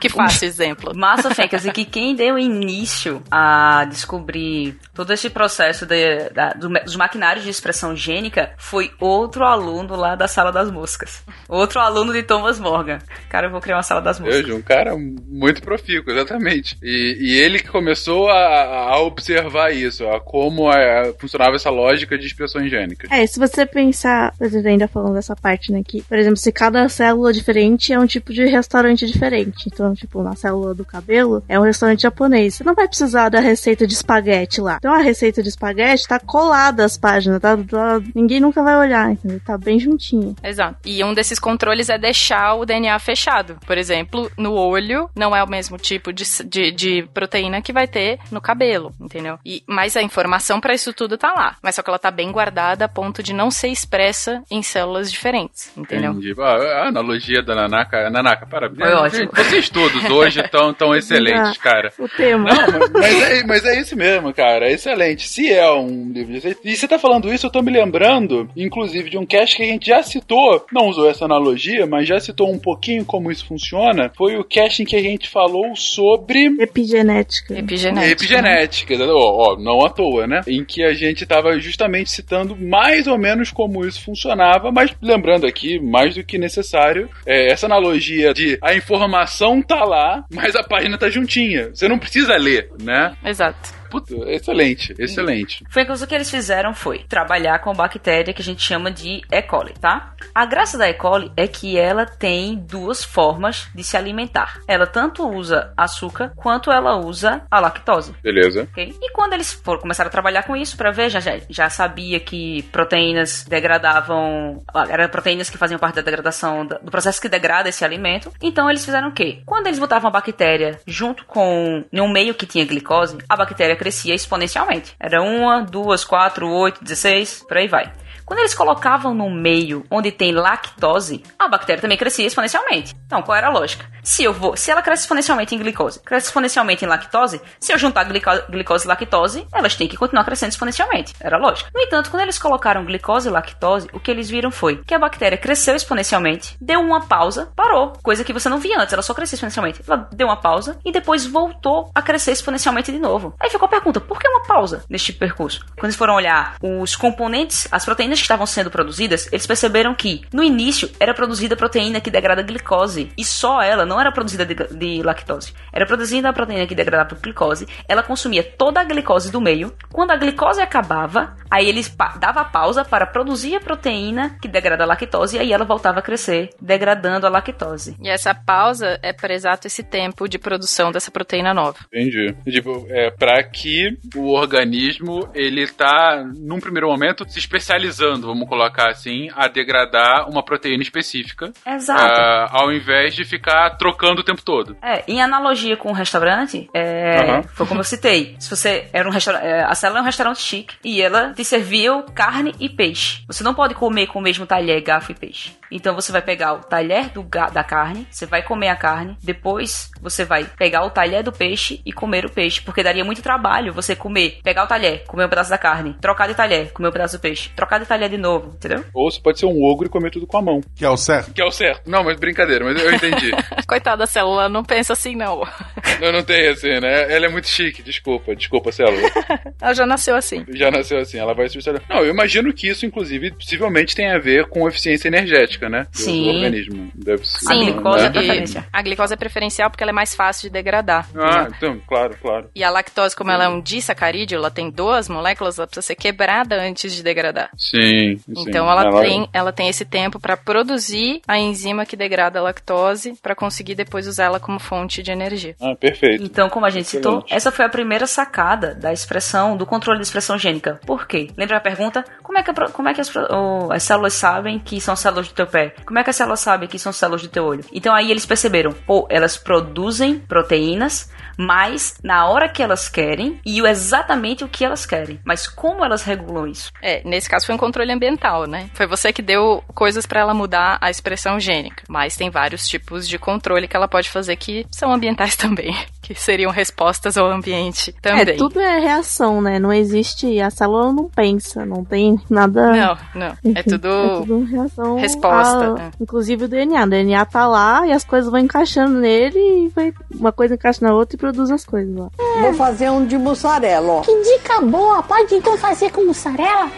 [0.00, 0.92] Que fácil exemplo.
[0.96, 6.68] Massa, Fencas, e que quem deu início a descobrir todo esse processo de- da- do-
[6.68, 11.22] dos maquinários de expressão gênica foi outro aluno lá da Sala das Moscas.
[11.48, 12.98] Outro aluno de Thomas Morgan.
[13.28, 14.42] Cara, eu vou criar uma sala das músicas.
[14.46, 16.76] Veja, um cara muito profícuo, exatamente.
[16.82, 22.16] E, e ele que começou a, a observar isso, a como a- funcionava essa lógica
[22.18, 23.10] de expressões gênicas.
[23.10, 26.52] É, se você pensar, por exemplo, ainda falando dessa parte, né, que, por exemplo, se
[26.52, 29.68] cada célula diferente é um tipo de restaurante diferente.
[29.72, 32.54] Então, tipo, na célula do cabelo é um restaurante japonês.
[32.54, 34.76] Você não vai precisar da receita de espaguete lá.
[34.78, 39.12] Então a receita de espaguete tá colada às páginas, tá, tá- ninguém nunca vai olhar,
[39.12, 39.40] entendeu?
[39.44, 40.34] Tá bem juntinho.
[40.42, 40.76] Exato.
[40.84, 43.56] E um desses controles é deixar o DNA fechado.
[43.66, 47.86] Por exemplo, no olho não é o mesmo tipo de, de, de proteína que vai
[47.86, 49.38] ter no cabelo, entendeu?
[49.44, 51.56] E, mas a informação pra isso tudo tá lá.
[51.62, 55.10] Mas só que ela tá bem guardada a ponto de não ser expressa em células
[55.10, 56.12] diferentes, entendeu?
[56.12, 56.34] Entendi.
[56.38, 58.10] Ah, A analogia da Nanaka.
[58.10, 58.80] Nanaka, parabéns.
[58.90, 59.30] Foi ótimo.
[59.34, 61.92] Vocês todos hoje estão tão excelentes, cara.
[61.98, 62.48] O tema.
[62.50, 64.68] Não, mas- mas é, mas é isso mesmo, cara.
[64.68, 65.28] É excelente.
[65.28, 66.60] Se é um livro de receita.
[66.64, 69.66] E você tá falando isso, eu tô me lembrando, inclusive, de um cast que a
[69.66, 70.66] gente já citou.
[70.72, 74.10] Não usou essa analogia, mas já citou um pouquinho como isso funciona.
[74.16, 76.46] Foi o cast em que a gente falou sobre.
[76.60, 77.58] Epigenética.
[77.58, 78.07] Epigenética.
[78.12, 79.04] Epigenética, né?
[79.08, 80.40] ó, ó, não à toa, né?
[80.46, 85.46] Em que a gente tava justamente citando mais ou menos como isso funcionava, mas lembrando
[85.46, 90.62] aqui, mais do que necessário, é, essa analogia de a informação tá lá, mas a
[90.62, 91.70] página tá juntinha.
[91.72, 93.14] Você não precisa ler, né?
[93.24, 93.77] Exato.
[93.90, 95.64] Puta, excelente, excelente.
[95.70, 99.22] Foi que o que eles fizeram foi trabalhar com bactéria que a gente chama de
[99.30, 99.42] E.
[99.42, 100.12] coli, tá?
[100.34, 100.94] A graça da E.
[100.94, 104.60] coli é que ela tem duas formas de se alimentar.
[104.68, 108.14] Ela tanto usa açúcar quanto ela usa a lactose.
[108.22, 108.68] Beleza.
[108.70, 108.94] ok?
[109.00, 112.20] E quando eles foram começaram a trabalhar com isso para ver, já, já, já sabia
[112.20, 113.44] que proteínas
[113.88, 117.84] degradavam, ah, eram proteínas que faziam parte da degradação da- do processo que degrada esse
[117.84, 118.32] alimento.
[118.42, 119.40] Então eles fizeram o quê?
[119.46, 124.14] Quando eles botavam a bactéria junto com um meio que tinha glicose, a bactéria crescia
[124.14, 124.94] exponencialmente.
[125.00, 127.90] Era uma, duas, quatro, oito, dezesseis, por aí vai.
[128.28, 132.94] Quando eles colocavam no meio onde tem lactose, a bactéria também crescia exponencialmente.
[133.06, 133.86] Então, qual era a lógica?
[134.02, 137.78] Se eu vou, se ela cresce exponencialmente em glicose, cresce exponencialmente em lactose, se eu
[137.78, 141.14] juntar glico- glicose e lactose, elas têm que continuar crescendo exponencialmente.
[141.18, 141.70] Era lógico.
[141.74, 144.98] No entanto, quando eles colocaram glicose e lactose, o que eles viram foi que a
[144.98, 149.14] bactéria cresceu exponencialmente, deu uma pausa, parou, coisa que você não via antes, ela só
[149.14, 149.82] crescia exponencialmente.
[149.88, 153.34] Ela deu uma pausa e depois voltou a crescer exponencialmente de novo.
[153.40, 155.64] Aí ficou a pergunta: por que uma pausa neste percurso?
[155.70, 160.22] Quando eles foram olhar os componentes, as proteínas que estavam sendo produzidas, eles perceberam que
[160.32, 164.54] no início era produzida proteína que degrada glicose e só ela não era produzida de,
[164.54, 165.52] de lactose.
[165.72, 167.66] Era produzida a proteína que degradava glicose.
[167.88, 169.74] Ela consumia toda a glicose do meio.
[169.90, 174.86] Quando a glicose acabava, aí eles dava pausa para produzir a proteína que degrada a
[174.86, 177.96] lactose e aí ela voltava a crescer, degradando a lactose.
[178.00, 181.78] E essa pausa é para exato esse tempo de produção dessa proteína nova.
[181.92, 182.34] Entendi.
[182.44, 188.90] Tipo, é pra que o organismo, ele tá, num primeiro momento, se especializando, vamos colocar
[188.90, 191.52] assim, a degradar uma proteína específica.
[191.66, 192.00] Exato.
[192.00, 194.76] ah, ao invés de ficar trocando o tempo todo.
[194.82, 197.42] É, em analogia com o restaurante, é, Aham.
[197.54, 198.36] foi como eu citei.
[198.40, 202.02] Se você era um restaurante, a célula é um restaurante chique e ela te serviu
[202.14, 203.22] carne e peixe.
[203.26, 205.57] Você não pode comer com o mesmo talher, garfo e peixe.
[205.70, 207.22] Então você vai pegar o talher do
[207.52, 211.80] da carne, você vai comer a carne, depois você vai pegar o talher do peixe
[211.84, 215.28] e comer o peixe, porque daria muito trabalho você comer, pegar o talher, comer um
[215.28, 218.16] pedaço da carne, trocar de talher, comer um pedaço do peixe, trocar de talher de
[218.16, 218.84] novo, entendeu?
[218.94, 220.60] Ou você pode ser um ogro e comer tudo com a mão.
[220.74, 221.32] Que é o certo.
[221.32, 221.88] Que é o certo.
[221.88, 223.30] Não, mas brincadeira, mas eu entendi.
[223.66, 225.42] Coitada da célula, não pensa assim não.
[226.00, 227.12] não, não tem assim, né?
[227.12, 229.08] Ela é muito chique, desculpa, desculpa, célula.
[229.60, 230.44] Ela já nasceu assim.
[230.50, 231.58] Já nasceu assim, ela vai se.
[231.88, 235.86] Não, eu imagino que isso, inclusive, possivelmente tem a ver com eficiência energética, né?
[235.90, 236.24] Do- Sim.
[236.24, 236.92] Do organismo.
[236.94, 237.50] Deve ser.
[237.50, 238.64] A glicose é né?
[238.72, 241.08] A glicose é preferencial porque ela é mais fácil de degradar.
[241.16, 241.52] Ah, entendeu?
[241.56, 242.50] então, claro, claro.
[242.54, 245.94] E a lactose, como ela é um disacarídeo, ela tem duas moléculas, ela precisa ser
[245.94, 247.50] quebrada antes de degradar.
[247.56, 248.18] Sim.
[248.18, 248.32] sim.
[248.36, 253.14] Então ela, tem, ela tem esse tempo para produzir a enzima que degrada a lactose
[253.22, 255.54] para conseguir depois usar ela como fonte de energia.
[255.60, 256.22] Ah, perfeito.
[256.22, 257.34] Então, como a gente citou, Excelente.
[257.34, 260.80] essa foi a primeira sacada da expressão, do controle da expressão gênica.
[260.86, 261.30] Por quê?
[261.36, 262.04] Lembra a pergunta?
[262.42, 265.28] Como é que, como é que as, pro- o- as células sabem que são células
[265.28, 265.74] do teu pé?
[265.84, 267.64] Como é que as células sabem que são células do teu olho?
[267.72, 273.62] Então aí eles perceberam, pô, elas produzem proteínas, mas na hora que elas querem e
[273.62, 275.20] o exatamente o que elas querem.
[275.24, 276.72] Mas como elas regulam isso?
[276.82, 278.68] É, nesse caso foi um controle ambiental, né?
[278.74, 281.84] Foi você que deu coisas para ela mudar a expressão gênica.
[281.88, 286.14] Mas tem vários tipos de controle que ela pode fazer que são ambientais também, que
[286.14, 288.34] seriam respostas ao ambiente também.
[288.34, 289.58] É, tudo é reação, né?
[289.58, 290.40] Não existe.
[290.40, 292.72] A célula não pensa, não tem nada.
[292.72, 293.36] Não, não.
[293.54, 294.96] é tudo é tudo reação.
[294.96, 295.90] resposta, a- é.
[296.00, 296.84] Inclusive o DNA.
[296.84, 300.84] O DNA tá lá e as coisas vão encaixando nele e vai, uma coisa encaixa
[300.84, 302.08] na outra e produz as coisas lá.
[302.40, 304.00] Vou fazer um de mussarela, ó.
[304.00, 305.02] Que dica boa!
[305.02, 306.70] Pode então fazer com mussarela?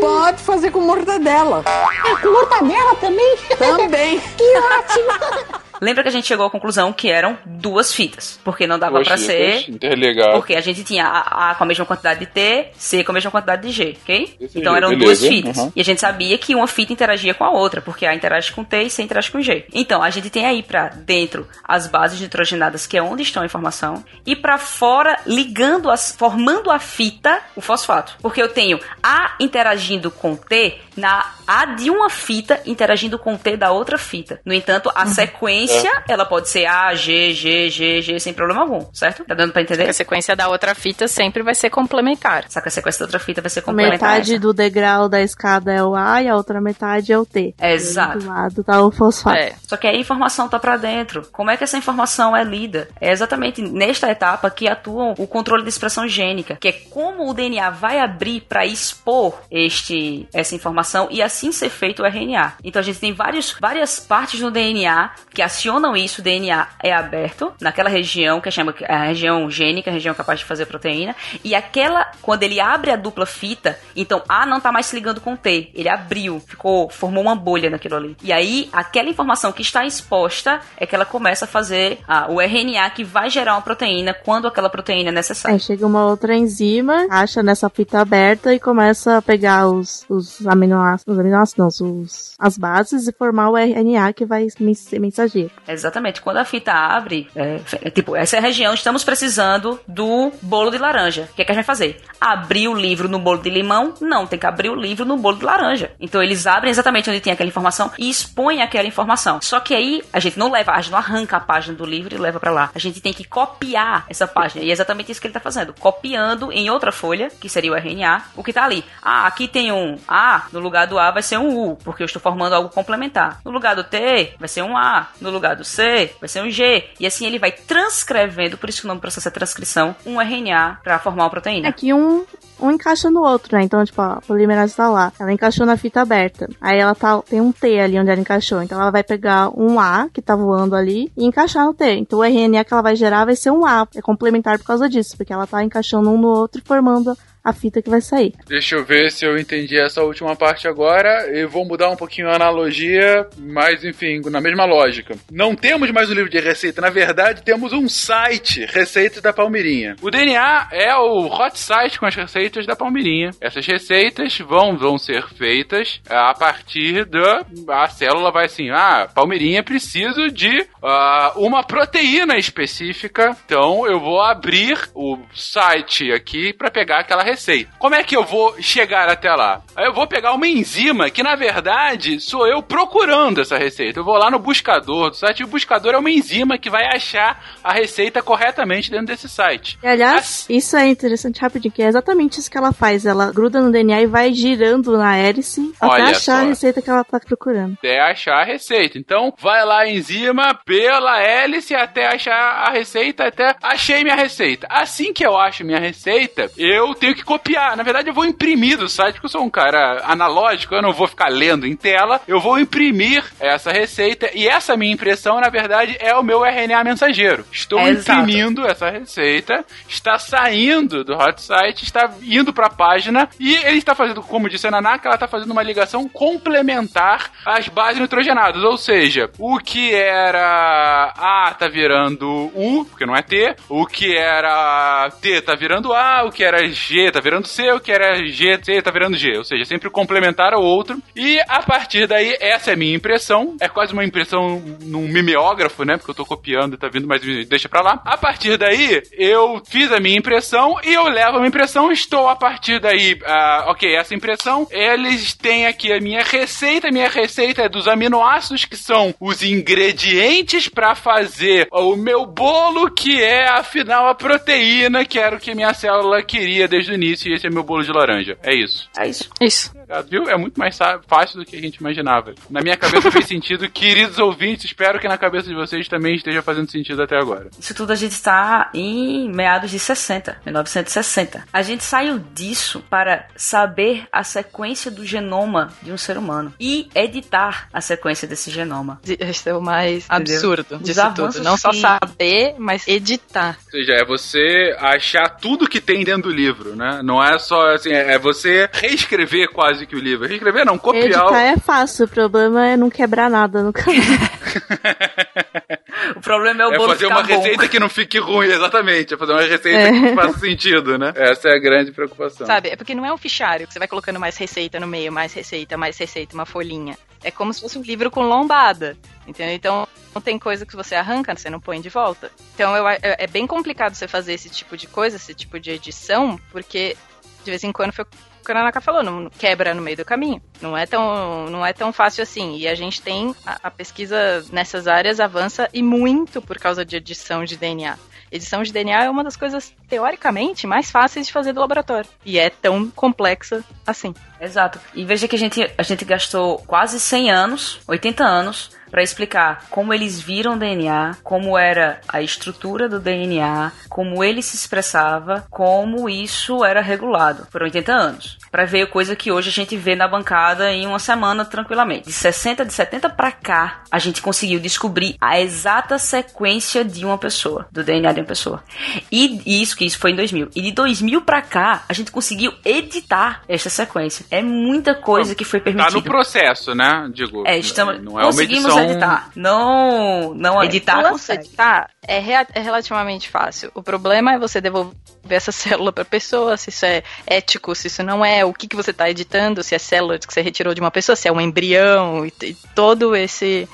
[0.00, 1.62] Pode fazer com mortadela.
[1.64, 3.36] Ah, com mortadela também?
[3.58, 4.20] Também.
[4.36, 5.62] Que ótimo!
[5.82, 9.20] Lembra que a gente chegou à conclusão que eram duas fitas, porque não dava fitas
[9.20, 10.34] ser interligadas.
[10.36, 13.14] porque a gente tinha A, A com a mesma quantidade de T, C com a
[13.14, 14.36] mesma quantidade de G, ok?
[14.38, 15.56] Desse então eram beleza, duas fitas.
[15.58, 15.72] uhum.
[15.74, 18.62] E a gente sabia que uma fita interagia com a outra, porque A interage com
[18.62, 19.66] T e C interage com G.
[19.74, 23.46] Então a gente tem aí pra dentro as bases nitrogenadas, que é onde estão a
[23.46, 28.14] informação, e pra fora ligando as formando a fita, o fosfato.
[28.22, 33.56] Porque eu tenho A interagindo com T na A de uma fita interagindo com T
[33.56, 34.40] da outra fita.
[34.44, 35.71] No entanto, a sequência,
[36.08, 39.24] ela pode ser A, G, G, G, G, sem problema algum, certo?
[39.24, 39.88] Tá dando pra entender?
[39.88, 42.44] A sequência da outra fita sempre vai ser complementar.
[42.48, 44.10] Só que a sequência da outra fita vai ser complementar.
[44.10, 44.40] Metade essa.
[44.40, 47.54] do degrau da escada é o A e a outra metade é o T.
[47.60, 48.18] Exato.
[48.18, 49.36] Do lado tá o fosfato.
[49.36, 49.54] É.
[49.62, 51.26] Só que aí a informação tá pra dentro.
[51.32, 52.88] Como é que essa informação é lida?
[53.00, 57.34] É exatamente nesta etapa que atua o controle de expressão gênica, que é como o
[57.34, 62.54] DNA vai abrir para expor este essa informação e assim ser feito o RNA.
[62.64, 66.20] Então a gente tem vários, várias partes no DNA que acionam isso.
[66.20, 70.46] O DNA é aberto naquela região que chama a região gênica, a região capaz de
[70.46, 71.14] fazer proteína,
[71.44, 75.20] e aquela quando ele abre a dupla fita, então A não tá mais se ligando
[75.20, 78.16] com T, ele abriu, ficou, formou uma bolha naquilo ali.
[78.22, 82.40] E aí aquela informação que está exposta é que ela começa a fazer ah, o
[82.40, 85.54] RNA que vai gerar uma proteína quando aquela proteína é necessária.
[85.54, 90.46] Aí chega uma outra enzima, acha nessa fita aberta e começa a pegar os, os
[90.46, 95.41] aminoácidos, os aminoácidos não, os, as bases e formar o RNA que vai ser mensageiro.
[95.66, 96.20] Exatamente.
[96.20, 100.70] Quando a fita abre, é, é tipo, essa é a região, estamos precisando do bolo
[100.70, 101.28] de laranja.
[101.30, 102.00] O que, é que a gente vai fazer?
[102.20, 103.94] Abrir o livro no bolo de limão?
[104.00, 105.92] Não, tem que abrir o livro no bolo de laranja.
[106.00, 109.40] Então eles abrem exatamente onde tem aquela informação e expõem aquela informação.
[109.40, 112.14] Só que aí a gente não leva, a gente não arranca a página do livro
[112.14, 112.70] e leva pra lá.
[112.74, 114.64] A gente tem que copiar essa página.
[114.64, 115.74] E é exatamente isso que ele tá fazendo.
[115.78, 118.84] Copiando em outra folha, que seria o RNA, o que tá ali.
[119.02, 122.06] Ah, aqui tem um A, no lugar do A vai ser um U, porque eu
[122.06, 123.40] estou formando algo complementar.
[123.44, 125.08] No lugar do T, vai ser um A.
[125.20, 126.84] No lugar do C, vai ser um G.
[127.00, 130.20] E assim ele vai transcrevendo, por isso que o nome do processo é transcrição, um
[130.20, 131.68] RNA para formar uma proteína.
[131.68, 132.24] É que um,
[132.60, 133.64] um encaixa no outro, né?
[133.64, 135.12] Então, tipo, a polimerase tá lá.
[135.18, 136.48] Ela encaixou na fita aberta.
[136.60, 138.62] Aí ela tá, tem um T ali onde ela encaixou.
[138.62, 141.84] Então ela vai pegar um A que tá voando ali e encaixar no T.
[141.94, 143.86] Então o RNA que ela vai gerar vai ser um A.
[143.94, 147.52] É complementar por causa disso, porque ela tá encaixando um no outro e formando a
[147.52, 148.32] fita que vai sair.
[148.46, 151.26] Deixa eu ver se eu entendi essa última parte agora.
[151.28, 155.16] Eu vou mudar um pouquinho a analogia, mas enfim, na mesma lógica.
[155.30, 159.96] Não temos mais um livro de receita, na verdade, temos um site, Receitas da Palmeirinha.
[160.00, 163.30] O DNA é o hot site com as receitas da Palmeirinha.
[163.40, 167.44] Essas receitas vão, vão ser feitas a partir da.
[167.68, 174.20] A célula vai assim: ah, Palmeirinha preciso de ah, uma proteína específica, então eu vou
[174.20, 177.31] abrir o site aqui para pegar aquela receita.
[177.78, 179.62] Como é que eu vou chegar até lá?
[179.76, 184.00] Eu vou pegar uma enzima que, na verdade, sou eu procurando essa receita.
[184.00, 186.86] Eu vou lá no buscador do site e o buscador é uma enzima que vai
[186.86, 189.78] achar a receita corretamente dentro desse site.
[189.82, 193.06] E aliás, isso é interessante rapidinho, que é exatamente isso que ela faz.
[193.06, 196.32] Ela gruda no DNA e vai girando na hélice até achar só.
[196.32, 197.74] a receita que ela tá procurando.
[197.78, 198.98] Até achar a receita.
[198.98, 204.66] Então, vai lá a enzima pela hélice até achar a receita, até achei minha receita.
[204.70, 207.76] Assim que eu acho minha receita, eu tenho que copiar.
[207.76, 210.92] Na verdade, eu vou imprimir do site, porque eu sou um cara analógico, eu não
[210.92, 212.20] vou ficar lendo em tela.
[212.26, 216.84] Eu vou imprimir essa receita e essa minha impressão, na verdade, é o meu RNA
[216.84, 217.44] mensageiro.
[217.52, 218.20] Estou Exato.
[218.20, 223.78] imprimindo essa receita, está saindo do hot site, está indo para a página e ele
[223.78, 228.00] está fazendo, como disse a Naná, que ela está fazendo uma ligação complementar às bases
[228.00, 228.62] nitrogenadas.
[228.62, 234.16] Ou seja, o que era A tá virando U, porque não é T, o que
[234.16, 238.24] era T tá virando A, o que era G tá virando C, o que era
[238.26, 239.36] G, C tá virando G.
[239.36, 241.00] Ou seja, sempre complementar ao outro.
[241.14, 243.56] E a partir daí, essa é a minha impressão.
[243.60, 245.96] É quase uma impressão num mimeógrafo, né?
[245.96, 248.02] Porque eu tô copiando e tá vindo, mas deixa pra lá.
[248.04, 251.92] A partir daí, eu fiz a minha impressão e eu levo a minha impressão.
[251.92, 254.66] Estou a partir daí, ah, ok, essa impressão.
[254.70, 256.90] Eles têm aqui a minha receita.
[256.90, 263.22] Minha receita é dos aminoácidos que são os ingredientes pra fazer o meu bolo, que
[263.22, 267.30] é afinal a proteína, que era o que minha célula queria desde o início.
[267.30, 268.36] E esse é meu bolo de laranja.
[268.42, 268.88] É isso.
[268.96, 269.30] É isso.
[269.40, 269.72] Isso.
[270.00, 270.28] Viu?
[270.28, 272.34] É muito mais fácil do que a gente imaginava.
[272.48, 273.68] Na minha cabeça fez sentido.
[273.70, 277.50] Queridos ouvintes, espero que na cabeça de vocês também esteja fazendo sentido até agora.
[277.58, 281.44] Isso tudo a gente está em meados de 60, 1960.
[281.52, 286.88] A gente saiu disso para saber a sequência do genoma de um ser humano e
[286.94, 289.00] editar a sequência desse genoma.
[289.06, 290.34] Esse é o mais Entendeu?
[290.36, 291.42] absurdo Os disso tudo.
[291.42, 293.58] Não só saber, mas editar.
[293.66, 297.00] Ou seja, é você achar tudo que tem dentro do livro, né?
[297.02, 300.26] Não é só assim, é é você reescrever quase que o livro.
[300.26, 301.04] Reescrever não, copiar.
[301.04, 304.02] Editar o- é fácil, o problema é não quebrar nada no caminho.
[306.22, 307.28] problema é o É bolo fazer uma bom.
[307.28, 309.14] receita que não fique ruim, exatamente.
[309.14, 309.90] É fazer uma receita É.
[309.92, 311.12] que faça sentido, né?
[311.16, 312.46] Essa é a grande preocupação.
[312.46, 312.68] Sabe?
[312.70, 315.32] É porque não é um fichário que você vai colocando mais receita no meio, mais
[315.32, 316.96] receita, mais receita, uma folhinha.
[317.24, 318.96] É como se fosse um livro com lombada.
[319.26, 319.54] Entendeu?
[319.54, 322.30] Então, não tem coisa que você arranca, você não põe de volta.
[322.54, 325.70] Então, eu, é é bem complicado você fazer esse tipo de coisa, esse tipo de
[325.70, 326.96] edição, porque
[327.44, 328.08] de vez em quando foi o
[328.42, 330.42] que a falou, não quebra no meio do caminho.
[330.60, 332.56] Não é tão, não é tão fácil assim.
[332.56, 336.96] E a gente tem a, a pesquisa nessas áreas avança e muito por causa de
[336.96, 337.96] edição de DNA.
[338.32, 342.08] Edição de DNA é uma das coisas, teoricamente, mais fáceis de fazer do laboratório.
[342.24, 344.14] E é tão complexa assim.
[344.40, 344.80] Exato.
[344.94, 349.64] E veja que a gente, a gente gastou quase 100 anos, 80 anos, para explicar
[349.70, 355.46] como eles viram o DNA, como era a estrutura do DNA, como ele se expressava,
[355.48, 357.46] como isso era regulado.
[357.50, 358.38] Foram 80 anos.
[358.52, 362.04] Para ver coisa que hoje a gente vê na bancada em uma semana tranquilamente.
[362.06, 367.16] De 60, de 70 para cá, a gente conseguiu descobrir a exata sequência de uma
[367.16, 368.62] pessoa, do DNA de uma pessoa.
[369.10, 370.50] E isso que isso foi em 2000.
[370.54, 374.26] E de 2000 para cá, a gente conseguiu editar essa sequência.
[374.30, 375.90] É muita coisa que foi Tá permitida.
[375.94, 377.08] no processo, né?
[377.14, 378.84] Digo, É, estamos, não é uma conseguimos edição...
[378.84, 379.30] editar.
[379.34, 381.42] Não, não editar o lance consegue.
[381.42, 383.70] de editar é, rea- é relativamente fácil.
[383.74, 384.94] O problema é você devolver
[385.30, 388.76] essa célula para pessoa, se isso é ético, se isso não é, o que, que
[388.76, 391.40] você está editando, se é célula que você retirou de uma pessoa, se é um
[391.40, 393.68] embrião e, e todo esse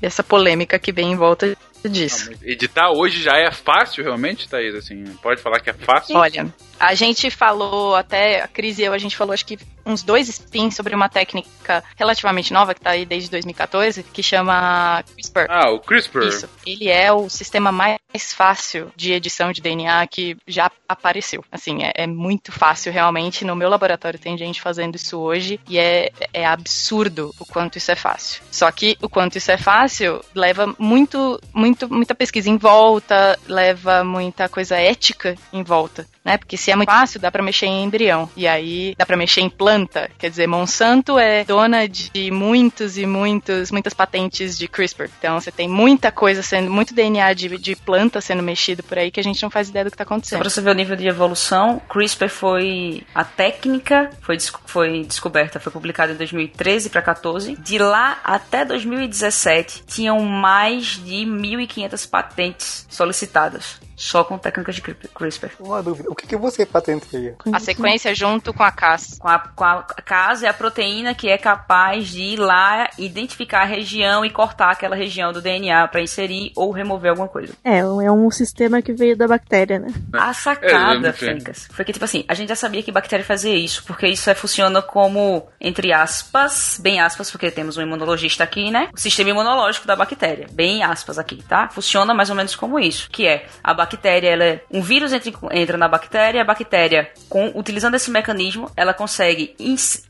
[0.00, 1.56] essa polêmica que vem em volta
[1.86, 2.30] disso.
[2.42, 4.74] Editar hoje já é fácil, realmente, Thaís?
[4.74, 6.16] Assim, pode falar que é fácil?
[6.16, 10.02] Olha, a gente falou até, a Cris e eu, a gente falou acho que uns
[10.02, 15.46] dois spins sobre uma técnica relativamente nova, que tá aí desde 2014, que chama CRISPR.
[15.48, 16.22] Ah, o CRISPR.
[16.24, 16.48] Isso.
[16.66, 17.98] Ele é o sistema mais
[18.34, 21.42] fácil de edição de DNA que já apareceu.
[21.50, 23.44] Assim, é, é muito fácil realmente.
[23.44, 27.90] No meu laboratório tem gente fazendo isso hoje e é, é absurdo o quanto isso
[27.90, 28.42] é fácil.
[28.50, 34.04] Só que o quanto isso é fácil leva muito, muito, muita pesquisa em volta, leva
[34.04, 36.06] muita coisa ética em volta.
[36.28, 36.36] Né?
[36.36, 38.28] Porque se é muito fácil, dá pra mexer em embrião.
[38.36, 40.10] E aí dá pra mexer em planta.
[40.18, 45.08] Quer dizer, Monsanto é dona de muitos e muitos, muitas patentes de CRISPR.
[45.18, 49.10] Então você tem muita coisa sendo, muito DNA de, de planta sendo mexido por aí
[49.10, 50.40] que a gente não faz ideia do que tá Só acontecendo.
[50.40, 54.36] pra você ver o nível de evolução, CRISPR foi a técnica, foi,
[54.66, 57.56] foi descoberta, foi publicada em 2013 para 14.
[57.56, 64.94] De lá até 2017, tinham mais de 1.500 patentes solicitadas, só com técnicas de cri-
[65.14, 65.50] CRISPR.
[65.58, 67.36] Uma dúvida, o que, que você patenteia?
[67.52, 69.18] A sequência junto com a Cas.
[69.18, 73.62] Com a, com a casa é a proteína que é capaz de ir lá, identificar
[73.62, 77.52] a região e cortar aquela região do DNA para inserir ou remover alguma coisa.
[77.64, 79.88] É, é um sistema que veio da bactéria, né?
[80.12, 83.56] A sacada, É, Fencas, foi que, tipo assim, a gente já sabia que bactéria fazia
[83.56, 88.70] isso, porque isso é, funciona como, entre aspas, bem aspas, porque temos um imunologista aqui,
[88.70, 88.88] né?
[88.94, 91.68] O sistema imunológico da bactéria, bem aspas aqui, tá?
[91.68, 95.32] Funciona mais ou menos como isso, que é, a bactéria, ela é, um vírus entra,
[95.52, 99.54] entra na bactéria, a bactéria, com, utilizando esse mecanismo, ela consegue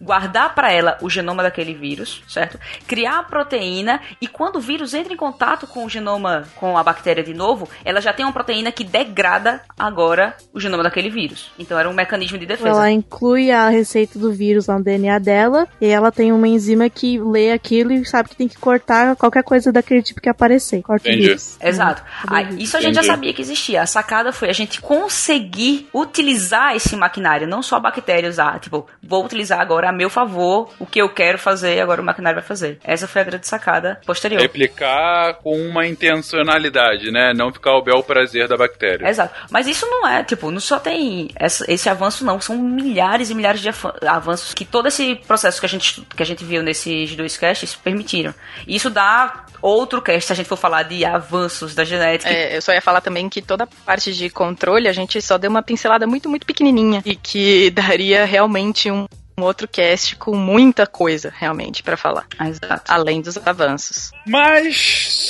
[0.01, 2.59] guardar para ela o genoma daquele vírus, certo?
[2.87, 6.83] Criar a proteína, e quando o vírus entra em contato com o genoma, com a
[6.83, 11.51] bactéria de novo, ela já tem uma proteína que degrada agora o genoma daquele vírus.
[11.59, 12.69] Então era um mecanismo de defesa.
[12.69, 16.89] Ela inclui a receita do vírus lá no DNA dela, e ela tem uma enzima
[16.89, 20.83] que lê aquilo e sabe que tem que cortar qualquer coisa daquele tipo que aparecer.
[20.83, 21.57] Corta o vírus.
[21.61, 22.03] Exato.
[22.27, 23.07] Ah, isso a gente já Entendi.
[23.07, 23.68] sabia que existia.
[23.77, 28.59] A sacada foi a gente conseguir utilizar esse maquinário, não só a bactéria usar.
[28.61, 32.39] Tipo, vou utilizar agora a meu favor o que eu quero fazer, agora o maquinário
[32.39, 32.79] vai fazer.
[32.85, 34.41] Essa foi a grande sacada posterior.
[34.41, 37.33] Replicar com uma intencionalidade, né?
[37.35, 39.09] Não ficar ao bel prazer da bactéria.
[39.09, 39.35] Exato.
[39.51, 42.41] Mas isso não é, tipo, não só tem essa- esse avanço, não.
[42.41, 43.69] São milhares e milhares de
[44.07, 47.75] avanços que todo esse processo que a gente, que a gente viu nesses dois casts
[47.75, 48.35] permitiram.
[48.67, 52.31] E isso dá outro cast se a gente for falar de avanços da genética.
[52.31, 55.37] É, eu só ia falar também que toda a parte de controle a gente só
[55.37, 57.03] deu uma pincelada muito, muito pequenininha.
[57.05, 59.07] E que daria realmente um,
[59.39, 62.83] um outro cast com muita coisa realmente pra falar, Exato.
[62.89, 64.11] além dos avanços.
[64.27, 64.77] Mas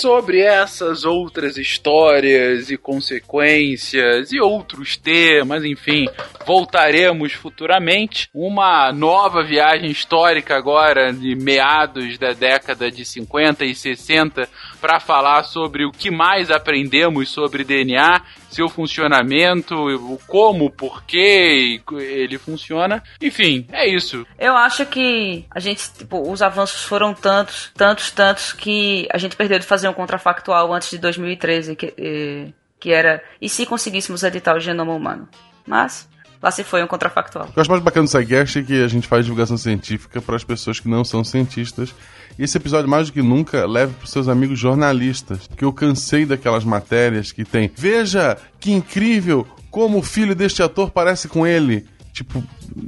[0.01, 6.07] sobre essas outras histórias e consequências e outros temas, enfim,
[6.47, 8.29] voltaremos futuramente.
[8.33, 14.49] Uma nova viagem histórica agora de meados da década de 50 e 60
[14.81, 21.81] para falar sobre o que mais aprendemos sobre DNA, seu funcionamento, o como, o porquê
[21.93, 23.03] ele funciona.
[23.21, 24.27] Enfim, é isso.
[24.39, 29.37] Eu acho que a gente, tipo, os avanços foram tantos, tantos, tantos que a gente
[29.37, 34.57] perdeu de fazer um contrafactual antes de 2013, que, que era e se conseguíssemos editar
[34.57, 35.29] o genoma humano.
[35.67, 36.09] Mas
[36.43, 37.47] lá se foi um contrafactual.
[37.47, 40.21] O que eu acho mais bacana do SciCast é que a gente faz divulgação científica
[40.21, 41.95] para as pessoas que não são cientistas.
[42.39, 45.51] Esse episódio, mais do que nunca, leve para seus amigos jornalistas.
[45.57, 47.69] Que eu cansei daquelas matérias que tem.
[47.75, 51.85] Veja que incrível como o filho deste ator parece com ele.
[52.13, 52.45] Tipo,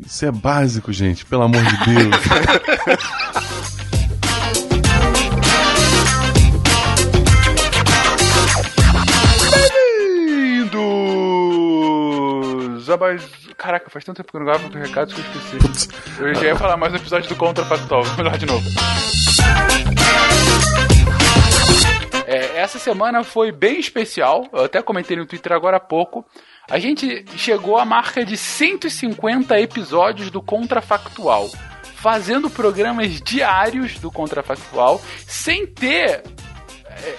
[0.07, 2.15] isso é básico, gente, pelo amor de Deus.
[12.71, 13.50] Bem-vindos a mais.
[13.61, 15.89] Caraca, faz tanto tempo que eu não gravo com recados que eu esqueci.
[16.19, 18.67] Eu já ia falar mais no episódio do Contrafactual, melhor de novo.
[22.27, 26.25] É, essa semana foi bem especial, eu até comentei no Twitter agora há pouco.
[26.71, 31.51] A gente chegou à marca de 150 episódios do Contrafactual,
[31.97, 36.23] fazendo programas diários do Contrafactual, sem ter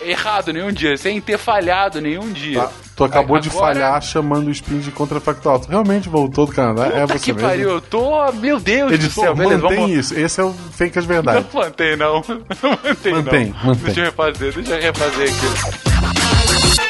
[0.02, 2.62] errado nenhum dia, sem ter falhado nenhum dia.
[2.62, 5.60] Tá, tu acabou de Agora- falhar chamando o Spin de contrafactual.
[5.60, 6.88] Tu realmente voltou do Canadá?
[6.88, 7.48] é Puta você que mesmo?
[7.48, 8.32] pariu, eu tô.
[8.34, 9.92] Meu Deus do Editor, céu, beleza, mantém vamos.
[9.98, 10.18] isso.
[10.20, 11.46] Esse é o Fake as Verdade.
[11.54, 12.22] Não mantém, não.
[12.64, 13.66] Não mantém, Mantém, não.
[13.66, 13.84] mantém.
[13.86, 16.82] Deixa eu refazer, deixa eu refazer aqui.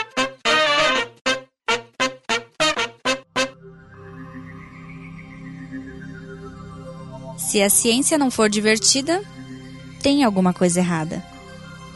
[7.38, 9.22] Se a ciência não for divertida,
[10.02, 11.24] tem alguma coisa errada.